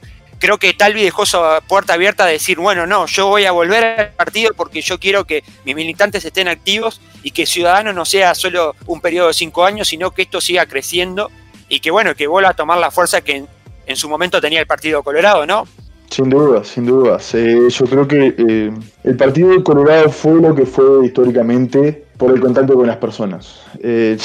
creo 0.43 0.57
que 0.57 0.73
Talvi 0.73 1.01
dejó 1.01 1.25
su 1.25 1.37
puerta 1.69 1.93
abierta 1.93 2.25
de 2.25 2.33
decir, 2.33 2.59
bueno, 2.59 2.85
no, 2.85 3.05
yo 3.05 3.27
voy 3.27 3.45
a 3.45 3.53
volver 3.53 3.85
al 3.97 4.09
partido 4.09 4.51
porque 4.53 4.81
yo 4.81 4.99
quiero 4.99 5.23
que 5.23 5.41
mis 5.63 5.73
militantes 5.73 6.25
estén 6.25 6.49
activos 6.49 6.99
y 7.23 7.31
que 7.31 7.45
Ciudadanos 7.45 7.95
no 7.95 8.03
sea 8.03 8.35
solo 8.35 8.75
un 8.85 8.99
periodo 8.99 9.29
de 9.29 9.33
cinco 9.35 9.63
años, 9.63 9.87
sino 9.87 10.11
que 10.11 10.23
esto 10.23 10.41
siga 10.41 10.65
creciendo 10.65 11.31
y 11.69 11.79
que 11.79 11.91
bueno, 11.91 12.13
que 12.13 12.27
vuelva 12.27 12.49
a 12.49 12.53
tomar 12.55 12.77
la 12.77 12.91
fuerza 12.91 13.21
que, 13.21 13.45
en 13.85 13.95
su 13.95 14.09
momento 14.09 14.41
tenía 14.41 14.59
el 14.59 14.67
Partido 14.67 15.01
Colorado, 15.01 15.45
¿no? 15.45 15.65
Sin 16.09 16.29
duda, 16.29 16.61
sin 16.65 16.87
duda. 16.87 17.19
yo 17.19 17.85
creo 17.85 18.05
que 18.05 18.35
eh, 18.37 18.71
el 19.05 19.15
Partido 19.15 19.63
Colorado 19.63 20.09
fue 20.09 20.41
lo 20.41 20.53
que 20.53 20.65
fue 20.65 21.05
históricamente 21.05 22.05
por 22.17 22.31
el 22.31 22.41
contacto 22.41 22.73
con 22.73 22.85
las 22.85 22.97
personas. 22.97 23.61
Eh, 23.79 24.17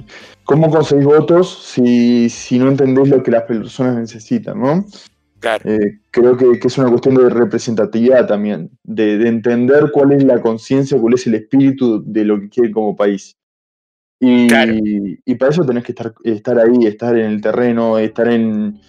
¿Cómo 0.44 0.70
conseguís 0.70 1.04
votos 1.04 1.70
si, 1.74 2.30
si, 2.30 2.58
no 2.58 2.68
entendés 2.68 3.08
lo 3.08 3.22
que 3.22 3.30
las 3.30 3.42
personas 3.42 3.96
necesitan, 3.96 4.58
no? 4.58 4.86
Claro. 5.46 5.70
Eh, 5.70 6.00
creo 6.10 6.36
que, 6.36 6.58
es 6.66 6.78
una 6.78 6.88
cuestión 6.88 7.14
de 7.14 7.28
representatividad 7.28 8.26
también, 8.26 8.70
de, 8.82 9.28
entender 9.28 9.92
cuál 9.92 10.10
es 10.12 10.24
la 10.24 10.40
conciencia, 10.40 10.98
cuál 10.98 11.14
es 11.14 11.24
el 11.28 11.36
espíritu 11.36 12.02
de 12.04 12.24
lo 12.24 12.40
que 12.40 12.48
quiere 12.48 12.72
como 12.72 12.96
país. 12.96 13.36
Y, 14.18 14.48
y 15.24 15.34
para 15.36 15.52
eso 15.52 15.64
tenés 15.64 15.84
que 15.84 15.92
estar, 15.92 16.12
estar 16.24 16.58
ahí, 16.58 16.86
estar 16.86 17.16
en 17.16 17.26
el 17.26 17.40
terreno, 17.40 17.96
estar 17.96 18.26
en, 18.28 18.80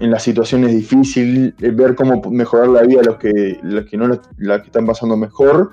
en 0.00 0.10
las 0.10 0.22
situaciones 0.22 0.72
difíciles, 0.72 1.54
eh, 1.60 1.70
ver 1.70 1.94
cómo 1.94 2.22
mejorar 2.30 2.68
la 2.68 2.82
vida 2.82 3.00
a 3.00 3.04
los 3.04 3.16
que, 3.16 3.58
los 3.62 3.86
que 3.86 3.96
no 3.96 4.20
la 4.38 4.60
que 4.60 4.66
están 4.66 4.86
pasando 4.86 5.16
mejor 5.16 5.72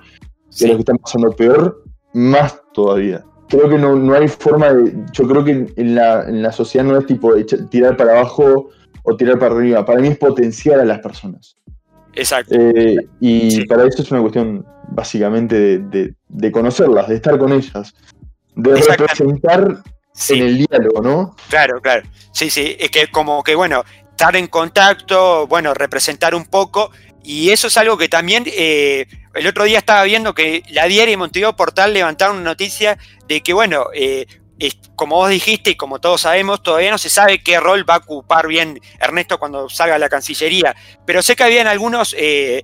y 0.57 0.65
a 0.65 0.67
los 0.69 0.77
que 0.77 0.81
están 0.81 0.97
pasando 0.97 1.31
peor, 1.31 1.83
más 2.13 2.59
todavía. 2.73 3.23
Creo 3.49 3.69
que 3.69 3.77
no, 3.77 3.95
no 3.95 4.13
hay 4.13 4.27
forma 4.27 4.73
de. 4.73 4.95
Yo 5.11 5.27
creo 5.27 5.43
que 5.43 5.67
en 5.75 5.95
la, 5.95 6.27
en 6.27 6.41
la 6.41 6.51
sociedad 6.51 6.85
no 6.85 6.97
es 6.97 7.05
tipo 7.05 7.35
de 7.35 7.43
tirar 7.43 7.97
para 7.97 8.13
abajo 8.13 8.69
o 9.03 9.15
tirar 9.15 9.39
para 9.39 9.55
arriba. 9.55 9.85
Para 9.85 9.99
mí 9.99 10.07
es 10.07 10.17
potenciar 10.17 10.79
a 10.79 10.85
las 10.85 10.99
personas. 10.99 11.57
Exacto. 12.15 12.55
Eh, 12.55 12.95
y 13.19 13.65
para 13.65 13.87
eso 13.87 14.01
es 14.01 14.11
una 14.11 14.21
cuestión 14.21 14.65
básicamente 14.89 15.79
de, 15.79 16.13
de, 16.27 16.51
conocerlas, 16.51 17.07
de 17.07 17.15
estar 17.15 17.37
con 17.37 17.51
ellas, 17.51 17.93
de 18.55 18.75
representar 18.75 19.83
en 20.29 20.41
el 20.43 20.57
diálogo, 20.59 21.01
¿no? 21.01 21.35
Claro, 21.49 21.81
claro. 21.81 22.07
Sí, 22.31 22.49
sí, 22.49 22.75
es 22.79 22.91
que 22.91 23.07
como 23.07 23.43
que, 23.43 23.55
bueno, 23.55 23.83
estar 24.11 24.35
en 24.35 24.47
contacto, 24.47 25.47
bueno, 25.47 25.73
representar 25.73 26.35
un 26.35 26.45
poco. 26.45 26.91
Y 27.23 27.49
eso 27.49 27.67
es 27.67 27.77
algo 27.77 27.97
que 27.97 28.09
también 28.09 28.43
eh, 28.45 29.07
el 29.33 29.47
otro 29.47 29.63
día 29.63 29.79
estaba 29.79 30.03
viendo 30.03 30.33
que 30.33 30.63
la 30.71 30.85
Diaria 30.85 31.13
y 31.13 31.17
Montevideo 31.17 31.55
Portal 31.55 31.93
levantaron 31.93 32.37
una 32.37 32.51
noticia 32.51 32.97
de 33.27 33.41
que, 33.41 33.53
bueno, 33.53 33.85
eh, 33.93 34.27
como 34.95 35.15
vos 35.15 35.29
dijiste 35.29 35.71
y 35.71 35.75
como 35.75 35.99
todos 35.99 36.21
sabemos, 36.21 36.63
todavía 36.63 36.91
no 36.91 36.97
se 36.97 37.09
sabe 37.09 37.43
qué 37.43 37.59
rol 37.59 37.87
va 37.89 37.95
a 37.95 37.97
ocupar 37.97 38.47
bien 38.47 38.79
Ernesto 38.99 39.39
cuando 39.39 39.69
salga 39.69 39.95
a 39.95 39.99
la 39.99 40.09
Cancillería. 40.09 40.75
Pero 41.05 41.21
sé 41.21 41.35
que 41.35 41.43
habían 41.43 41.67
algunos 41.67 42.15
eh, 42.17 42.63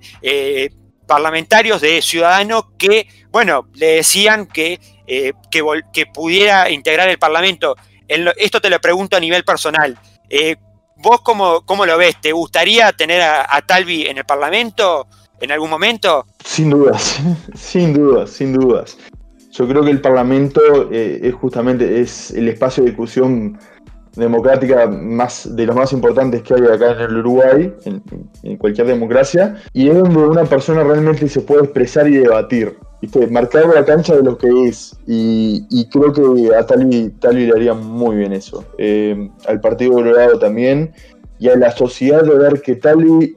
parlamentarios 1.06 1.80
de 1.80 2.02
Ciudadanos 2.02 2.66
que, 2.78 3.08
bueno, 3.30 3.68
le 3.74 3.96
decían 3.96 4.46
que, 4.46 4.80
que, 5.06 5.64
que, 5.92 6.06
pudiera 6.06 6.70
integrar 6.70 7.08
el 7.08 7.18
Parlamento. 7.18 7.76
esto 8.06 8.60
te 8.60 8.70
lo 8.70 8.80
pregunto 8.80 9.16
a 9.16 9.20
nivel 9.20 9.44
personal. 9.44 9.98
¿Vos 11.02 11.22
cómo, 11.22 11.62
cómo, 11.64 11.86
lo 11.86 11.96
ves? 11.96 12.20
¿Te 12.20 12.32
gustaría 12.32 12.92
tener 12.92 13.22
a, 13.22 13.62
Talvi 13.66 14.06
en 14.06 14.18
el 14.18 14.26
Parlamento 14.26 15.06
en 15.40 15.50
algún 15.50 15.70
momento? 15.70 16.26
Sin 16.44 16.68
dudas, 16.68 17.18
sin 17.54 17.94
dudas, 17.94 18.30
sin 18.30 18.52
dudas. 18.52 18.98
Yo 19.60 19.68
creo 19.68 19.84
que 19.84 19.90
el 19.90 20.00
Parlamento 20.00 20.88
eh, 20.90 21.20
es 21.22 21.34
justamente 21.34 22.00
es 22.00 22.30
el 22.30 22.48
espacio 22.48 22.82
de 22.82 22.92
discusión 22.92 23.58
democrática 24.16 24.86
más 24.86 25.54
de 25.54 25.66
los 25.66 25.76
más 25.76 25.92
importantes 25.92 26.40
que 26.40 26.54
hay 26.54 26.62
acá 26.62 26.92
en 26.92 27.00
el 27.00 27.16
Uruguay, 27.18 27.74
en, 27.84 28.56
cualquier 28.56 28.86
democracia, 28.86 29.56
y 29.74 29.90
es 29.90 29.98
donde 29.98 30.16
una 30.16 30.44
persona 30.44 30.82
realmente 30.82 31.28
se 31.28 31.42
puede 31.42 31.64
expresar 31.64 32.08
y 32.08 32.16
debatir 32.16 32.78
marcar 33.30 33.66
la 33.66 33.84
cancha 33.84 34.16
de 34.16 34.22
lo 34.22 34.38
que 34.38 34.48
es. 34.68 34.96
Y, 35.06 35.86
creo 35.90 36.10
que 36.14 36.56
a 36.56 36.64
Tali, 36.64 37.12
le 37.20 37.52
haría 37.52 37.74
muy 37.74 38.16
bien 38.16 38.32
eso. 38.32 38.64
Eh, 38.78 39.28
al 39.46 39.60
Partido 39.60 39.92
Colorado 39.92 40.38
también. 40.38 40.94
Y 41.38 41.48
a 41.48 41.56
la 41.56 41.70
sociedad 41.70 42.22
de 42.22 42.38
ver 42.38 42.62
que 42.62 42.76
Tali 42.76 43.36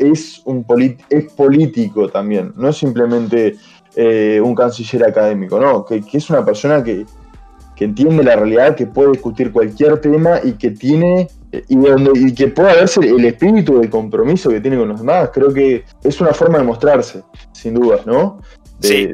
es, 0.00 0.42
un 0.44 0.64
es 1.10 1.32
político 1.32 2.08
también. 2.08 2.52
No 2.56 2.70
es 2.70 2.76
simplemente 2.76 3.54
eh, 3.96 4.40
un 4.42 4.54
canciller 4.54 5.04
académico, 5.04 5.58
¿no? 5.58 5.84
Que, 5.84 6.02
es 6.12 6.30
una 6.30 6.44
persona 6.44 6.82
que, 6.82 7.06
entiende 7.80 8.22
la 8.22 8.36
realidad, 8.36 8.76
que 8.76 8.86
puede 8.86 9.12
discutir 9.12 9.50
cualquier 9.50 9.98
tema 10.02 10.40
y 10.44 10.52
que 10.52 10.72
tiene 10.72 11.28
y, 11.66 11.76
donde, 11.76 12.10
y 12.14 12.34
que 12.34 12.48
pueda 12.48 12.74
verse 12.74 13.00
el 13.00 13.24
espíritu 13.24 13.80
de 13.80 13.88
compromiso 13.88 14.50
que 14.50 14.60
tiene 14.60 14.76
con 14.76 14.90
los 14.90 15.00
demás. 15.00 15.30
Creo 15.32 15.50
que 15.50 15.84
es 16.04 16.20
una 16.20 16.34
forma 16.34 16.58
de 16.58 16.64
mostrarse, 16.64 17.22
sin 17.52 17.72
dudas, 17.72 18.06
¿no? 18.06 18.38
sí. 18.80 19.08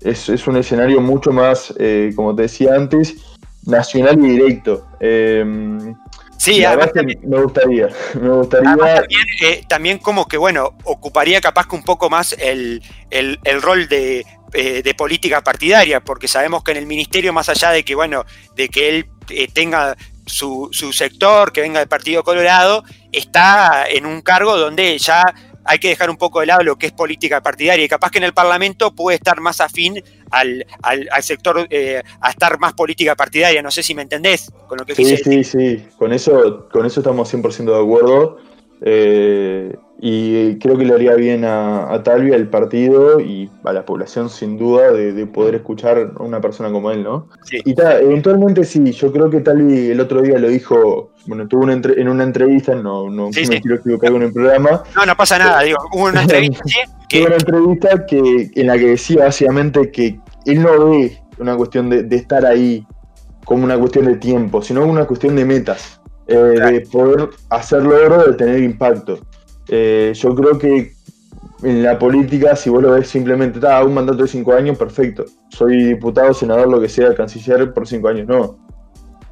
es, 0.00 0.46
un 0.48 0.56
escenario 0.56 1.00
mucho 1.00 1.30
más, 1.30 1.72
eh, 1.78 2.12
como 2.16 2.34
te 2.34 2.42
decía 2.42 2.74
antes, 2.74 3.14
nacional 3.64 4.18
y 4.18 4.28
directo. 4.30 4.88
Eh, 4.98 5.94
sí, 6.40 6.64
además 6.64 6.90
me 6.94 7.42
gustaría. 7.42 7.88
Me 8.20 8.30
gustaría... 8.30 9.04
Eh, 9.42 9.64
también, 9.68 9.98
como 9.98 10.26
que, 10.26 10.36
bueno, 10.36 10.76
ocuparía 10.84 11.40
capaz 11.40 11.66
que 11.66 11.76
un 11.76 11.84
poco 11.84 12.10
más 12.10 12.34
el, 12.38 12.82
rol 13.60 13.88
de, 13.88 14.24
política 14.96 15.42
partidaria, 15.42 16.00
porque 16.00 16.28
sabemos 16.28 16.64
que 16.64 16.72
en 16.72 16.78
el 16.78 16.86
ministerio, 16.86 17.32
más 17.32 17.48
allá 17.48 17.70
de 17.70 17.84
que, 17.84 17.94
bueno, 17.94 18.24
de 18.56 18.68
que 18.68 18.88
él 18.88 19.06
tenga 19.52 19.96
su, 20.26 20.68
su 20.72 20.92
sector, 20.92 21.52
que 21.52 21.60
venga 21.60 21.80
del 21.80 21.88
Partido 21.88 22.24
Colorado, 22.24 22.84
está 23.12 23.84
en 23.88 24.06
un 24.06 24.22
cargo 24.22 24.56
donde 24.56 24.98
ya 24.98 25.22
hay 25.64 25.78
que 25.78 25.88
dejar 25.88 26.10
un 26.10 26.16
poco 26.16 26.40
de 26.40 26.46
lado 26.46 26.62
lo 26.62 26.76
que 26.76 26.86
es 26.86 26.92
política 26.92 27.42
partidaria 27.42 27.84
y 27.84 27.88
capaz 27.88 28.10
que 28.10 28.18
en 28.18 28.24
el 28.24 28.32
Parlamento 28.32 28.94
puede 28.94 29.16
estar 29.16 29.40
más 29.40 29.60
afín 29.60 30.02
al, 30.30 30.64
sector, 31.22 31.66
eh, 31.70 32.02
a 32.20 32.30
estar 32.30 32.58
más 32.58 32.72
política 32.74 33.14
partidaria. 33.14 33.62
No 33.62 33.70
sé 33.70 33.82
si 33.82 33.94
me 33.94 34.02
entendés 34.02 34.50
con 34.66 34.78
lo 34.78 34.86
que 34.86 34.94
Sí, 34.94 35.16
sí, 35.16 35.44
sí, 35.44 35.84
con 35.98 36.12
eso, 36.12 36.68
con 36.70 36.86
eso 36.86 37.00
estamos 37.00 37.32
100% 37.32 37.64
de 37.64 37.80
acuerdo. 37.80 38.38
Eh, 38.82 39.76
y 40.02 40.58
creo 40.58 40.78
que 40.78 40.86
le 40.86 40.94
haría 40.94 41.14
bien 41.14 41.44
a, 41.44 41.92
a 41.92 42.02
Talvi, 42.02 42.32
al 42.32 42.48
partido 42.48 43.20
y 43.20 43.50
a 43.64 43.72
la 43.74 43.84
población 43.84 44.30
sin 44.30 44.56
duda 44.56 44.92
de, 44.92 45.26
poder 45.26 45.56
escuchar 45.56 46.12
a 46.18 46.22
una 46.22 46.40
persona 46.40 46.72
como 46.72 46.90
él, 46.90 47.02
¿no? 47.02 47.28
Y 47.52 47.74
eventualmente 47.78 48.64
sí, 48.64 48.92
yo 48.92 49.12
creo 49.12 49.28
que 49.28 49.40
Talvi 49.40 49.90
el 49.90 50.00
otro 50.00 50.22
día 50.22 50.38
lo 50.38 50.48
dijo, 50.48 51.10
bueno, 51.26 51.46
tuvo 51.48 51.64
una 51.64 51.74
en 51.74 52.08
una 52.08 52.24
entrevista, 52.24 52.74
no, 52.74 53.10
no 53.10 53.28
me 53.28 53.60
quiero 53.60 53.76
equivocar 53.76 54.12
con 54.12 54.22
el 54.22 54.32
programa. 54.32 54.82
No, 54.96 55.04
no 55.04 55.16
pasa 55.16 55.38
nada, 55.38 55.60
digo, 55.60 55.78
hubo 55.92 56.04
una 56.04 56.22
entrevista 56.22 56.64
que... 57.06 57.24
una 57.24 57.36
entrevista 57.36 58.06
que, 58.06 58.50
en 58.54 58.66
la 58.66 58.78
que 58.78 58.86
decía 58.86 59.24
básicamente 59.24 59.90
que 59.90 60.18
él 60.46 60.62
no 60.62 60.88
ve 60.88 61.20
una 61.38 61.56
cuestión 61.56 61.90
de, 61.90 62.16
estar 62.16 62.46
ahí 62.46 62.86
como 63.44 63.64
una 63.64 63.76
cuestión 63.78 64.06
de 64.06 64.16
tiempo, 64.16 64.62
sino 64.62 64.84
una 64.86 65.04
cuestión 65.04 65.36
de 65.36 65.44
metas, 65.44 65.99
eh, 66.30 66.34
de 66.34 66.80
poder 66.82 67.28
hacer 67.48 67.82
logro, 67.82 68.24
de 68.24 68.34
tener 68.34 68.62
impacto. 68.62 69.18
Eh, 69.66 70.12
yo 70.14 70.32
creo 70.32 70.58
que 70.58 70.92
en 71.64 71.82
la 71.82 71.98
política, 71.98 72.54
si 72.54 72.70
vos 72.70 72.82
lo 72.82 72.92
ves 72.92 73.08
simplemente, 73.08 73.58
ah, 73.66 73.84
un 73.84 73.94
mandato 73.94 74.22
de 74.22 74.28
cinco 74.28 74.52
años, 74.52 74.78
perfecto. 74.78 75.24
Soy 75.48 75.84
diputado, 75.84 76.32
senador, 76.32 76.68
lo 76.68 76.80
que 76.80 76.88
sea, 76.88 77.14
canciller 77.16 77.72
por 77.74 77.86
cinco 77.86 78.08
años. 78.08 78.28
No. 78.28 78.58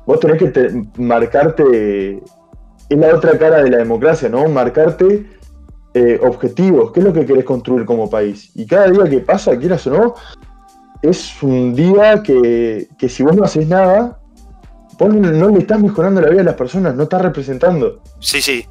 Vos 0.07 0.19
tenés 0.19 0.43
que 0.43 0.87
marcarte. 0.99 2.21
Es 2.89 2.99
la 2.99 3.15
otra 3.15 3.39
cara 3.39 3.63
de 3.63 3.71
la 3.71 3.79
democracia, 3.79 4.29
¿no? 4.29 4.49
Marcarte 4.49 5.25
eh, 5.95 6.21
objetivos. 6.23 6.91
¿Qué 6.91 6.99
es 6.99 7.07
lo 7.07 7.13
que 7.13 7.27
querés 7.27 7.45
construir 7.45 7.87
como 7.87 8.11
país? 8.11 8.51
Y 8.57 8.67
cada 8.67 8.91
día 8.91 9.05
que 9.05 9.21
pasa, 9.21 9.57
quieras 9.57 9.87
o 9.87 9.91
no, 9.91 10.15
es 11.01 11.41
un 11.45 11.75
día 11.75 12.25
que, 12.25 12.89
que 12.99 13.09
si 13.09 13.23
vos 13.23 13.37
no 13.37 13.45
haces 13.45 13.69
nada, 13.69 14.18
vos 14.99 15.15
no 15.15 15.49
le 15.51 15.59
estás 15.59 15.81
mejorando 15.81 16.21
la 16.21 16.29
vida 16.29 16.41
a 16.41 16.45
las 16.45 16.55
personas, 16.55 16.95
no 16.95 17.05
estás 17.05 17.23
representando. 17.23 18.03
Sí, 18.21 18.41
sí. 18.41 18.67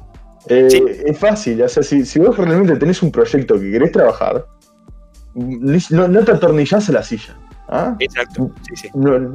Eh, 0.48 1.02
es 1.06 1.18
fácil, 1.18 1.60
o 1.62 1.68
sea, 1.68 1.82
si, 1.82 2.18
vos 2.18 2.36
realmente 2.36 2.76
tenés 2.76 3.02
un 3.02 3.10
proyecto 3.10 3.58
que 3.58 3.70
querés 3.70 3.92
trabajar, 3.92 4.46
no, 5.34 6.24
te 6.24 6.32
atornillás 6.32 6.88
a 6.88 6.92
la 6.92 7.02
silla. 7.02 7.36
¿ah? 7.68 7.96
Exacto, 7.98 8.50
sí, 8.68 8.76
sí. 8.76 8.88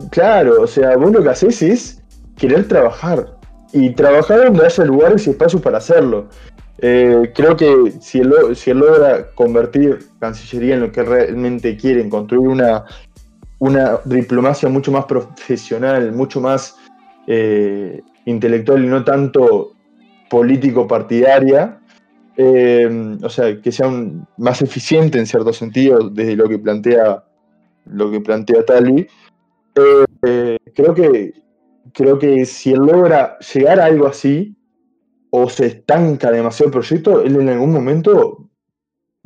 claro, 0.10 0.62
o 0.62 0.68
sea, 0.68 0.96
vos 0.98 1.12
lo 1.12 1.22
que 1.22 1.30
haces 1.30 1.62
es 1.62 2.04
querer 2.38 2.68
trabajar. 2.68 3.38
Y 3.76 3.90
trabajar 3.96 4.46
donde 4.46 4.66
haya 4.66 4.86
lugares 4.86 5.26
y 5.26 5.32
espacios 5.32 5.60
para 5.60 5.80
hacerlo. 5.80 6.30
Eh, 6.78 7.32
creo 7.34 7.58
que 7.58 7.94
si 8.02 8.20
él, 8.20 8.34
si 8.56 8.72
logra 8.72 9.32
convertir 9.34 10.00
Cancillería 10.20 10.76
en 10.76 10.82
lo 10.82 10.92
que 10.92 11.02
realmente 11.02 11.76
quieren, 11.76 12.10
construir 12.10 12.48
una, 12.48 12.86
una 13.58 14.00
diplomacia 14.06 14.70
mucho 14.70 14.92
más 14.92 15.06
profesional, 15.06 16.12
mucho 16.12 16.40
más 16.40 16.76
eh, 17.28 18.02
intelectual 18.26 18.84
y 18.84 18.88
no 18.88 19.04
tanto 19.04 19.74
político-partidaria, 20.30 21.80
eh, 22.38 23.18
o 23.22 23.30
sea, 23.30 23.62
que 23.62 23.72
sea 23.72 23.92
más 24.38 24.62
eficiente 24.62 25.20
en 25.20 25.28
cierto 25.28 25.54
sentido 25.54 26.10
desde 26.10 26.36
lo 26.36 26.50
que 26.50 26.58
plantea 26.58 27.24
lo 27.86 28.10
que 28.10 28.22
plantea 28.22 28.66
Tali. 28.66 29.08
Eh, 29.76 30.58
creo 30.74 30.94
que 30.94 31.34
creo 31.94 32.18
que 32.18 32.46
si 32.46 32.72
él 32.72 32.80
logra 32.80 33.38
llegar 33.40 33.80
a 33.80 33.86
algo 33.86 34.08
así 34.08 34.56
o 35.30 35.50
se 35.50 35.68
estanca 35.68 36.32
demasiado 36.32 36.68
el 36.68 36.74
proyecto, 36.74 37.22
él 37.22 37.36
en 37.36 37.50
algún 37.50 37.72
momento 37.72 38.50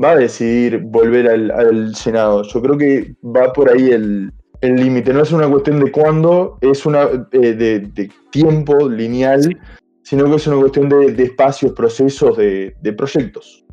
va 0.01 0.11
a 0.11 0.15
decidir 0.15 0.79
volver 0.79 1.27
al, 1.29 1.95
Senado. 1.95 2.43
Yo 2.43 2.61
creo 2.61 2.77
que 2.77 3.15
va 3.23 3.51
por 3.53 3.69
ahí 3.71 3.89
el 3.89 4.31
límite. 4.61 5.13
No 5.13 5.23
es 5.23 5.31
una 5.31 5.47
cuestión 5.47 5.83
de 5.83 5.91
cuándo, 5.91 6.57
es 6.61 6.85
una 6.85 7.03
eh, 7.31 7.53
de, 7.53 7.79
de, 7.79 8.11
tiempo 8.31 8.89
lineal 8.89 9.57
sino 10.07 10.23
que 10.29 10.37
es 10.37 10.47
una 10.47 10.61
cuestión 10.61 10.87
de, 10.87 11.21
espacios, 11.21 11.73
procesos, 11.73 12.37
de, 12.37 12.93
proyectos. 12.97 13.65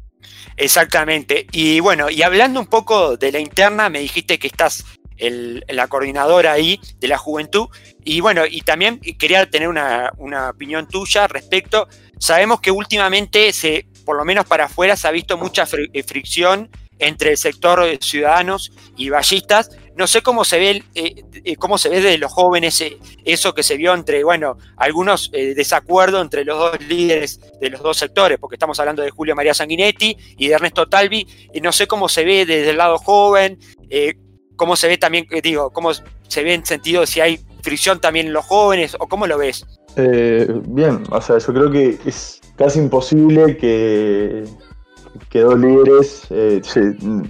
Exactamente. 0.57 1.47
Y 1.53 1.79
bueno, 1.79 2.11
y 2.11 2.23
hablando 2.23 2.59
un 2.59 2.67
poco 2.67 3.17
de 3.17 3.31
la 3.31 3.39
interna, 3.39 3.89
me 3.89 4.01
dijiste 4.01 4.41
que 4.41 4.49
estás 4.49 4.85
el, 5.17 5.65
la 5.69 5.87
coordinadora 5.87 6.51
ahí 6.51 6.81
de 6.99 7.07
la 7.07 7.19
juventud. 7.19 7.69
Y 8.03 8.21
bueno, 8.21 8.43
y 8.51 8.63
también 8.63 8.99
quería 8.99 9.49
tener 9.49 9.69
una, 9.69 10.11
una, 10.17 10.51
opinión 10.51 10.89
tuya 10.89 11.29
respecto. 11.29 11.87
Sabemos 12.19 12.61
que 12.61 12.73
últimamente, 12.73 13.53
se, 13.53 13.87
por 14.05 14.17
lo 14.17 14.25
menos 14.25 14.45
para 14.45 14.65
afuera, 14.65 14.97
se 14.97 15.07
ha 15.07 15.13
visto 15.13 15.39
mucha 15.39 15.67
fricción 15.67 16.69
entre 16.99 17.31
el 17.31 17.37
sector 17.37 17.85
de 17.85 17.97
ciudadanos 18.01 18.73
y 18.97 19.09
ballistas. 19.09 19.71
No 19.97 20.07
sé 20.07 20.23
cómo 20.23 20.45
se 20.45 20.59
ve, 20.59 20.83
eh, 20.95 21.25
eh, 21.45 21.57
cómo 21.57 21.79
se 21.79 21.89
ve 21.89 22.01
de 22.01 22.19
los 22.19 22.33
jóvenes 22.33 22.81
eh, 22.81 22.99
eso 23.25 23.55
que 23.55 23.63
se 23.63 23.77
vio 23.77 23.95
entre, 23.95 24.25
bueno, 24.25 24.59
algunos 24.77 25.31
desacuerdos 25.31 26.23
entre 26.23 26.45
los 26.45 26.59
dos 26.59 26.81
líderes 26.89 27.41
de 27.61 27.71
los 27.71 27.83
dos 27.83 27.97
sectores, 27.97 28.39
porque 28.39 28.57
estamos 28.57 28.79
hablando 28.81 29.03
de 29.03 29.11
Julio 29.11 29.35
María 29.35 29.55
Sanguinetti 29.55 30.17
y 30.37 30.49
de 30.49 30.55
Ernesto 30.55 30.89
Talvi, 30.89 31.27
y 31.53 31.61
no 31.61 31.73
sé 31.73 31.87
cómo 31.87 32.09
se 32.09 32.25
ve 32.25 32.45
desde 32.45 32.71
el 32.71 32.77
lado 32.77 32.99
joven, 32.99 33.59
cómo 34.57 34.77
se 34.77 34.89
ve 34.89 34.99
también, 34.99 35.27
digo, 35.43 35.71
cómo 35.71 35.93
se 35.93 36.43
ve 36.43 36.55
en 36.55 36.67
sentido 36.67 37.03
de 37.03 37.07
si 37.07 37.21
hay 37.21 37.41
fricción 37.63 38.01
también 38.01 38.27
en 38.27 38.33
los 38.33 38.45
jóvenes, 38.45 38.97
o 38.99 39.07
cómo 39.07 39.27
lo 39.27 39.39
ves. 39.39 39.65
bien, 39.97 41.05
o 41.11 41.21
sea, 41.21 41.39
yo 41.39 41.55
creo 41.55 41.71
que 41.71 41.99
es 42.05 42.41
casi 42.57 42.79
imposible 42.79 43.57
que 43.57 44.45
que 45.31 45.41
dos 45.41 45.59
líderes 45.59 46.27
eh, 46.31 46.61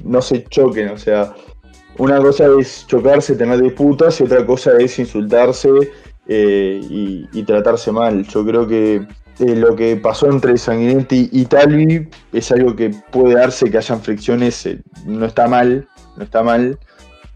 no 0.05 0.23
se 0.23 0.45
choquen. 0.45 0.91
O 0.91 0.99
sea, 0.99 1.35
una 1.99 2.19
cosa 2.19 2.47
es 2.59 2.87
chocarse, 2.87 3.37
tener 3.37 3.61
disputas 3.61 4.21
y 4.21 4.25
otra 4.25 4.45
cosa 4.45 4.73
es 4.79 4.99
insultarse 4.99 5.71
eh, 6.27 6.81
y, 6.83 7.43
tratarse 7.45 7.93
mal. 7.93 8.27
Yo 8.27 8.45
creo 8.45 8.67
que 8.67 9.07
eh, 9.39 9.57
lo 9.57 9.77
que 9.77 9.97
pasó 9.97 10.31
entre 10.31 10.57
Sanguinetti 10.57 11.29
y 11.33 11.45
Talvi 11.47 12.09
es 12.33 12.53
algo 12.53 12.75
que 12.75 12.91
puede 13.11 13.35
darse 13.35 13.71
que 13.71 13.79
hayan 13.79 14.01
fricciones, 14.01 14.69
no 15.07 15.27
está 15.27 15.47
mal, 15.49 15.87
no 16.17 16.25
está 16.25 16.43
mal. 16.43 16.79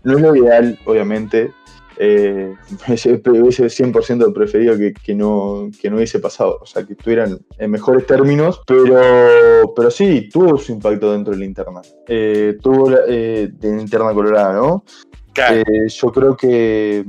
No 0.04 0.16
es 0.16 0.22
lo 0.22 0.34
ideal, 0.36 0.78
obviamente, 0.86 1.52
eh, 1.98 2.54
hubiese 2.88 3.66
100% 3.66 4.32
preferido 4.32 4.76
que, 4.76 5.14
no, 5.14 5.68
que 5.80 5.90
no 5.90 5.96
hubiese 5.96 6.20
pasado, 6.20 6.58
o 6.60 6.66
sea, 6.66 6.84
que 6.84 6.92
estuvieran 6.92 7.38
en 7.58 7.70
mejores 7.70 8.06
términos, 8.06 8.60
pero, 8.66 9.72
pero 9.74 9.90
sí, 9.90 10.28
tuvo 10.32 10.56
su 10.58 10.72
impacto 10.72 11.12
dentro 11.12 11.32
de 11.32 11.40
la 11.40 11.44
interna. 11.44 11.82
Eh, 12.06 12.56
tuvo 12.62 12.92
eh, 13.06 13.48
de 13.52 13.76
la 13.76 13.80
interna 13.80 14.12
colorada, 14.12 14.54
¿no? 14.54 14.84
Claro. 15.32 15.56
Eh, 15.56 15.88
yo 15.88 16.12
creo 16.12 16.36
que... 16.36 17.04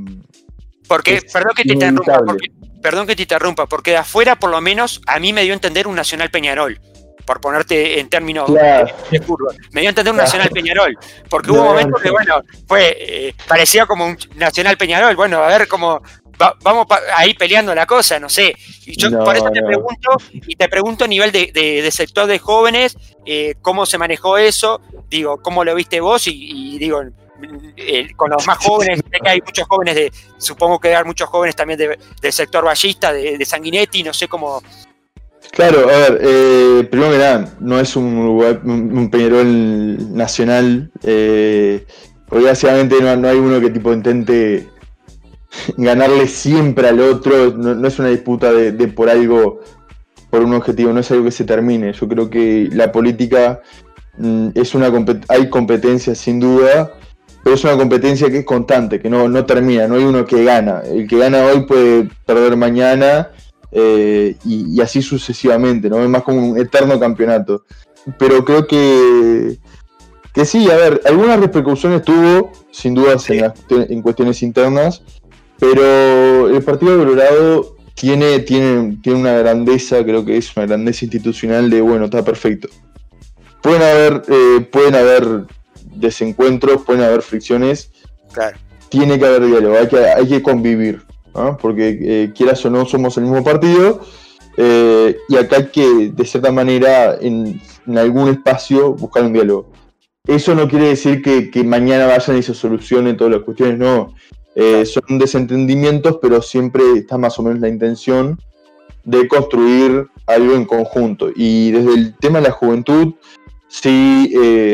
Porque, 0.87 1.21
perdón 1.31 1.53
que 1.55 1.63
te 1.63 1.73
interrumpa, 1.73 2.23
perdón 2.81 3.05
que 3.05 3.15
te 3.15 3.21
interrumpa, 3.21 3.67
porque 3.67 3.91
de 3.91 3.97
afuera 3.97 4.39
por 4.39 4.49
lo 4.49 4.59
menos 4.59 5.01
a 5.05 5.19
mí 5.19 5.33
me 5.33 5.43
dio 5.43 5.53
a 5.53 5.55
entender 5.55 5.87
un 5.87 5.95
Nacional 5.95 6.31
Peñarol 6.31 6.79
por 7.30 7.39
ponerte 7.39 7.99
en 7.99 8.09
términos 8.09 8.51
de, 8.51 9.19
curva. 9.19 9.53
Me 9.71 9.82
dio 9.82 9.89
a 9.89 9.91
entender 9.91 10.11
un 10.11 10.17
Nacional 10.17 10.49
Peñarol, 10.49 10.97
porque 11.30 11.51
hubo 11.51 11.63
momentos 11.63 12.01
que, 12.01 12.09
bueno, 12.09 12.41
fue, 12.67 12.97
eh, 12.99 13.36
parecía 13.47 13.86
como 13.86 14.07
un 14.07 14.17
Nacional 14.34 14.77
Peñarol, 14.77 15.15
bueno, 15.15 15.38
a 15.38 15.47
ver 15.47 15.67
cómo, 15.67 16.01
vamos 16.63 16.88
ahí 17.15 17.36
peleando 17.36 17.75
la 17.75 17.86
cosa, 17.86 18.19
no 18.19 18.30
sé. 18.30 18.55
Y 18.88 18.97
yo 18.97 19.11
por 19.23 19.36
eso 19.36 19.51
te 19.51 19.61
pregunto, 19.61 20.09
y 20.32 20.55
te 20.55 20.67
pregunto 20.67 21.05
a 21.05 21.07
nivel 21.07 21.32
de, 21.32 21.89
sector 21.91 22.25
de 22.25 22.39
jóvenes, 22.39 22.97
eh, 23.27 23.53
cómo 23.61 23.86
se 23.86 23.99
manejó 23.99 24.39
eso, 24.39 24.82
digo, 25.07 25.39
cómo 25.39 25.63
lo 25.63 25.75
viste 25.75 25.99
vos, 25.99 26.23
y, 26.25 26.80
digo, 26.80 27.03
con 28.15 28.32
los 28.32 28.47
más 28.47 28.57
jóvenes, 28.57 29.01
sé 29.07 29.19
que 29.23 29.30
hay 29.30 29.39
muchos 29.45 29.67
jóvenes 29.67 29.93
de, 29.93 30.11
supongo 30.39 30.80
que 30.80 30.95
hay 30.95 31.03
muchos 31.03 31.30
jóvenes 31.30 31.55
también 31.55 31.77
del 31.77 32.34
sector 32.34 32.65
ballista, 32.65 33.13
de, 33.13 33.38
de 33.38 33.45
Sanguinetti, 33.45 34.01
no 34.01 34.15
sé 34.15 34.27
cómo, 34.27 34.63
Claro, 35.52 35.89
a 35.89 35.97
ver, 35.97 36.20
eh, 36.22 36.88
primero 36.89 37.12
que 37.12 37.18
nada, 37.18 37.54
no 37.60 37.80
es 37.80 37.95
un, 37.95 38.06
un, 38.06 39.10
Peñarol 39.10 40.16
nacional. 40.16 40.91
Eh, 41.04 41.86
obviamente 42.30 42.95
no, 43.02 43.28
hay 43.28 43.38
uno 43.38 43.60
que 43.60 43.70
tipo 43.70 43.91
intente 43.91 44.68
ganarle 45.78 46.28
siempre 46.28 46.88
al 46.88 47.00
otro. 47.00 47.52
No, 47.58 47.88
es 47.88 48.00
una 48.00 48.10
disputa 48.10 48.54
de, 48.54 48.88
por 48.89 49.10
algo, 49.10 49.62
por 50.30 50.43
un 50.43 50.54
objetivo, 50.54 50.93
no 50.93 51.00
es 51.00 51.12
algo 51.12 51.26
que 51.26 51.32
se 51.32 51.45
termine. 51.45 51.93
Yo 51.93 52.08
creo 52.08 52.30
que 52.30 52.70
la 52.72 52.91
política 52.91 53.62
mm, 54.18 54.50
es 54.54 54.76
una 54.76 54.91
hay 55.30 55.50
competencia 55.50 56.14
sin 56.14 56.39
duda, 56.39 56.93
pero 57.43 57.56
es 57.56 57.64
una 57.64 57.76
competencia 57.76 58.30
que 58.30 58.39
es 58.39 58.45
constante, 58.45 59.02
que 59.02 59.10
no, 59.10 59.28
no 59.28 59.45
termina, 59.45 59.88
no 59.88 59.95
hay 59.95 60.04
uno 60.04 60.26
que 60.26 60.43
gana. 60.43 60.84
El 60.86 61.08
que 61.08 61.18
gana 61.18 61.43
hoy 61.45 61.66
puede 61.66 62.08
perder 62.26 62.56
mañana 62.56 63.30
eh, 63.72 64.36
y, 64.45 64.82
así 64.82 65.01
sucesivamente, 65.01 65.89
¿no? 65.89 66.01
Es 66.01 66.09
más 66.09 66.24
como 66.24 66.51
un 66.51 66.59
eterno 66.59 66.99
campeonato. 66.99 67.65
Pero 68.17 68.43
creo 68.43 68.65
que, 68.65 69.57
que 70.34 70.45
sí, 70.45 70.70
a 70.70 70.76
ver, 70.76 71.01
algunas 71.05 71.39
repercusiones 71.39 72.03
tuvo, 72.03 72.51
sin 72.72 72.95
dudas, 72.95 73.30
en, 73.30 74.01
cuestiones 74.01 74.41
internas, 74.41 75.03
pero 75.59 76.49
el 76.49 76.63
Partido 76.63 76.97
Colorado 76.97 77.76
tiene, 77.93 78.39
tiene, 78.39 78.97
tiene 79.03 79.20
una 79.20 79.34
grandeza, 79.34 80.03
creo 80.03 80.24
que 80.26 80.38
es 80.38 80.55
una 80.55 80.65
grandeza 80.65 81.05
institucional 81.05 81.70
de, 81.70 81.82
bueno, 81.82 82.05
está 82.05 82.24
perfecto. 82.24 82.70
Pueden 83.61 83.82
haber, 83.82 84.24
eh, 84.30 84.61
pueden 84.72 84.95
haber 84.95 85.45
desencuentros, 85.95 86.84
pueden 86.84 87.03
haber 87.03 87.22
fricciones. 87.22 87.91
Tiene 88.88 89.20
que 89.20 89.26
haber 89.26 89.45
diálogo, 89.45 89.78
hay 89.78 89.88
que, 89.88 89.97
hay 89.99 90.28
que 90.28 90.41
convivir 90.41 91.03
porque 91.61 91.99
eh, 92.01 92.31
quieras 92.35 92.63
o 92.65 92.69
no 92.69 92.85
somos 92.85 93.17
el 93.17 93.23
mismo 93.23 93.43
partido, 93.43 94.01
eh, 94.57 95.17
y 95.27 95.37
acá 95.37 95.57
hay 95.57 95.67
que, 95.67 96.11
de 96.13 96.25
cierta 96.25 96.51
manera, 96.51 97.17
en, 97.19 97.61
algún 97.97 98.29
espacio 98.29 98.93
buscar 98.93 99.23
un 99.23 99.33
diálogo. 99.33 99.71
Eso 100.27 100.53
no 100.53 100.67
quiere 100.67 100.89
decir 100.89 101.21
que, 101.21 101.63
mañana 101.63 102.05
vayan 102.05 102.37
y 102.37 102.43
se 102.43 102.53
solucionen 102.53 103.17
todas 103.17 103.33
las 103.33 103.43
cuestiones, 103.43 103.79
no. 103.79 104.13
Eh, 104.55 104.85
son 104.85 105.17
desentendimientos, 105.17 106.19
pero 106.21 106.41
siempre 106.41 106.83
está 106.95 107.17
más 107.17 107.39
o 107.39 107.43
menos 107.43 107.59
la 107.61 107.69
intención 107.69 108.37
de 109.05 109.27
construir 109.27 110.07
algo 110.27 110.53
en 110.53 110.65
conjunto. 110.65 111.29
Y 111.35 111.71
desde 111.71 111.93
el 111.93 112.15
tema 112.17 112.39
de 112.39 112.49
la 112.49 112.53
juventud, 112.53 113.13
sí 113.67 114.33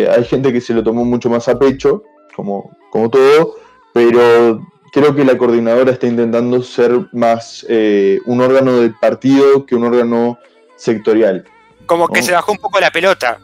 hay 0.09 0.23
gente 0.25 0.51
que 0.51 0.61
se 0.61 0.73
lo 0.73 0.83
tomó 0.83 1.05
mucho 1.05 1.29
más 1.29 1.47
a 1.47 1.59
pecho, 1.59 2.03
como, 2.35 2.75
como 2.89 3.09
todo, 3.09 3.55
pero 3.93 4.59
creo 4.95 5.13
que 5.13 5.25
la 5.25 5.37
coordinadora 5.37 5.91
está 5.91 6.07
intentando 6.07 6.63
ser 6.63 7.07
más 7.11 7.65
eh, 7.67 8.19
un 8.25 8.39
órgano 8.39 8.79
del 8.79 8.95
partido 8.95 9.65
que 9.65 9.75
un 9.75 9.83
órgano 9.83 10.39
sectorial. 10.77 11.43
Como 11.85 12.07
que 12.07 12.23
se 12.23 12.31
bajó 12.31 12.53
un 12.53 12.59
poco 12.59 12.79
la 12.79 12.89
pelota, 12.91 13.37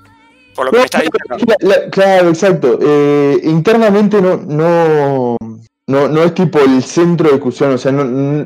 por 0.55 0.67
lo 0.67 0.71
que 0.71 0.85
está 0.85 1.01
diciendo. 1.01 1.89
claro, 1.91 2.29
exacto. 2.29 2.79
Eh, 2.81 3.41
internamente 3.43 4.21
no, 4.21 4.37
no, 4.37 6.07
no, 6.07 6.23
es 6.23 6.33
tipo 6.33 6.59
el 6.59 6.81
centro 6.83 7.27
de 7.27 7.33
discusión, 7.33 7.73
o 7.73 7.77
sea, 7.77 7.91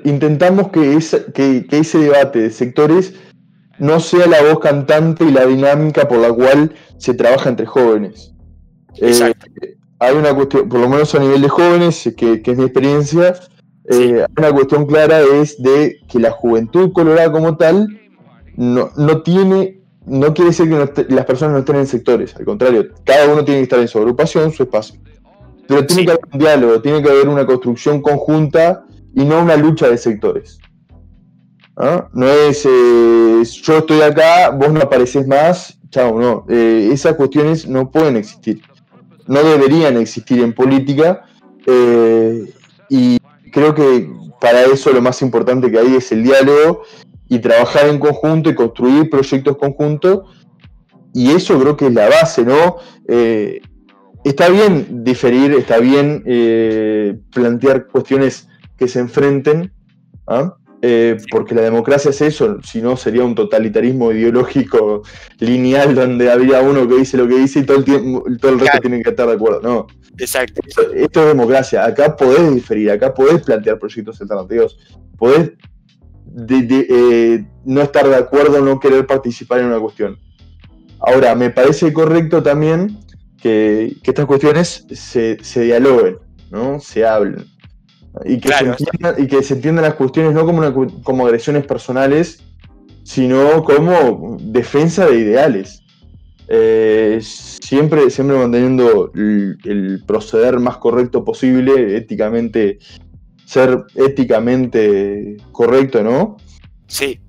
intentamos 0.04 0.70
que, 0.70 0.98
que, 1.32 1.78
ese 1.78 2.00
debate 2.00 2.40
de 2.40 2.50
sectores 2.50 3.14
no 3.78 4.00
sea 4.00 4.26
la 4.26 4.42
voz 4.42 4.60
cantante 4.62 5.26
y 5.26 5.32
la 5.32 5.46
dinámica 5.46 6.08
por 6.08 6.18
la 6.18 6.34
cual 6.34 6.74
se 6.98 7.14
trabaja 7.14 7.50
entre 7.50 7.68
jóvenes. 7.68 8.34
Exacto. 8.96 9.46
Eh, 9.62 9.76
hay 10.00 10.16
una 10.16 10.34
cuestión, 10.34 10.68
por 10.68 10.80
lo 10.80 10.90
menos 10.90 11.16
a 11.16 11.20
nivel 11.20 11.42
de 11.42 11.50
jóvenes, 11.50 12.14
que, 12.18 12.42
es 12.44 12.58
mi 12.58 12.66
experiencia, 12.66 13.36
eh, 13.86 14.26
una 14.38 14.52
cuestión 14.52 14.86
clara 14.86 15.22
es 15.22 15.62
de 15.62 16.00
que 16.10 16.20
la 16.20 16.32
juventud 16.32 16.92
colorada 16.92 17.32
como 17.32 17.56
tal 17.56 17.88
no, 18.56 18.90
no 18.98 19.22
tiene, 19.22 19.82
no 20.06 20.34
quiere 20.34 20.50
decir 20.52 20.70
que 20.70 21.06
las 21.10 21.26
personas 21.26 21.54
no 21.54 21.60
estén 21.60 21.78
en 21.78 21.88
sectores, 21.88 22.36
al 22.36 22.46
contrario, 22.46 22.88
cada 23.06 23.32
uno 23.32 23.46
tiene 23.46 23.60
que 23.60 23.64
estar 23.64 23.80
en 23.80 23.88
su 23.88 23.98
agrupación, 23.98 24.52
su 24.52 24.64
espacio. 24.64 25.00
Pero 25.68 25.86
tiene 25.86 26.06
que 26.06 26.12
haber 26.12 26.26
un 26.32 26.40
diálogo, 26.40 26.82
tiene 26.82 27.02
que 27.02 27.10
haber 27.10 27.28
una 27.28 27.46
construcción 27.46 28.02
conjunta 28.02 28.86
y 29.16 29.24
no 29.24 29.42
una 29.42 29.56
lucha 29.56 29.90
de 29.90 29.98
sectores. 29.98 30.60
¿Ah? 31.78 32.08
No 32.14 32.28
es 32.28 32.66
eh, 32.66 33.44
yo 33.64 33.78
estoy 33.80 34.02
acá, 34.02 34.50
vos 34.52 34.72
no 34.72 34.82
apareces 34.82 35.28
más, 35.28 35.78
chao, 35.90 36.20
no. 36.20 36.46
Eh, 36.50 36.90
esas 36.92 37.16
cuestiones 37.16 37.68
no 37.68 37.90
pueden 37.90 38.18
existir 38.18 38.62
no 39.28 39.44
deberían 39.44 39.98
existir 39.98 40.42
en 40.42 40.54
política 40.54 41.24
eh, 41.66 42.52
y 42.90 43.18
creo 43.52 43.74
que 43.74 44.10
para 44.40 44.64
eso 44.64 44.92
lo 44.92 45.02
más 45.02 45.22
importante 45.22 45.72
que 45.72 45.80
hay 45.80 45.96
es 45.96 46.12
el 46.12 46.24
diálogo 46.24 46.84
y 47.28 47.40
trabajar 47.40 47.88
en 47.88 48.00
conjunto 48.00 48.50
y 48.50 48.56
construir 48.56 49.10
proyectos 49.10 49.58
conjuntos 49.58 50.24
y 51.14 51.32
eso 51.32 51.58
creo 51.60 51.78
que 51.78 51.88
es 51.88 51.94
la 51.94 52.10
base, 52.10 52.44
¿no? 52.44 52.76
Eh, 53.08 53.62
está 54.26 54.50
bien 54.50 55.04
diferir, 55.06 55.54
está 55.54 55.80
bien 55.80 56.24
eh, 56.26 57.18
plantear 57.34 57.88
cuestiones 57.88 58.50
que 58.78 58.90
se 58.90 59.00
enfrenten, 59.00 59.72
¿ah? 60.28 60.56
Eh, 60.88 61.18
porque 61.32 61.56
la 61.56 61.64
democracia 61.64 62.12
es 62.12 62.22
eso, 62.22 62.62
si 62.62 62.80
no 62.80 62.96
sería 62.96 63.24
un 63.24 63.34
totalitarismo 63.34 64.12
ideológico 64.12 65.02
lineal 65.40 65.96
donde 65.96 66.30
habría 66.30 66.62
uno 66.62 66.88
que 66.88 66.98
dice 66.98 67.18
lo 67.18 67.28
que 67.28 67.40
dice 67.40 67.62
y 67.62 67.64
todo 67.64 67.78
el, 67.78 67.86
tiempo, 67.86 68.24
todo 68.40 68.52
el 68.52 68.60
resto 68.60 68.82
tiene 68.82 69.02
que 69.02 69.10
estar 69.10 69.26
de 69.28 69.34
acuerdo. 69.34 69.62
No. 69.62 69.88
Exacto. 70.20 70.62
Esto, 70.68 71.22
es 71.22 71.28
democracia. 71.28 71.84
Acá 71.84 72.16
podés 72.16 72.54
diferir, 72.54 72.92
acá 72.92 73.16
podés 73.16 73.42
plantear 73.42 73.80
proyectos 73.80 74.22
alternativos, 74.22 74.78
podés 75.18 75.54
de, 76.28 77.48
no 77.64 77.82
estar 77.82 78.08
de 78.08 78.18
acuerdo, 78.18 78.62
no 78.62 78.80
querer 78.80 79.08
participar 79.08 79.62
en 79.62 79.66
una 79.66 79.80
cuestión. 79.80 80.20
Ahora, 81.00 81.34
me 81.34 81.50
parece 81.50 81.92
correcto 81.94 82.44
también 82.44 83.00
que, 83.42 83.96
estas 84.04 84.28
cuestiones 84.28 84.86
se, 84.92 85.40
se, 85.42 85.62
dialoguen, 85.62 86.20
¿no? 86.52 86.80
Se 86.80 87.08
hablen. 87.08 87.55
Y 88.24 88.40
que, 88.40 88.50
se 88.50 88.66
entiendan, 88.66 89.16
y 89.18 89.28
que 89.28 89.44
se 89.44 89.54
entiendan 89.56 89.84
las 89.84 89.96
cuestiones 89.96 90.34
no 90.34 90.46
como, 90.46 91.02
como 91.04 91.26
agresiones 91.26 91.66
personales, 91.66 92.44
sino 93.04 93.64
como 93.64 94.38
defensa 94.40 95.06
de 95.06 95.20
ideales. 95.20 95.84
Eh, 96.48 97.20
siempre, 97.22 98.10
siempre 98.10 98.38
manteniendo 98.38 99.12
el, 99.16 100.04
proceder 100.06 100.60
más 100.60 100.78
correcto 100.78 101.24
posible, 101.24 101.98
éticamente, 101.98 102.80
ser 103.46 103.84
éticamente 103.96 105.38
correcto, 105.52 106.04
¿no? 106.04 106.38
Sí. 106.88 107.20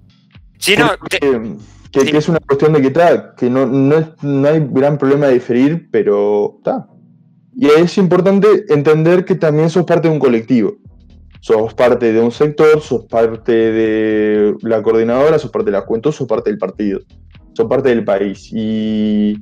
Sí, 0.58 0.74
no, 0.76 0.90
que, 1.08 2.16
es 2.16 2.28
una 2.28 2.40
cuestión 2.40 2.72
de 2.72 2.80
que, 2.80 2.88
está 2.88 3.34
que 3.36 3.48
no, 3.48 3.66
no, 3.66 4.48
hay 4.48 4.66
gran 4.70 4.98
problema 4.98 5.26
de 5.26 5.34
diferir, 5.34 5.88
pero 5.90 6.56
está. 6.58 6.88
Y 7.56 7.66
es 7.68 7.96
importante 7.96 8.66
entender 8.68 9.24
que 9.24 9.34
también 9.34 9.70
sos 9.70 9.84
parte 9.84 10.08
de 10.08 10.14
un 10.14 10.20
colectivo. 10.20 10.76
Sos 11.40 11.72
parte 11.72 12.12
de 12.12 12.20
un 12.20 12.30
sector, 12.30 12.82
sos 12.82 13.06
parte 13.06 13.52
de 13.52 14.54
la 14.60 14.82
coordinadora, 14.82 15.38
sos 15.38 15.50
parte 15.50 15.70
de 15.70 15.78
la 15.78 15.82
juventud, 15.82 16.12
sos 16.12 16.28
parte 16.28 16.50
del 16.50 16.58
partido, 16.58 17.00
sos 17.54 17.66
parte 17.66 17.88
del 17.88 18.04
país. 18.04 18.50
Y, 18.52 19.38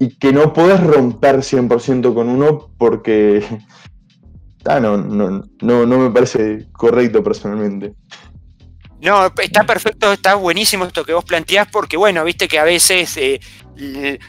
y 0.00 0.16
que 0.18 0.32
no 0.32 0.52
puedes 0.52 0.82
romper 0.82 1.36
100% 1.36 2.12
con 2.12 2.28
uno 2.28 2.70
porque 2.76 3.44
ah, 4.64 4.80
no, 4.80 4.96
no, 4.96 5.44
no, 5.62 5.86
no 5.86 5.98
me 5.98 6.10
parece 6.10 6.66
correcto 6.72 7.22
personalmente. 7.22 7.94
No, 9.00 9.26
está 9.40 9.64
perfecto, 9.64 10.12
está 10.12 10.34
buenísimo 10.34 10.86
esto 10.86 11.04
que 11.04 11.12
vos 11.12 11.24
planteás, 11.24 11.68
porque 11.70 11.96
bueno, 11.96 12.24
viste 12.24 12.48
que 12.48 12.58
a 12.58 12.64
veces 12.64 13.16
eh, 13.18 13.40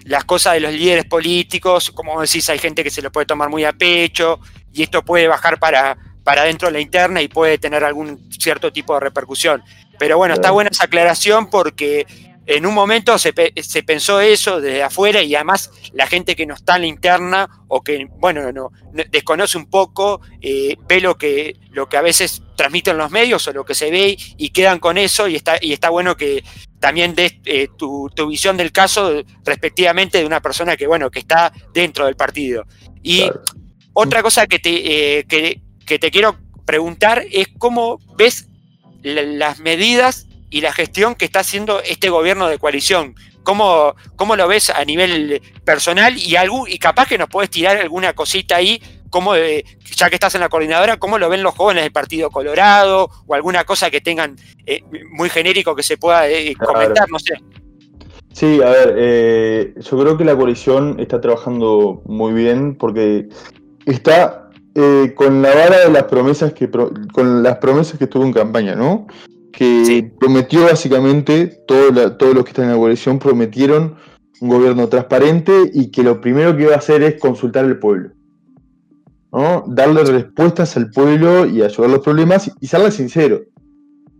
las 0.06 0.26
cosas 0.26 0.54
de 0.54 0.60
los 0.60 0.74
líderes 0.74 1.06
políticos, 1.06 1.92
como 1.92 2.22
decís, 2.22 2.50
hay 2.50 2.60
gente 2.60 2.84
que 2.84 2.90
se 2.90 3.02
lo 3.02 3.12
puede 3.12 3.26
tomar 3.26 3.50
muy 3.50 3.64
a 3.64 3.74
pecho 3.74 4.40
y 4.74 4.84
esto 4.84 5.04
puede 5.04 5.28
bajar 5.28 5.60
para, 5.60 5.98
para 6.24 6.44
dentro 6.44 6.68
de 6.68 6.74
la 6.74 6.80
interna 6.80 7.22
y 7.22 7.28
puede 7.28 7.58
tener 7.58 7.84
algún 7.84 8.30
cierto 8.32 8.72
tipo 8.72 8.94
de 8.94 9.00
repercusión. 9.00 9.64
Pero 9.98 10.18
bueno, 10.18 10.36
está 10.36 10.52
buena 10.52 10.70
esa 10.70 10.86
aclaración 10.86 11.50
porque 11.50 12.06
en 12.48 12.66
un 12.66 12.74
momento 12.74 13.18
se, 13.18 13.34
pensó 13.34 14.22
eso 14.22 14.62
desde 14.62 14.82
afuera 14.82 15.22
y 15.22 15.36
además 15.36 15.70
la 15.92 16.08
gente 16.08 16.36
que 16.36 16.46
no 16.46 16.56
está 16.56 16.76
en 16.76 16.84
la 16.84 16.88
interna 16.88 17.50
o 17.68 17.84
que, 17.84 18.08
bueno, 18.20 18.52
no, 18.54 18.72
desconoce 19.12 19.58
un 19.58 19.70
poco, 19.70 20.22
eh, 20.42 20.78
ve 20.88 21.02
lo 21.02 21.18
que, 21.18 21.58
lo 21.72 21.90
que 21.90 21.98
a 21.98 22.02
veces 22.02 22.42
transmiten 22.56 22.98
los 22.98 23.12
medios 23.12 23.46
o 23.50 23.54
lo 23.54 23.66
que 23.66 23.76
se 23.76 23.92
ve 23.92 24.18
y 24.38 24.50
quedan 24.52 24.80
con 24.80 24.98
eso 24.98 25.28
y 25.28 25.36
está, 25.36 25.58
y 25.60 25.74
está 25.74 25.90
bueno 25.90 26.16
que 26.16 26.44
también 26.80 27.16
des 27.16 27.34
eh, 27.46 27.68
tu, 27.78 28.10
visión 28.28 28.58
del 28.58 28.72
caso 28.72 29.24
respectivamente 29.44 30.20
de 30.20 30.26
una 30.26 30.42
persona 30.42 30.78
que, 30.78 30.88
bueno, 30.88 31.10
que 31.10 31.20
está 31.20 31.52
dentro 31.74 32.06
del 32.06 32.16
partido. 32.16 32.66
Y 33.02 33.30
otra 33.94 34.22
cosa 34.22 34.48
que 34.48 34.60
te, 34.60 35.20
eh, 35.20 35.26
que, 35.26 36.00
te 36.00 36.12
quiero 36.12 36.38
preguntar 36.66 37.26
es 37.32 37.48
cómo 37.58 38.00
ves 38.16 38.48
las 39.02 39.60
medidas 39.60 40.28
y 40.50 40.62
la 40.62 40.72
gestión 40.72 41.16
que 41.16 41.26
está 41.26 41.40
haciendo 41.40 41.82
este 41.82 42.10
gobierno 42.10 42.48
de 42.48 42.60
coalición. 42.60 43.16
¿Cómo, 43.44 43.96
cómo 44.18 44.36
lo 44.36 44.48
ves 44.48 44.70
a 44.70 44.84
nivel 44.84 45.42
personal? 45.64 46.18
Y, 46.18 46.36
algún, 46.36 46.70
y 46.70 46.78
capaz 46.80 47.08
que 47.08 47.18
nos 47.18 47.30
puedes 47.30 47.50
tirar 47.50 47.78
alguna 47.78 48.14
cosita 48.14 48.58
ahí, 48.58 48.82
como 49.10 49.36
ya 49.36 50.10
que 50.10 50.16
estás 50.16 50.36
en 50.36 50.42
la 50.42 50.50
coordinadora, 50.50 50.98
¿cómo 50.98 51.18
lo 51.18 51.30
ven 51.30 51.44
los 51.44 51.56
jóvenes 51.56 51.84
del 51.84 51.92
Partido 51.92 52.30
Colorado? 52.30 53.10
O 53.26 53.34
alguna 53.34 53.64
cosa 53.64 53.90
que 53.90 54.02
tengan 54.02 54.36
eh, 54.66 54.82
muy 55.12 55.30
genérico 55.30 55.76
que 55.76 55.84
se 55.84 55.98
pueda 55.98 56.30
eh, 56.30 56.56
comentar, 56.56 57.10
no 57.10 57.20
sé. 57.20 57.36
Sí, 58.34 58.62
a 58.62 58.70
ver, 58.70 58.96
eh, 58.98 59.74
yo 59.78 60.00
creo 60.00 60.18
que 60.18 60.26
la 60.26 60.36
coalición 60.36 61.00
está 61.00 61.20
trabajando 61.20 62.02
muy 62.06 62.34
bien 62.34 62.76
porque 62.76 63.30
está 63.86 64.44
con 65.16 65.42
la 65.42 65.56
vara 65.56 65.80
de 65.80 65.90
las 65.92 66.04
promesas 66.04 66.54
que 66.54 66.70
con 66.70 67.42
las 67.42 67.58
promesas 67.58 67.98
que 67.98 68.06
tuvo 68.06 68.26
en 68.26 68.34
campaña, 68.34 68.76
¿no? 68.76 69.08
que 69.58 70.12
prometió 70.20 70.66
básicamente, 70.66 71.48
todos 71.66 71.92
los 71.92 72.44
que 72.44 72.50
están 72.50 72.66
en 72.66 72.72
la 72.74 72.78
coalición 72.78 73.18
prometieron 73.18 73.96
un 74.40 74.50
gobierno 74.50 74.88
transparente 74.88 75.72
y 75.74 75.90
que 75.90 76.04
lo 76.04 76.22
primero 76.22 76.56
que 76.56 76.64
iba 76.64 76.74
a 76.74 76.78
hacer 76.78 77.02
es 77.02 77.20
consultar 77.20 77.66
al 77.66 77.80
pueblo. 77.80 78.12
¿No? 79.32 79.64
Darle 79.68 80.04
respuestas 80.04 80.78
al 80.78 80.90
pueblo 80.92 81.46
y 81.46 81.62
ayudar 81.62 81.90
los 81.90 82.02
problemas 82.02 82.52
y 82.60 82.68
serle 82.68 82.92
sincero. 82.92 83.42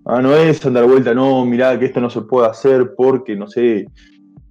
Ah, 0.06 0.22
no 0.22 0.36
es 0.36 0.66
andar 0.66 0.86
vuelta, 0.86 1.14
no, 1.14 1.46
mirá 1.46 1.78
que 1.78 1.86
esto 1.86 2.00
no 2.00 2.10
se 2.10 2.22
puede 2.22 2.48
hacer 2.48 2.94
porque, 2.96 3.36
no 3.36 3.48
sé, 3.48 3.88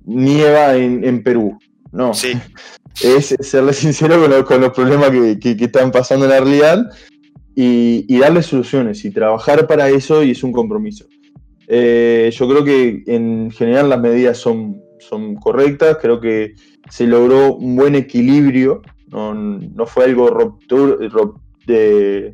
nieva 0.05 0.77
en, 0.77 1.23
Perú. 1.23 1.59
No. 1.93 2.15
Sí. 2.15 2.33
Es 3.03 3.37
serle 3.41 3.75
sincero 3.75 4.17
con, 4.47 4.59
los 4.63 4.73
problemas 4.73 5.11
que, 5.11 5.39
que, 5.39 5.65
están 5.67 5.91
pasando 5.91 6.25
en 6.25 6.31
la 6.31 6.41
realidad 6.41 6.91
y, 7.55 8.19
darle 8.19 8.43
soluciones 8.43 9.05
y 9.05 9.11
trabajar 9.11 9.67
para 9.67 9.89
eso 9.89 10.23
y 10.23 10.31
es 10.31 10.43
un 10.43 10.53
compromiso. 10.53 11.07
Eh, 11.69 12.31
yo 12.33 12.49
creo 12.49 12.65
que 12.65 13.03
en 13.07 13.51
general 13.51 13.89
las 13.89 14.01
medidas 14.01 14.39
son, 14.39 14.81
son 14.99 15.35
correctas, 15.37 15.99
creo 16.01 16.21
que 16.21 16.55
se 16.91 17.07
logró 17.07 17.55
un 17.55 17.77
buen 17.77 17.95
equilibrio, 17.95 18.83
no, 19.17 19.87
fue 19.87 20.05
algo 20.05 20.59
que 21.67 22.33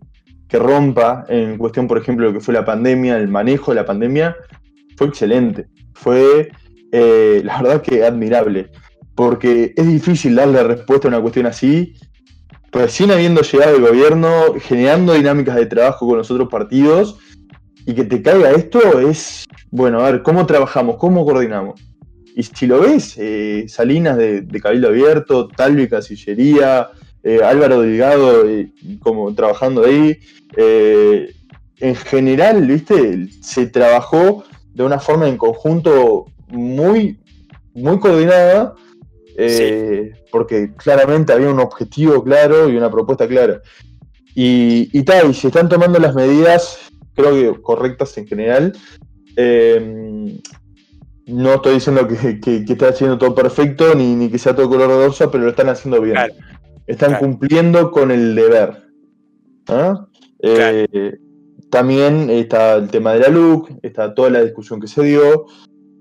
rompa 0.59 1.25
en 1.29 1.57
cuestión, 1.57 1.87
por 1.89 1.99
ejemplo, 1.99 2.27
lo 2.27 2.33
que 2.33 2.41
fue 2.41 2.55
la 2.55 2.65
pandemia, 2.65 3.17
el 3.17 3.29
manejo 3.29 3.71
de 3.71 3.77
la 3.77 3.87
pandemia, 3.87 4.37
fue 4.97 5.07
excelente, 5.07 5.69
fue 5.95 6.51
eh, 6.93 7.41
la 7.45 7.63
verdad 7.63 7.83
que 7.83 8.05
admirable, 8.05 8.71
porque 9.15 9.73
es 9.77 9.87
difícil 9.87 10.35
darle 10.35 10.63
respuesta 10.63 11.09
a 11.09 11.11
una 11.11 11.21
cuestión 11.21 11.47
así 11.47 11.95
recién 12.73 13.11
habiendo 13.11 13.43
llegado 13.43 13.77
el 13.77 13.83
gobierno, 13.83 14.55
generando 14.59 15.13
dinámicas 15.13 15.57
de 15.57 15.67
trabajo 15.67 16.07
con 16.07 16.17
los 16.19 16.31
otros 16.31 16.49
partidos, 16.49 17.19
y 17.87 17.95
que 17.95 18.05
te 18.05 18.23
caiga 18.23 18.51
esto 18.53 19.01
es, 19.01 19.45
bueno, 19.71 20.01
a 20.01 20.11
ver, 20.11 20.23
¿cómo 20.23 20.47
trabajamos? 20.47 20.97
¿Cómo 20.97 21.25
coordinamos? 21.25 21.81
Y 22.35 22.43
si 22.43 22.67
lo 22.67 22.81
ves, 22.81 23.15
eh, 23.19 23.67
Salinas 23.69 24.17
de, 24.17 24.47
Cabildo 24.63 24.89
Abierto, 24.89 25.49
Talvi 25.49 25.89
Casillería, 25.89 26.91
eh, 27.23 27.41
Álvaro 27.45 27.83
Delgado 27.83 28.49
eh, 28.49 28.71
como 29.01 29.35
trabajando 29.35 29.85
ahí, 29.85 30.19
en 30.57 31.97
general, 31.97 32.67
viste, 32.67 33.29
se 33.41 33.67
trabajó 33.67 34.45
de 34.73 34.85
una 34.85 35.01
forma 35.01 35.29
en 35.29 35.37
conjunto 35.37 36.27
muy, 36.49 37.19
muy 37.75 37.99
coordinada 37.99 38.75
eh, 39.37 40.13
porque 40.31 40.73
claramente 40.77 41.33
había 41.33 41.49
un 41.49 41.61
objetivo 41.61 42.23
claro 42.23 42.69
y 42.69 42.77
una 42.77 42.91
propuesta 42.91 43.27
clara. 43.27 43.63
Y, 44.35 44.89
y 44.97 45.03
tal, 45.03 45.31
y 45.31 45.35
se 45.35 45.49
están 45.49 45.69
tomando 45.69 45.99
las 45.99 46.15
medidas, 46.15 46.79
creo 47.15 47.33
que 47.33 47.61
correctas 47.61 48.17
en 48.19 48.27
general. 48.27 48.73
Eh, 49.37 50.39
no 51.27 51.55
estoy 51.55 51.75
diciendo 51.75 52.07
que, 52.09 52.41
que, 52.41 52.65
está 52.73 52.89
haciendo 52.89 53.19
todo 53.19 53.35
perfecto 53.35 53.95
ni, 53.95 54.15
ni, 54.15 54.29
que 54.29 54.39
sea 54.39 54.55
todo 54.55 54.69
color 54.69 54.89
de 54.89 54.97
dorsa, 54.97 55.31
pero 55.31 55.45
lo 55.45 55.51
están 55.51 55.69
haciendo 55.69 56.01
bien. 56.01 56.17
están 56.87 57.19
cumpliendo 57.19 57.91
con 57.91 58.11
el 58.11 58.35
deber. 58.35 58.83
¿ah? 59.69 60.07
Eh, 60.41 61.19
también 61.71 62.29
está 62.29 62.75
el 62.75 62.89
tema 62.89 63.15
de 63.15 63.21
la 63.21 63.29
LUC, 63.29 63.71
está 63.83 64.15
toda 64.15 64.31
la 64.31 64.43
discusión 64.43 64.81
que 64.81 64.89
se 64.89 65.03
dio. 65.03 65.47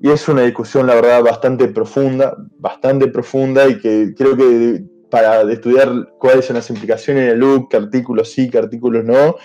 Y 0.01 0.09
es 0.09 0.27
una 0.27 0.41
discusión, 0.41 0.87
la 0.87 0.95
verdad, 0.95 1.21
bastante 1.21 1.67
profunda, 1.67 2.35
bastante 2.57 3.07
profunda 3.07 3.67
y 3.67 3.79
que 3.79 4.15
creo 4.17 4.35
que 4.35 4.83
para 5.11 5.43
estudiar 5.51 6.13
cuáles 6.17 6.45
son 6.45 6.55
las 6.55 6.69
implicaciones 6.71 7.27
del 7.27 7.39
look, 7.39 7.69
qué 7.69 7.77
artículos 7.77 8.31
sí, 8.31 8.49
qué 8.49 8.57
artículos 8.57 9.03
no, 9.05 9.35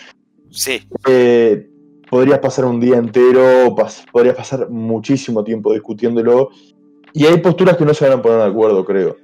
sí. 0.50 0.80
Eh, 1.06 1.68
podrías 2.16 2.38
pasar 2.38 2.64
un 2.64 2.80
día 2.80 2.96
entero, 2.96 3.76
podrías 4.10 4.34
pasar 4.34 4.70
muchísimo 4.70 5.44
tiempo 5.44 5.74
discutiéndolo. 5.74 6.48
Y 7.12 7.26
hay 7.26 7.36
posturas 7.42 7.76
que 7.76 7.84
no 7.84 7.92
se 7.92 8.08
van 8.08 8.18
a 8.18 8.22
poner 8.22 8.38
de 8.38 8.46
acuerdo, 8.46 8.86
creo. 8.86 9.18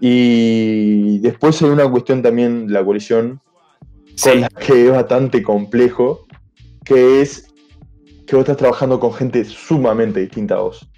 Y 0.00 1.20
después 1.20 1.62
hay 1.62 1.70
una 1.70 1.88
cuestión 1.88 2.20
también, 2.20 2.66
la 2.72 2.84
coalición, 2.84 3.40
con 4.20 4.40
la 4.40 4.48
que 4.48 4.86
es 4.86 4.90
bastante 4.90 5.40
complejo, 5.40 6.26
que 6.84 7.20
es 7.22 7.46
que 8.26 8.34
vos 8.34 8.42
estás 8.42 8.56
trabajando 8.56 8.98
con 8.98 9.12
gente 9.12 9.44
sumamente 9.44 10.18
distinta 10.18 10.56
a 10.56 10.62
vos. 10.62 10.90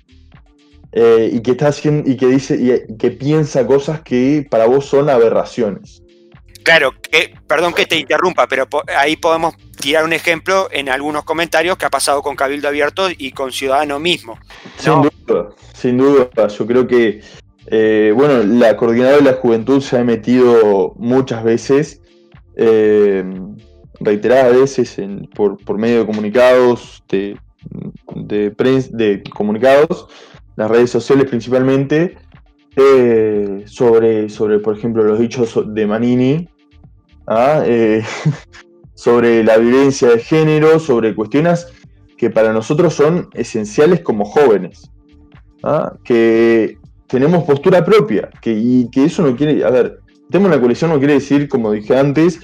Eh, 0.93 1.29
y 1.31 1.41
que 1.41 1.51
está 1.51 1.69
haciendo, 1.69 2.09
y 2.11 2.17
que 2.17 2.29
dice, 2.29 2.57
y 2.57 2.97
que 2.97 3.11
piensa 3.11 3.67
cosas 3.67 4.01
que 4.01 4.47
para 4.51 4.65
vos 4.65 4.87
son 4.87 5.11
aberraciones. 5.11 6.04
Claro, 6.65 6.95
que, 6.99 7.35
perdón 7.47 7.75
que 7.75 7.85
te 7.85 7.99
interrumpa, 7.99 8.49
pero 8.49 8.67
ahí 8.97 9.17
podemos 9.17 9.55
tirar 9.79 10.03
un 10.03 10.15
ejemplo 10.15 10.69
en 10.73 10.89
algunos 10.89 11.25
comentarios 11.25 11.77
que 11.77 11.85
ha 11.85 11.91
pasado 11.91 12.23
con 12.23 12.37
Cabildo 12.37 12.69
Abierto 12.69 13.09
y 13.11 13.33
con 13.33 13.53
Ciudadano 13.53 14.01
mismo. 14.01 14.39
Sin 14.79 15.03
duda, 15.03 15.51
sin 15.75 15.99
duda. 15.99 16.49
Yo 16.49 16.67
creo 16.67 16.87
que, 16.87 17.21
eh, 17.67 18.13
bueno, 18.17 18.43
la 18.43 18.79
coordinadora 18.79 19.19
de 19.19 19.23
la 19.25 19.35
juventud 19.35 19.83
se 19.83 19.99
ha 19.99 20.05
metido 20.05 20.95
muchas 20.97 21.45
veces. 21.45 22.01
Eh, 22.57 23.25
reiteradas 24.01 24.55
veces 24.55 24.97
por, 25.35 25.79
medio 25.79 26.01
de 26.01 26.07
comunicados, 26.07 27.03
de, 27.09 27.37
de, 28.15 28.51
de 28.91 29.23
comunicados, 29.35 30.09
las 30.57 30.71
redes 30.71 30.91
sociales 30.91 31.27
principalmente, 31.29 32.17
eh, 32.77 33.65
sobre, 33.67 34.29
sobre, 34.29 34.59
por 34.59 34.77
ejemplo, 34.77 35.05
los 35.05 35.19
dichos 35.19 35.63
de 35.75 35.87
Manini, 35.87 36.49
¿ah? 37.27 37.63
eh, 37.65 38.03
sobre 38.95 39.45
la 39.45 39.59
violencia 39.59 40.09
de 40.09 40.19
género, 40.19 40.79
sobre 40.79 41.15
cuestiones 41.15 41.67
que 42.17 42.31
para 42.31 42.53
nosotros 42.53 42.95
son 42.95 43.29
esenciales 43.35 44.01
como 44.01 44.25
jóvenes, 44.25 44.91
¿ah? 45.63 45.95
que 46.05 46.79
tenemos 47.07 47.45
postura 47.45 47.85
propia, 47.85 48.31
que, 48.41 48.53
y 48.53 48.89
que 48.91 49.05
eso 49.05 49.23
no 49.23 49.37
quiere, 49.37 49.65
a 49.65 49.71
ver, 49.71 50.01
tenemos 50.31 50.51
la 50.51 50.61
coalición 50.61 50.91
no 50.91 50.99
quiere 50.99 51.15
decir, 51.15 51.49
como 51.49 51.73
dije 51.73 51.97
antes, 51.97 52.41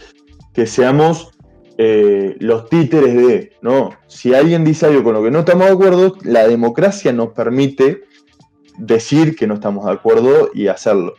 que 0.53 0.67
seamos 0.67 1.31
eh, 1.79 2.37
los 2.41 2.69
títeres 2.69 3.15
de, 3.15 3.53
¿no? 3.63 3.91
Si 4.07 4.35
alguien 4.35 4.65
dice 4.65 4.87
algo 4.87 5.03
con 5.03 5.15
lo 5.15 5.23
que 5.23 5.31
no 5.31 5.41
estamos 5.41 5.67
de 5.67 5.73
acuerdo, 5.73 6.17
la 6.23 6.47
democracia 6.47 7.13
nos 7.13 7.31
permite 7.31 8.03
decir 8.77 9.35
que 9.35 9.47
no 9.47 9.55
estamos 9.55 9.87
de 9.87 9.93
acuerdo 9.93 10.51
y 10.53 10.67
hacerlo. 10.67 11.15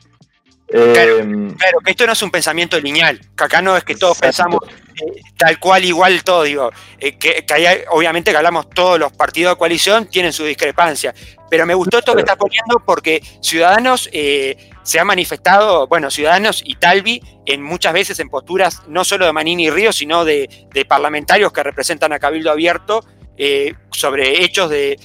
Claro, 0.72 1.18
claro, 1.58 1.80
que 1.84 1.92
esto 1.92 2.08
no 2.08 2.14
es 2.14 2.22
un 2.22 2.32
pensamiento 2.32 2.80
lineal, 2.80 3.20
que 3.36 3.44
acá 3.44 3.62
no 3.62 3.76
es 3.76 3.84
que 3.84 3.96
todos 3.96 4.18
pensamos 4.18 4.62
eh, 4.96 5.22
tal 5.36 5.60
cual, 5.60 5.84
igual 5.84 6.24
todo, 6.24 6.44
digo, 6.44 6.72
eh, 6.98 7.18
que, 7.18 7.46
obviamente 7.90 8.32
que 8.32 8.38
hablamos 8.38 8.70
todos 8.70 8.98
los 8.98 9.12
partidos 9.12 9.54
de 9.54 9.58
coalición 9.58 10.06
tienen 10.06 10.32
su 10.32 10.46
discrepancia, 10.46 11.14
pero 11.50 11.66
me 11.66 11.74
gustó 11.74 11.98
esto 11.98 12.14
que 12.14 12.22
estás 12.22 12.38
poniendo 12.38 12.82
porque 12.86 13.22
Ciudadanos 13.42 14.10
eh, 14.14 14.70
se 14.84 15.00
ha 15.00 15.04
manifestado, 15.04 15.88
bueno, 15.88 16.10
Ciudadanos 16.10 16.64
y 16.66 16.76
Talvi, 16.76 17.22
en 17.46 17.62
muchas 17.62 17.92
veces 17.92 18.20
en 18.22 18.30
posturas 18.30 18.84
no 18.88 19.04
solo 19.04 19.26
de 19.26 19.34
Manini 19.34 19.66
y 19.66 19.70
Río, 19.70 19.92
sino 19.92 20.24
de, 20.24 20.68
de 20.74 20.86
parlamentarios 20.86 21.52
que 21.52 21.64
representan 21.64 22.14
a 22.14 22.20
Cabildo 22.20 22.50
Abierto, 22.50 23.04
eh, 23.44 23.74
sobre 23.90 24.44
hechos 24.44 24.70
de, 24.70 25.00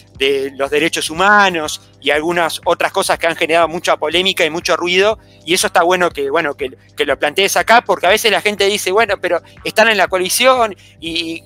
los 0.58 0.70
derechos 0.70 1.08
humanos 1.08 1.80
y 2.02 2.10
algunas 2.10 2.60
otras 2.66 2.92
cosas 2.92 3.18
que 3.18 3.26
han 3.26 3.34
generado 3.34 3.66
mucha 3.66 3.96
polémica 3.96 4.44
y 4.44 4.50
mucho 4.50 4.76
ruido. 4.76 5.18
Y 5.46 5.54
eso 5.54 5.68
está 5.68 5.82
bueno 5.84 6.10
que, 6.10 6.28
bueno, 6.28 6.54
que, 6.54 6.76
lo 7.06 7.18
plantees 7.18 7.56
acá, 7.56 7.80
porque 7.80 8.06
a 8.06 8.10
veces 8.10 8.30
la 8.30 8.42
gente 8.42 8.66
dice, 8.66 8.92
bueno, 8.92 9.14
pero 9.22 9.40
están 9.64 9.88
en 9.88 9.96
la 9.96 10.08
coalición 10.08 10.76
y, 11.00 11.44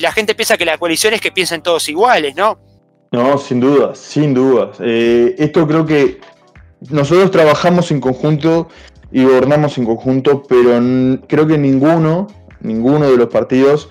la 0.00 0.10
gente 0.10 0.34
piensa 0.34 0.56
que 0.56 0.64
la 0.64 0.78
coalición 0.78 1.14
es 1.14 1.20
que 1.20 1.30
piensen 1.30 1.62
todos 1.62 1.88
iguales, 1.88 2.34
¿no? 2.34 2.58
No, 3.12 3.38
sin 3.38 3.60
duda, 3.60 3.94
sin 3.94 4.34
duda. 4.34 4.72
Eh, 4.80 5.36
esto 5.38 5.64
creo 5.68 5.86
que 5.86 6.18
nosotros 6.90 7.30
trabajamos 7.30 7.92
en 7.92 8.00
conjunto 8.00 8.68
y 9.12 9.22
gobernamos 9.22 9.78
en 9.78 9.84
conjunto, 9.84 10.42
pero 10.42 10.72
creo 11.28 11.46
que 11.46 11.56
ninguno, 11.56 12.26
ninguno 12.60 13.08
de 13.08 13.16
los 13.16 13.28
partidos 13.28 13.90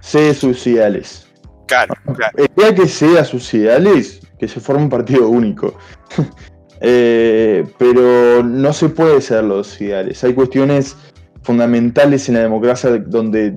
se 0.00 0.34
sus 0.34 0.66
ideales. 0.66 1.27
Claro, 1.68 1.94
claro. 2.16 2.32
El 2.36 2.48
día 2.56 2.74
que 2.74 2.88
sea 2.88 3.24
suicidales, 3.24 4.20
que 4.38 4.48
se 4.48 4.58
forme 4.58 4.82
un 4.82 4.90
partido 4.90 5.28
único. 5.28 5.74
Eh, 6.80 7.66
pero 7.76 8.44
no 8.44 8.72
se 8.72 8.88
puede 8.88 9.20
ser 9.20 9.42
los 9.42 9.80
ideales. 9.80 10.22
Hay 10.22 10.32
cuestiones 10.32 10.96
fundamentales 11.42 12.28
en 12.28 12.36
la 12.36 12.42
democracia 12.42 12.98
donde 12.98 13.56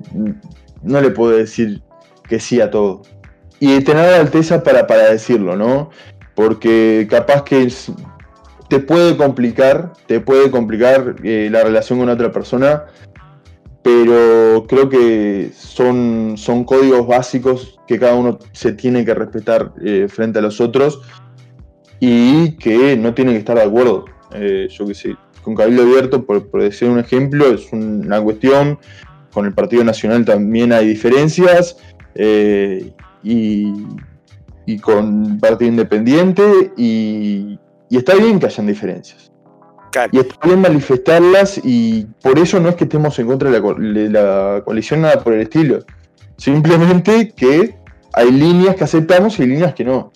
no 0.82 1.00
le 1.00 1.12
puedo 1.12 1.38
decir 1.38 1.84
que 2.28 2.40
sí 2.40 2.60
a 2.62 2.72
todo. 2.72 3.04
Y 3.60 3.80
tener 3.82 4.10
la 4.10 4.22
alteza 4.22 4.64
para, 4.64 4.88
para 4.88 5.12
decirlo, 5.12 5.56
¿no? 5.56 5.92
Porque 6.34 7.06
capaz 7.12 7.44
que 7.44 7.72
te 8.70 8.80
puede 8.80 9.16
complicar, 9.16 9.94
te 10.08 10.20
puede 10.20 10.50
complicar 10.50 11.18
eh, 11.24 11.48
la 11.52 11.64
relación 11.64 12.00
con 12.00 12.10
otra 12.10 12.32
persona 12.32 12.86
pero 13.84 14.66
creo 14.68 14.90
que 14.90 15.52
son, 15.56 16.36
son 16.38 16.64
códigos 16.64 17.08
básicos 17.08 17.80
que 17.92 18.00
cada 18.00 18.16
uno 18.16 18.40
se 18.54 18.74
tiene 18.74 19.04
que 19.04 19.14
respetar 19.14 19.74
eh, 19.84 20.08
frente 20.10 20.40
a 20.40 20.42
los 20.42 20.62
otros 20.62 21.02
y 22.00 22.54
que 22.58 22.96
no 22.96 23.14
tienen 23.14 23.34
que 23.34 23.40
estar 23.40 23.58
de 23.58 23.64
acuerdo. 23.64 24.06
Eh, 24.34 24.68
yo 24.70 24.88
qué 24.88 24.94
sé, 24.94 25.16
con 25.44 25.56
Cabildo 25.56 25.84
Abierto, 25.84 26.26
por, 26.26 26.50
decir 26.62 26.90
un 26.90 27.00
ejemplo, 27.00 27.48
es 27.54 27.72
una 27.72 28.22
cuestión, 28.22 28.80
con 29.34 29.46
el 29.46 29.54
Partido 29.54 29.84
Nacional 29.84 30.26
también 30.26 30.72
hay 30.72 30.88
diferencias 30.88 31.78
eh, 32.16 32.92
y, 33.24 33.74
y, 34.66 34.80
con 34.80 35.38
Partido 35.40 35.70
Independiente 35.70 36.72
y, 36.78 37.60
y 37.90 37.98
está 37.98 38.16
bien 38.16 38.40
que 38.40 38.46
hayan 38.46 38.68
diferencias. 38.68 39.32
Y 40.12 40.20
está 40.20 40.48
bien 40.48 40.62
manifestarlas 40.62 41.60
y 41.62 42.08
por 42.22 42.40
eso 42.40 42.60
no 42.62 42.70
es 42.70 42.76
que 42.76 42.86
estemos 42.86 43.20
en 43.20 43.28
contra 43.28 43.50
de 43.50 44.10
la, 44.10 44.62
coalición, 44.64 45.02
nada 45.02 45.22
por 45.22 45.34
el 45.34 45.42
estilo. 45.42 45.80
Simplemente 46.38 47.34
que 47.36 47.76
hay 48.14 48.32
líneas 48.32 48.76
que 48.76 48.84
aceptamos 48.84 49.40
y 49.40 49.46
líneas 49.46 49.74
que 49.74 49.84
no. 49.84 50.12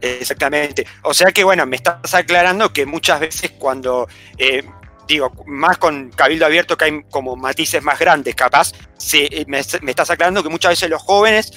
Exactamente. 0.00 0.86
O 1.02 1.14
sea 1.14 1.32
que, 1.32 1.44
bueno, 1.44 1.64
me 1.66 1.76
estás 1.76 2.14
aclarando 2.14 2.72
que 2.72 2.84
muchas 2.84 3.20
veces 3.20 3.52
cuando, 3.58 4.06
eh, 4.36 4.62
digo, 5.08 5.32
más 5.46 5.78
con 5.78 6.10
Cabildo 6.10 6.44
Abierto 6.44 6.76
que 6.76 6.84
hay 6.84 7.02
como 7.10 7.36
matices 7.36 7.82
más 7.82 7.98
grandes, 7.98 8.34
capaz, 8.34 8.72
eh, 9.14 9.44
me, 9.46 9.60
estás 9.60 10.10
aclarando 10.10 10.42
que 10.42 10.50
muchas 10.50 10.72
veces 10.72 10.90
los 10.90 11.02
jóvenes 11.02 11.52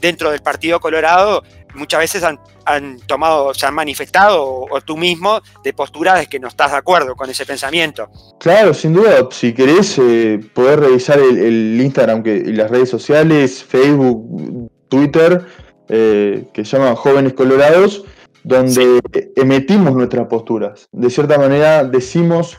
dentro 0.00 0.30
del 0.32 0.42
Partido 0.42 0.80
Colorado 0.80 1.44
muchas 1.74 2.00
veces 2.00 2.24
han, 2.24 3.00
tomado, 3.06 3.54
se 3.54 3.66
han 3.66 3.74
manifestado, 3.74 4.44
o, 4.44 4.80
tú 4.80 4.96
mismo, 4.96 5.40
de 5.62 5.72
posturas 5.72 6.18
de 6.18 6.26
que 6.26 6.38
no 6.38 6.48
estás 6.48 6.72
de 6.72 6.78
acuerdo 6.78 7.14
con 7.16 7.30
ese 7.30 7.46
pensamiento. 7.46 8.10
Claro, 8.38 8.74
sin 8.74 8.92
duda. 8.92 9.28
Si 9.30 9.52
querés 9.52 9.98
eh, 9.98 10.40
poder 10.52 10.80
revisar 10.80 11.18
el, 11.18 11.80
Instagram 11.80 12.22
que, 12.22 12.34
y 12.36 12.52
las 12.52 12.70
redes 12.70 12.90
sociales, 12.90 13.64
Facebook, 13.64 14.68
Twitter, 14.88 15.42
eh, 15.88 16.48
que 16.52 16.64
se 16.64 16.76
llaman 16.76 16.94
Jóvenes 16.94 17.34
Colorados, 17.34 18.04
donde 18.44 19.00
emitimos 19.36 19.94
nuestras 19.94 20.26
posturas. 20.28 20.88
De 20.92 21.10
cierta 21.10 21.38
manera 21.38 21.84
decimos 21.84 22.58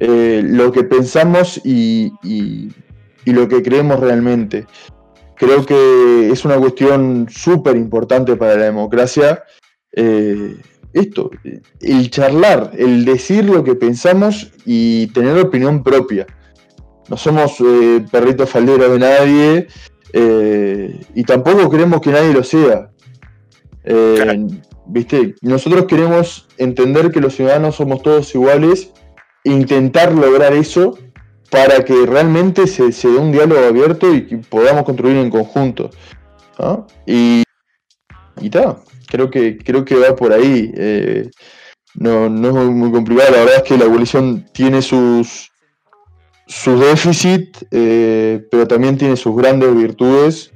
eh, 0.00 0.42
lo 0.44 0.72
que 0.72 0.84
pensamos 0.84 1.60
y, 1.64 2.12
y 2.22 3.32
lo 3.32 3.46
que 3.46 3.62
creemos 3.62 4.00
realmente. 4.00 4.66
Creo 5.36 5.64
que 5.64 6.30
es 6.32 6.44
una 6.44 6.56
cuestión 6.56 7.28
súper 7.30 7.76
importante 7.76 8.36
para 8.36 8.56
la 8.56 8.64
democracia. 8.64 9.44
Eh, 9.92 10.56
esto, 10.92 11.30
el 11.80 12.10
charlar, 12.10 12.72
el 12.76 13.04
decir 13.04 13.44
lo 13.44 13.62
que 13.62 13.74
pensamos 13.74 14.50
y 14.64 15.06
tener 15.08 15.38
opinión 15.38 15.84
propia. 15.84 16.26
No 17.08 17.16
somos 17.16 17.60
eh, 17.60 18.04
perritos 18.10 18.50
falderos 18.50 18.90
de 18.92 18.98
nadie 18.98 19.68
eh, 20.12 21.00
y 21.14 21.24
tampoco 21.24 21.70
queremos 21.70 22.00
que 22.00 22.10
nadie 22.10 22.32
lo 22.32 22.44
sea. 22.44 22.90
¿Viste? 24.86 25.34
Nosotros 25.42 25.84
queremos 25.84 26.48
entender 26.56 27.10
que 27.10 27.20
los 27.20 27.34
ciudadanos 27.34 27.76
somos 27.76 28.02
todos 28.02 28.34
iguales 28.34 28.90
e 29.44 29.50
intentar 29.50 30.12
lograr 30.12 30.54
eso 30.54 30.98
para 31.50 31.84
que 31.84 32.06
realmente 32.06 32.66
se, 32.66 32.90
dé 32.90 33.16
un 33.16 33.32
diálogo 33.32 33.66
abierto 33.66 34.14
y 34.14 34.26
que 34.26 34.38
podamos 34.38 34.84
construir 34.84 35.16
en 35.16 35.30
conjunto. 35.30 35.90
Y, 37.06 37.42
y 38.40 38.50
creo 38.50 39.30
que, 39.30 39.58
creo 39.58 39.84
que 39.84 39.96
va 39.96 40.16
por 40.16 40.32
ahí. 40.32 40.72
Eh, 40.74 41.30
no, 41.94 42.28
no 42.28 42.48
es 42.48 42.68
muy 42.68 42.92
complicado, 42.92 43.32
la 43.32 43.38
verdad 43.38 43.56
es 43.56 43.62
que 43.62 43.78
la 43.78 43.86
abolición 43.86 44.46
tiene 44.52 44.82
sus, 44.82 45.50
sus 46.48 46.80
déficits, 46.80 47.64
eh, 47.70 48.42
pero 48.50 48.66
también 48.66 48.98
tiene 48.98 49.16
sus 49.16 49.36
grandes 49.36 49.74
virtudes. 49.74 50.52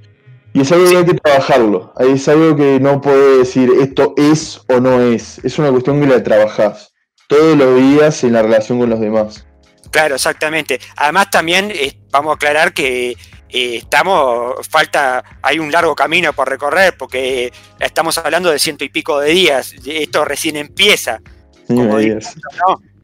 Y 0.54 0.62
es 0.62 0.72
algo 0.72 0.90
que 0.90 0.96
hay 0.96 1.04
que 1.04 1.14
trabajarlo. 1.14 1.92
Es 2.00 2.28
algo 2.28 2.56
que 2.56 2.80
no 2.80 3.00
puede 3.00 3.38
decir 3.38 3.70
esto 3.80 4.14
es 4.16 4.60
o 4.68 4.80
no 4.80 5.00
es. 5.00 5.38
Es 5.44 5.58
una 5.58 5.70
cuestión 5.70 6.00
que 6.00 6.06
la 6.06 6.22
trabajás 6.22 6.92
todos 7.26 7.56
los 7.56 7.78
días 7.78 8.24
en 8.24 8.34
la 8.34 8.42
relación 8.42 8.78
con 8.78 8.90
los 8.90 9.00
demás. 9.00 9.46
Claro, 9.90 10.14
exactamente. 10.14 10.80
Además 10.96 11.30
también 11.30 11.70
eh, 11.70 11.98
vamos 12.10 12.32
a 12.32 12.34
aclarar 12.34 12.74
que 12.74 13.10
eh, 13.10 13.76
estamos, 13.76 14.66
falta, 14.68 15.22
hay 15.42 15.58
un 15.58 15.70
largo 15.70 15.94
camino 15.94 16.32
por 16.32 16.48
recorrer 16.48 16.94
porque 16.98 17.52
estamos 17.78 18.16
hablando 18.18 18.50
de 18.50 18.58
ciento 18.58 18.84
y 18.84 18.88
pico 18.88 19.20
de 19.20 19.30
días. 19.30 19.74
Esto 19.86 20.24
recién 20.24 20.56
empieza. 20.56 21.20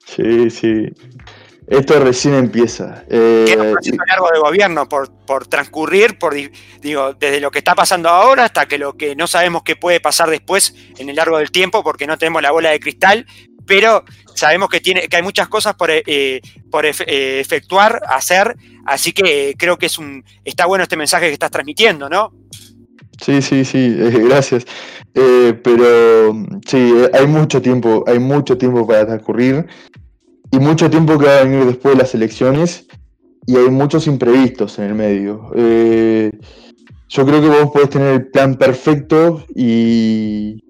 Sí, 0.07 0.51
sí. 0.51 0.89
Esto 1.71 2.01
recién 2.01 2.35
empieza. 2.35 3.05
Eh, 3.11 3.45
Queda 3.47 3.62
un 3.62 3.73
proceso 3.73 3.97
largo 4.09 4.29
de 4.33 4.39
gobierno 4.39 4.89
por, 4.89 5.11
por 5.27 5.47
transcurrir, 5.47 6.19
por 6.19 6.35
digo, 6.81 7.12
desde 7.14 7.41
lo 7.41 7.51
que 7.51 7.59
está 7.59 7.75
pasando 7.75 8.09
ahora 8.09 8.45
hasta 8.45 8.66
que 8.66 8.79
lo 8.79 8.97
que 8.97 9.14
no 9.14 9.27
sabemos 9.27 9.62
qué 9.64 9.77
puede 9.77 10.01
pasar 10.01 10.31
después 10.31 10.75
en 10.97 11.11
el 11.11 11.16
largo 11.16 11.37
del 11.39 11.51
tiempo, 11.51 11.85
porque 11.85 12.07
no 12.07 12.16
tenemos 12.16 12.41
la 12.41 12.53
bola 12.53 12.71
de 12.71 12.81
cristal, 12.81 13.27
pero 13.66 14.03
sabemos 14.35 14.71
que, 14.71 14.81
tiene, 14.81 15.09
que 15.09 15.16
hay 15.16 15.23
muchas 15.23 15.49
cosas 15.49 15.75
por, 15.75 15.91
eh, 15.91 16.41
por 16.71 16.87
eh, 16.87 17.41
efectuar, 17.41 18.01
hacer, 18.09 18.57
así 18.87 19.12
que 19.12 19.55
creo 19.59 19.77
que 19.77 19.87
es 19.87 19.99
un, 19.99 20.25
está 20.45 20.64
bueno 20.64 20.85
este 20.85 20.97
mensaje 20.97 21.27
que 21.27 21.35
estás 21.35 21.51
transmitiendo, 21.51 22.09
¿no? 22.09 22.33
Sí, 23.21 23.43
sí, 23.43 23.66
sí, 23.66 23.95
eh, 23.99 24.25
gracias. 24.27 24.64
pero 25.12 26.35
sí, 26.66 26.95
hay 27.12 27.27
mucho 27.27 27.61
tiempo, 27.61 28.05
hay 28.07 28.19
mucho 28.19 28.57
tiempo 28.57 28.87
para 28.87 29.07
transcurrir 29.07 29.66
y 30.51 30.59
mucho 30.59 30.90
tiempo 30.90 31.18
que 31.18 31.26
va 31.26 31.38
a 31.38 31.44
venir 31.44 31.64
después 31.64 31.94
de 31.94 32.03
las 32.03 32.14
elecciones 32.14 32.86
y 33.46 33.57
hay 33.57 33.70
muchos 33.70 34.07
imprevistos 34.07 34.78
en 34.78 34.84
el 34.86 34.94
medio. 34.94 35.51
Eh, 35.55 36.30
yo 37.09 37.26
creo 37.26 37.40
que 37.40 37.49
vos 37.49 37.70
podés 37.72 37.90
tener 37.90 38.14
el 38.14 38.26
plan 38.26 38.57
perfecto 38.57 39.44
y, 39.55 40.62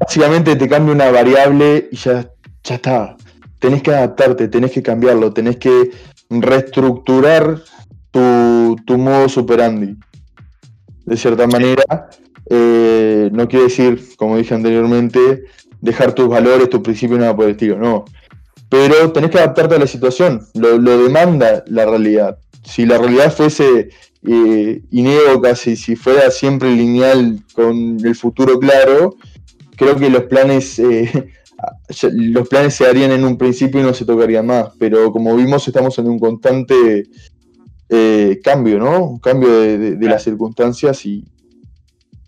básicamente 0.00 0.56
te 0.56 0.68
cambia 0.68 0.92
una 0.92 1.10
variable 1.10 1.88
y 1.92 1.96
ya, 1.96 2.28
ya 2.64 2.74
está. 2.74 3.16
Tenés 3.60 3.82
que 3.82 3.92
adaptarte, 3.92 4.48
tenés 4.48 4.72
que 4.72 4.82
cambiarlo, 4.82 5.32
tenés 5.32 5.56
que 5.56 5.90
reestructurar 6.28 7.62
tu, 8.10 8.76
tu 8.84 8.98
modo 8.98 9.28
superandi. 9.28 9.96
De 11.04 11.16
cierta 11.16 11.46
manera, 11.46 12.10
eh, 12.50 13.30
no 13.32 13.46
quiere 13.46 13.66
decir, 13.66 14.02
como 14.16 14.36
dije 14.36 14.54
anteriormente, 14.54 15.44
dejar 15.80 16.12
tus 16.12 16.28
valores, 16.28 16.68
tus 16.68 16.80
principios, 16.80 17.20
nada 17.20 17.34
por 17.34 17.44
el 17.44 17.52
estilo, 17.52 17.78
no. 17.78 18.04
Pero 18.70 19.10
tenés 19.10 19.30
que 19.30 19.38
adaptarte 19.38 19.74
a 19.74 19.78
la 19.78 19.86
situación, 19.88 20.46
lo, 20.54 20.78
demanda 20.78 21.64
la 21.66 21.84
realidad. 21.86 22.38
Si 22.62 22.86
la 22.86 22.98
realidad 22.98 23.32
fuese 23.32 23.90
eh, 24.22 24.82
inévoca, 24.92 25.56
si, 25.56 25.74
si 25.74 25.96
fuera 25.96 26.30
siempre 26.30 26.70
lineal 26.70 27.40
con 27.52 27.98
el 28.02 28.14
futuro 28.14 28.60
claro, 28.60 29.16
creo 29.76 29.96
que 29.96 30.08
los 30.08 30.22
planes, 30.24 30.78
eh, 30.78 31.10
los 32.12 32.48
planes 32.48 32.74
se 32.74 32.86
harían 32.86 33.10
en 33.10 33.24
un 33.24 33.36
principio 33.36 33.80
y 33.80 33.82
no 33.82 33.92
se 33.92 34.04
tocarían 34.04 34.46
más. 34.46 34.68
Pero 34.78 35.10
como 35.10 35.34
vimos, 35.34 35.66
estamos 35.66 35.98
en 35.98 36.06
un 36.06 36.20
constante 36.20 37.08
eh, 37.88 38.40
cambio, 38.44 38.78
¿no? 38.78 39.04
Un 39.04 39.18
cambio 39.18 39.50
de, 39.50 39.96
las 40.02 40.22
circunstancias 40.22 41.04
y, 41.04 41.24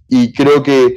y 0.09 0.33
creo 0.33 0.61
que 0.65 0.97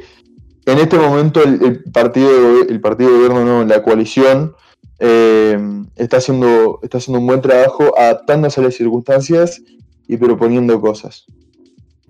en 0.66 0.78
este 0.78 0.98
momento 0.98 1.40
el, 1.40 1.84
partido 1.92 2.62
el 2.68 2.80
partido 2.80 3.10
de 3.10 3.16
gobierno, 3.16 3.44
no, 3.44 3.64
la 3.64 3.84
coalición, 3.84 4.56
eh, 4.98 5.58
está, 5.96 6.18
haciendo, 6.18 6.80
está 6.82 6.98
haciendo 6.98 7.20
un 7.20 7.26
buen 7.26 7.42
trabajo 7.42 7.96
adaptándose 7.98 8.60
a 8.60 8.64
las 8.64 8.74
circunstancias 8.74 9.60
y 10.08 10.16
proponiendo 10.16 10.80
cosas. 10.80 11.26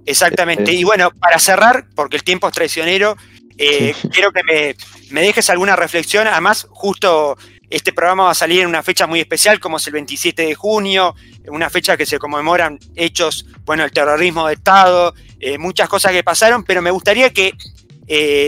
Exactamente. 0.05 0.71
Eh, 0.71 0.75
y 0.75 0.85
bueno, 0.85 1.11
para 1.11 1.39
cerrar, 1.39 1.87
porque 1.95 2.17
el 2.17 2.23
tiempo 2.23 2.47
es 2.47 2.55
traicionero, 2.55 3.17
eh, 3.59 3.95
quiero 4.13 4.31
que 4.33 4.43
me, 4.45 4.77
me, 5.11 5.23
dejes 5.23 5.51
alguna 5.51 5.75
reflexión. 5.75 6.29
Además, 6.29 6.67
justo 6.71 7.37
este 7.69 7.93
programa 7.93 8.25
va 8.25 8.31
a 8.31 8.35
salir 8.35 8.61
en 8.61 8.69
una 8.69 8.85
fecha 8.85 9.09
muy 9.09 9.19
especial, 9.19 9.59
como 9.59 9.79
es 9.79 9.87
el 9.89 9.95
27 9.95 10.43
de 10.43 10.55
junio, 10.55 11.17
una 11.49 11.69
fecha 11.69 11.97
que 11.97 12.07
se 12.07 12.19
conmemoran 12.19 12.79
hechos, 12.95 13.47
bueno, 13.65 13.85
el 13.85 13.91
terrorismo 13.91 14.47
de 14.47 14.55
Estado, 14.55 15.15
eh, 15.41 15.59
muchas 15.59 15.89
cosas 15.89 16.13
que 16.13 16.23
pasaron, 16.23 16.63
pero 16.63 16.81
me 16.81 16.93
gustaría 16.93 17.31
que 17.31 17.55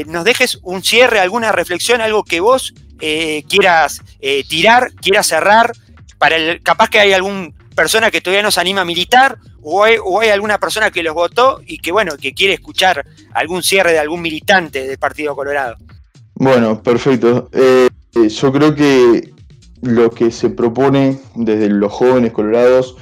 nos 0.07 0.23
dejes 0.23 0.61
un 0.63 0.85
cierre, 0.85 1.19
alguna 1.19 1.51
reflexión, 1.51 2.01
algo 2.01 2.23
que 2.23 2.39
vos 2.39 2.75
eh, 3.01 3.45
quieras 3.49 4.03
tirar, 4.49 4.93
quieras 5.01 5.27
cerrar, 5.27 5.73
para 6.19 6.37
el, 6.37 6.63
capaz 6.63 6.91
que 6.91 6.99
hay 6.99 7.13
alguna 7.13 7.51
persona 7.75 8.11
que 8.11 8.21
todavía 8.21 8.43
nos 8.43 8.59
anima 8.59 8.81
a 8.81 8.85
militar, 8.85 9.39
o 9.63 9.85
hay, 9.85 10.29
alguna 10.31 10.59
persona 10.59 10.91
que 10.91 11.03
los 11.03 11.15
votó 11.15 11.61
y 11.67 11.79
que, 11.79 11.93
bueno, 11.93 12.17
que 12.17 12.33
quiere 12.33 12.55
escuchar 12.55 13.05
algún 13.35 13.63
cierre 13.63 13.93
de 13.93 13.99
algún 13.99 14.23
militante 14.23 14.87
del 14.87 14.99
Partido 14.99 15.37
Colorado. 15.37 15.77
Bueno, 16.35 16.83
perfecto. 16.83 17.51
yo 18.15 18.53
creo 18.53 18.75
que 18.75 19.31
lo 19.83 20.11
que 20.11 20.31
se 20.31 20.51
propone 20.51 21.21
desde 21.35 21.69
los 21.69 21.93
jóvenes 21.93 22.33
colorados, 22.33 22.97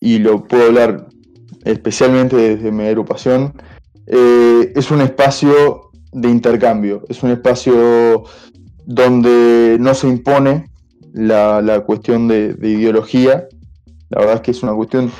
y 0.00 0.18
lo 0.18 0.44
puedo 0.44 0.66
hablar 0.66 1.08
especialmente 1.64 2.36
desde 2.36 2.70
mi 2.70 2.86
agrupación, 2.86 3.54
eh, 4.06 4.72
es 4.74 4.90
un 4.90 5.02
espacio 5.02 5.90
de 6.12 6.28
intercambio, 6.28 7.04
es 7.08 7.22
un 7.22 7.30
espacio 7.30 8.24
donde 8.88 9.76
no 9.78 9.94
se 9.94 10.08
impone 10.08 10.70
la, 11.12 11.84
cuestión 11.84 12.26
de, 12.26 12.56
ideología, 12.62 13.46
la 14.08 14.20
verdad 14.20 14.36
es 14.36 14.40
que 14.40 14.50
es 14.52 14.62
una 14.62 14.72
cuestión 14.74 15.12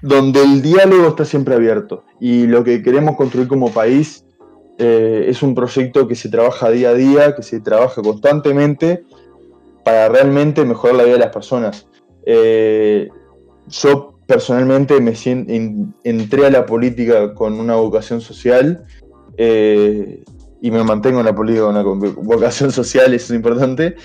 donde 0.00 0.42
el 0.42 0.62
diálogo 0.62 1.08
está 1.08 1.26
siempre 1.26 1.54
abierto 1.54 2.04
y 2.18 2.46
lo 2.46 2.64
que 2.64 2.82
queremos 2.82 3.16
construir 3.16 3.46
como 3.46 3.70
país 3.70 4.24
eh, 4.78 5.26
es 5.28 5.42
un 5.42 5.54
proyecto 5.54 6.08
que 6.08 6.14
se 6.14 6.30
trabaja 6.30 6.70
día 6.70 6.88
a 6.90 6.94
día, 6.94 7.36
que 7.36 7.42
se 7.42 7.60
trabaja 7.60 8.00
constantemente 8.00 9.04
para 9.84 10.08
realmente 10.08 10.64
mejorar 10.64 10.96
la 10.96 11.04
vida 11.04 11.14
de 11.14 11.20
las 11.20 11.32
personas. 11.32 11.86
Eh, 12.24 13.10
yo 13.68 14.14
personalmente 14.26 14.98
me 14.98 15.12
entré 16.04 16.46
a 16.46 16.50
la 16.50 16.64
política 16.64 17.34
con 17.34 17.60
una 17.60 17.74
vocación 17.76 18.22
social 18.22 18.86
eh, 19.36 20.24
y 20.62 20.70
me 20.70 20.82
mantengo 20.84 21.20
en 21.20 21.26
la 21.26 21.34
política 21.34 21.82
con 21.82 22.00
vocación 22.24 22.70
social, 22.72 23.12
eso 23.14 23.32
es 23.32 23.36
importante, 23.36 23.96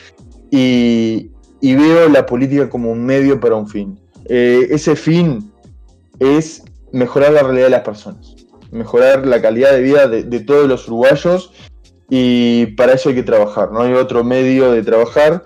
y, 0.52 1.32
veo 1.62 2.08
la 2.10 2.26
política 2.26 2.70
como 2.70 2.92
un 2.92 3.06
medio 3.06 3.40
para 3.40 3.56
un 3.56 3.68
fin. 3.68 4.00
Eh, 4.26 4.68
ese 4.70 4.96
fin 4.96 5.52
es 6.20 6.64
mejorar 6.92 7.34
la 7.34 7.44
realidad 7.44 7.66
de 7.66 7.72
las 7.72 7.82
personas, 7.82 8.36
mejorar 8.72 9.26
la 9.26 9.42
calidad 9.42 9.72
de 9.72 9.82
vida 9.82 10.08
de, 10.08 10.24
de 10.24 10.40
todos 10.40 10.68
los 10.68 10.88
uruguayos 10.88 11.52
y 12.10 12.68
para 12.78 12.94
eso 12.94 13.10
hay 13.10 13.16
que 13.16 13.24
trabajar, 13.24 13.72
no 13.72 13.82
hay 13.82 13.94
otro 13.94 14.24
medio 14.24 14.72
de 14.72 14.84
trabajar 14.84 15.44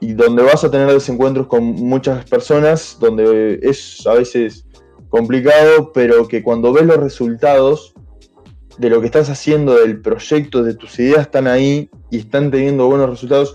y 0.00 0.14
donde 0.14 0.42
vas 0.42 0.64
a 0.64 0.70
tener 0.70 0.92
desencuentros 0.92 1.46
con 1.46 1.64
muchas 1.64 2.24
personas, 2.24 2.96
donde 2.98 3.60
es 3.62 4.04
a 4.06 4.14
veces 4.14 4.66
complicado, 5.08 5.92
pero 5.92 6.26
que 6.26 6.42
cuando 6.42 6.72
ves 6.72 6.86
los 6.86 6.96
resultados 6.96 7.94
de 8.78 8.90
lo 8.90 9.00
que 9.00 9.06
estás 9.06 9.28
haciendo, 9.30 9.74
del 9.74 10.00
proyecto, 10.00 10.62
de 10.62 10.74
tus 10.74 10.98
ideas 10.98 11.22
están 11.22 11.46
ahí 11.46 11.90
y 12.10 12.18
están 12.18 12.50
teniendo 12.50 12.86
buenos 12.86 13.10
resultados, 13.10 13.54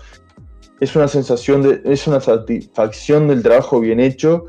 es 0.80 0.94
una 0.94 1.08
sensación, 1.08 1.62
de, 1.62 1.82
es 1.84 2.06
una 2.06 2.20
satisfacción 2.20 3.28
del 3.28 3.42
trabajo 3.42 3.80
bien 3.80 4.00
hecho 4.00 4.46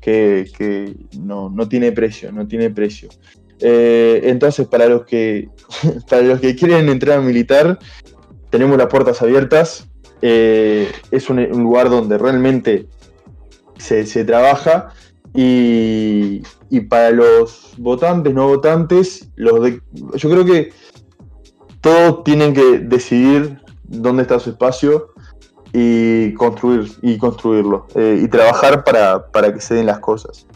que, 0.00 0.94
no, 1.18 1.68
tiene 1.68 1.92
precio, 1.92 2.32
no 2.32 2.46
tiene 2.46 2.70
precio. 2.70 3.08
Eh, 3.60 4.20
entonces, 4.24 4.66
para 4.66 4.86
los 4.88 5.04
que 5.04 5.48
para 6.08 6.22
los 6.22 6.40
que 6.40 6.56
quieren 6.56 6.88
entrar 6.88 7.18
a 7.18 7.22
militar, 7.22 7.78
tenemos 8.50 8.76
las 8.76 8.88
puertas 8.88 9.22
abiertas. 9.22 9.88
Eh, 10.20 10.90
es 11.10 11.30
un, 11.30 11.42
lugar 11.42 11.90
donde 11.90 12.18
realmente 12.18 12.86
se, 13.78 14.24
trabaja 14.24 14.90
y, 15.34 16.42
para 16.80 17.10
los 17.10 17.74
votantes, 17.76 18.32
no 18.32 18.48
votantes, 18.48 19.28
los 19.36 19.70
yo 20.16 20.30
creo 20.30 20.44
que 20.44 20.72
todos 21.80 22.24
tienen 22.24 22.54
que 22.54 22.78
decidir 22.78 23.58
dónde 23.82 24.22
está 24.22 24.38
su 24.38 24.50
espacio 24.50 25.12
y 25.72 26.32
construir 26.34 26.90
y 27.02 27.18
construirlo 27.18 27.86
eh, 27.94 28.20
y 28.22 28.28
trabajar 28.28 28.84
para, 28.84 29.54
que 29.54 29.60
se 29.60 29.74
den 29.74 29.86
las 29.86 29.98
cosas. 29.98 30.46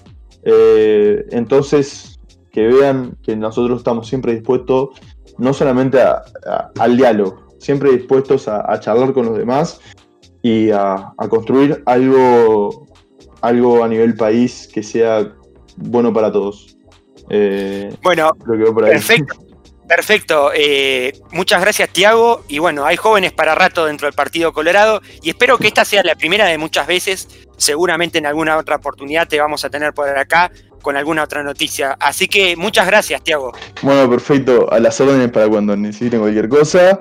Eh, 0.43 1.27
entonces, 1.31 2.19
que 2.51 2.67
vean 2.67 3.17
que 3.23 3.37
nosotros 3.37 3.79
estamos 3.79 4.09
siempre 4.09 4.35
dispuestos 4.35 4.91
no 5.39 5.53
solamente 5.53 5.99
al 6.79 6.97
diálogo, 6.97 7.47
siempre 7.59 7.93
dispuestos 7.93 8.49
a, 8.49 8.79
charlar 8.81 9.12
con 9.12 9.27
los 9.27 9.37
demás 9.37 9.81
y 10.43 10.71
a, 10.71 11.12
construir 11.29 11.83
algo, 11.87 12.87
algo 13.43 13.85
a 13.85 13.89
nivel 13.89 14.14
país 14.14 14.69
que 14.73 14.83
sea 14.83 15.36
bueno 15.77 16.12
para 16.12 16.33
todos. 16.33 16.77
Eh, 17.31 17.95
bueno, 18.03 18.33
perfecto. 18.35 19.47
Perfecto, 19.89 20.51
eh, 20.53 21.12
muchas 21.31 21.61
gracias 21.61 21.91
Tiago 21.91 22.45
y 22.49 22.59
bueno, 22.59 22.85
hay 22.85 22.97
jóvenes 22.97 23.31
para 23.31 23.55
rato 23.55 23.87
dentro 23.87 24.09
del 24.09 24.14
Partido 24.14 24.53
Colorado 24.53 25.01
y 25.22 25.31
espero 25.31 25.59
que 25.59 25.68
esta 25.68 25.85
sea 25.85 26.03
la 26.03 26.16
primera 26.16 26.47
de 26.47 26.59
muchas 26.59 26.89
veces, 26.89 27.29
seguramente 27.57 28.18
en 28.18 28.27
alguna 28.27 28.57
otra 28.57 28.77
oportunidad 28.77 29.29
te 29.29 29.39
vamos 29.39 29.64
a 29.64 29.70
tener 29.70 29.95
por 29.95 30.09
acá 30.09 30.51
con 30.83 30.97
alguna 30.97 31.22
otra 31.22 31.45
noticia. 31.45 31.97
Así 32.01 32.27
que 32.27 32.57
muchas 32.57 32.87
gracias 32.87 33.22
Tiago. 33.22 33.53
Bueno, 33.83 34.11
perfecto, 34.11 34.72
a 34.72 34.81
las 34.81 35.01
órdenes 35.01 35.31
para 35.31 35.49
cuando 35.49 35.77
necesiten 35.77 36.18
cualquier 36.18 36.49
cosa 36.49 36.99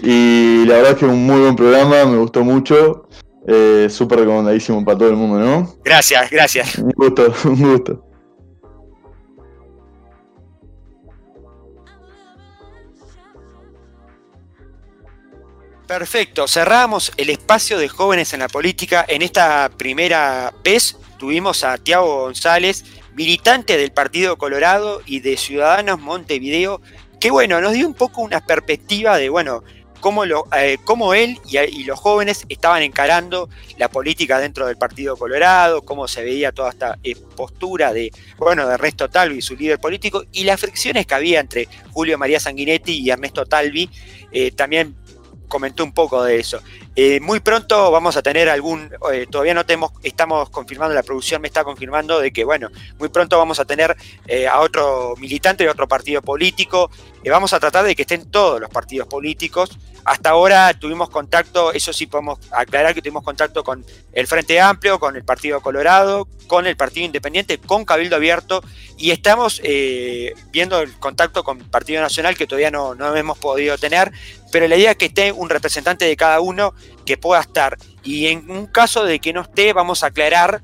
y 0.00 0.64
la 0.64 0.76
verdad 0.76 0.92
es 0.92 0.98
que 0.98 1.04
es 1.04 1.12
un 1.12 1.26
muy 1.26 1.40
buen 1.40 1.56
programa, 1.56 2.06
me 2.06 2.16
gustó 2.16 2.42
mucho. 2.44 3.08
Eh, 3.46 3.88
Súper 3.90 4.20
recomendadísimo 4.20 4.82
para 4.84 4.96
todo 4.96 5.10
el 5.10 5.16
mundo, 5.16 5.38
¿no? 5.38 5.74
Gracias, 5.84 6.30
gracias. 6.30 6.78
Un 6.78 6.92
gusto, 6.92 7.34
un 7.44 7.60
gusto. 7.60 8.11
Perfecto, 15.92 16.48
cerramos 16.48 17.12
el 17.18 17.28
espacio 17.28 17.76
de 17.76 17.86
jóvenes 17.86 18.32
en 18.32 18.40
la 18.40 18.48
política. 18.48 19.04
En 19.06 19.20
esta 19.20 19.70
primera 19.76 20.50
vez 20.64 20.96
tuvimos 21.18 21.64
a 21.64 21.76
Tiago 21.76 22.22
González, 22.22 22.82
militante 23.12 23.76
del 23.76 23.92
Partido 23.92 24.38
Colorado 24.38 25.02
y 25.04 25.20
de 25.20 25.36
Ciudadanos 25.36 26.00
Montevideo, 26.00 26.80
que 27.20 27.30
bueno, 27.30 27.60
nos 27.60 27.74
dio 27.74 27.86
un 27.86 27.92
poco 27.92 28.22
una 28.22 28.40
perspectiva 28.40 29.18
de, 29.18 29.28
bueno, 29.28 29.64
cómo, 30.00 30.24
lo, 30.24 30.46
eh, 30.56 30.78
él 31.14 31.38
y, 31.46 31.84
los 31.84 32.00
jóvenes 32.00 32.46
estaban 32.48 32.82
encarando 32.82 33.50
la 33.76 33.90
política 33.90 34.38
dentro 34.38 34.66
del 34.66 34.78
Partido 34.78 35.18
Colorado, 35.18 35.82
cómo 35.82 36.08
se 36.08 36.24
veía 36.24 36.52
toda 36.52 36.70
esta 36.70 36.98
eh, 37.04 37.14
postura 37.36 37.92
de, 37.92 38.10
bueno, 38.38 38.66
de 38.66 38.74
Ernesto 38.74 39.10
Talvi, 39.10 39.42
su 39.42 39.56
líder 39.56 39.78
político, 39.78 40.24
y 40.32 40.44
las 40.44 40.58
fricciones 40.58 41.06
que 41.06 41.14
había 41.14 41.38
entre 41.38 41.68
Julio 41.92 42.16
María 42.16 42.40
Sanguinetti 42.40 42.98
y 42.98 43.10
Ernesto 43.10 43.44
Talvi, 43.44 43.90
eh, 44.32 44.50
también 44.52 44.96
comentó 45.52 45.84
un 45.84 45.92
poco 45.92 46.24
de 46.24 46.40
eso. 46.40 46.62
Eh, 46.96 47.20
muy 47.20 47.40
pronto 47.40 47.90
vamos 47.90 48.16
a 48.16 48.22
tener 48.22 48.48
algún, 48.48 48.90
eh, 49.12 49.26
todavía 49.30 49.52
no 49.52 49.66
tenemos, 49.66 49.92
estamos 50.02 50.48
confirmando, 50.48 50.94
la 50.94 51.02
producción 51.02 51.42
me 51.42 51.48
está 51.48 51.62
confirmando 51.62 52.20
de 52.20 52.32
que, 52.32 52.42
bueno, 52.42 52.70
muy 52.98 53.10
pronto 53.10 53.36
vamos 53.36 53.60
a 53.60 53.66
tener 53.66 53.94
eh, 54.26 54.48
a 54.48 54.60
otro 54.60 55.14
militante 55.18 55.64
de 55.64 55.68
otro 55.68 55.86
partido 55.86 56.22
político. 56.22 56.90
Vamos 57.30 57.52
a 57.52 57.60
tratar 57.60 57.84
de 57.84 57.94
que 57.94 58.02
estén 58.02 58.30
todos 58.30 58.60
los 58.60 58.70
partidos 58.70 59.08
políticos. 59.08 59.78
Hasta 60.04 60.30
ahora 60.30 60.74
tuvimos 60.74 61.10
contacto, 61.10 61.72
eso 61.72 61.92
sí 61.92 62.06
podemos 62.06 62.38
aclarar 62.50 62.94
que 62.94 63.02
tuvimos 63.02 63.22
contacto 63.22 63.62
con 63.62 63.84
el 64.12 64.26
Frente 64.26 64.60
Amplio, 64.60 64.98
con 64.98 65.14
el 65.14 65.24
Partido 65.24 65.60
Colorado, 65.60 66.26
con 66.48 66.66
el 66.66 66.76
Partido 66.76 67.06
Independiente, 67.06 67.58
con 67.58 67.84
Cabildo 67.84 68.16
Abierto 68.16 68.62
y 68.98 69.12
estamos 69.12 69.62
viendo 70.50 70.80
el 70.80 70.98
contacto 70.98 71.44
con 71.44 71.60
el 71.60 71.66
Partido 71.66 72.02
Nacional 72.02 72.36
que 72.36 72.48
todavía 72.48 72.72
no, 72.72 72.96
no 72.96 73.14
hemos 73.14 73.38
podido 73.38 73.78
tener, 73.78 74.10
pero 74.50 74.66
la 74.66 74.76
idea 74.76 74.90
es 74.90 74.96
que 74.96 75.06
esté 75.06 75.30
un 75.30 75.48
representante 75.48 76.04
de 76.04 76.16
cada 76.16 76.40
uno 76.40 76.74
que 77.06 77.16
pueda 77.16 77.40
estar. 77.40 77.78
Y 78.02 78.26
en 78.26 78.50
un 78.50 78.66
caso 78.66 79.04
de 79.04 79.20
que 79.20 79.32
no 79.32 79.42
esté, 79.42 79.72
vamos 79.72 80.02
a 80.02 80.08
aclarar 80.08 80.62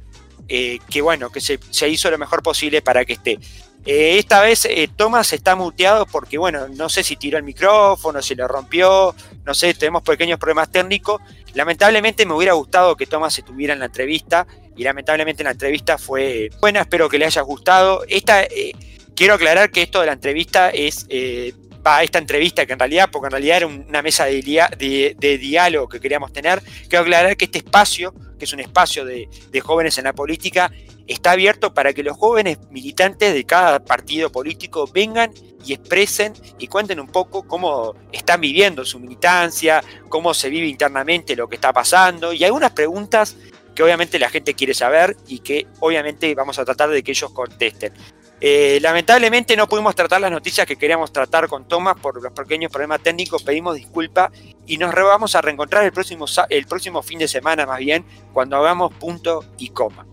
eh, 0.48 0.78
que 0.88 1.02
bueno, 1.02 1.30
que 1.30 1.40
se, 1.40 1.59
hizo 1.88 2.11
lo 2.11 2.16
mejor 2.16 2.42
posible 2.42 2.80
para 2.80 3.04
que 3.04 3.12
esté. 3.14 3.38
Eh, 3.87 4.18
esta 4.18 4.43
vez 4.43 4.64
eh, 4.66 4.89
Tomás 4.95 5.33
está 5.33 5.57
muteado 5.57 6.07
porque, 6.07 6.37
bueno, 6.37 6.68
no 6.68 6.89
sé 6.89 7.03
si 7.03 7.16
tiró 7.16 7.39
el 7.39 7.45
micrófono, 7.45 8.20
si 8.20 8.35
lo 8.35 8.47
rompió, 8.47 9.14
no 9.45 9.55
sé, 9.55 9.72
tenemos 9.74 10.03
pequeños 10.03 10.39
problemas 10.39 10.70
técnicos. 10.70 11.20
Lamentablemente 11.55 12.26
me 12.26 12.35
hubiera 12.35 12.53
gustado 12.53 12.97
que 12.97 13.07
Tomás 13.07 13.39
estuviera 13.39 13.72
en 13.72 13.81
la 13.81 13.87
entrevista 13.87 14.47
y 14.76 14.85
lamentablemente 14.85 15.43
la 15.43 15.53
entrevista 15.53 15.99
fue 15.99 16.51
buena, 16.61 16.83
espero 16.83 17.09
que 17.09 17.18
le 17.18 17.24
haya 17.24 17.43
gustado. 17.43 18.05
Esta, 18.09 18.47
quiero 19.14 19.35
aclarar 19.35 19.70
que 19.70 19.83
esto 19.83 20.01
de 20.01 20.07
la 20.07 20.12
entrevista 20.12 20.70
es 20.70 21.07
a 21.89 22.03
esta 22.03 22.18
entrevista, 22.18 22.66
que 22.66 22.72
en 22.72 22.79
realidad, 22.79 23.09
porque 23.11 23.26
en 23.26 23.33
realidad 23.33 23.57
era 23.59 23.66
una 23.66 24.03
mesa 24.03 24.26
de, 24.26 25.39
diálogo 25.41 25.89
que 25.89 26.01
queríamos 26.01 26.33
tener, 26.33 26.62
quiero 26.89 27.03
aclarar 27.03 27.37
que 27.37 27.47
este 27.47 27.59
espacio, 27.59 28.14
que 28.39 28.45
es 28.45 28.53
un 28.53 28.61
espacio 28.61 29.05
de, 29.05 29.29
jóvenes 29.61 29.99
en 29.99 30.05
la 30.05 30.12
política, 30.12 30.70
está 31.09 31.32
abierto 31.32 31.74
para 31.74 31.92
que 31.92 32.02
los 32.02 32.16
jóvenes 32.16 32.59
militantes 32.70 33.34
de 33.34 33.44
cada 33.44 33.80
partido 33.80 34.30
político 34.30 34.88
vengan 34.92 35.32
y 35.64 35.72
expresen 35.72 36.34
y 36.59 36.68
cuenten 36.68 37.00
un 37.00 37.09
poco 37.09 37.46
cómo 37.46 37.94
están 38.12 38.40
viviendo 38.40 38.84
su 38.84 39.00
militancia, 39.00 39.82
cómo 40.09 40.34
se 40.34 40.50
vive 40.50 40.68
internamente 40.68 41.34
lo 41.34 41.48
que 41.48 41.56
está 41.56 41.72
pasando 41.72 42.32
y 42.32 42.44
algunas 42.44 42.72
preguntas 42.72 43.36
que 43.74 43.82
obviamente 43.82 44.18
la 44.18 44.28
gente 44.28 44.54
quiere 44.54 44.74
saber 44.74 45.16
y 45.26 45.38
que 45.38 45.66
obviamente 45.80 46.34
vamos 46.34 46.59
a 46.59 46.64
tratar 46.64 46.90
de 46.90 47.02
que 47.02 47.12
ellos 47.12 47.30
contesten. 47.32 47.92
Eh, 48.40 48.78
lamentablemente 48.80 49.56
no 49.56 49.68
pudimos 49.68 49.96
tratar 49.96 50.20
las 50.20 50.30
noticias 50.30 50.64
que 50.64 50.76
queríamos 50.76 51.12
tratar 51.12 51.48
con 51.48 51.66
Tomás 51.66 51.96
por 52.00 52.22
los 52.22 52.32
pequeños 52.32 52.70
problemas 52.70 53.02
técnicos, 53.02 53.42
pedimos 53.42 53.74
disculpas 53.74 54.30
y 54.66 54.76
nos 54.76 54.94
vamos 54.94 55.34
a 55.34 55.40
reencontrar 55.40 55.84
el 55.84 55.92
próximo, 55.92 56.26
el 56.48 56.66
próximo 56.66 57.02
fin 57.02 57.18
de 57.18 57.26
semana 57.26 57.66
más 57.66 57.78
bien, 57.78 58.04
cuando 58.32 58.56
hagamos 58.56 58.94
punto 58.94 59.44
y 59.59 59.70
coma. 59.70 60.06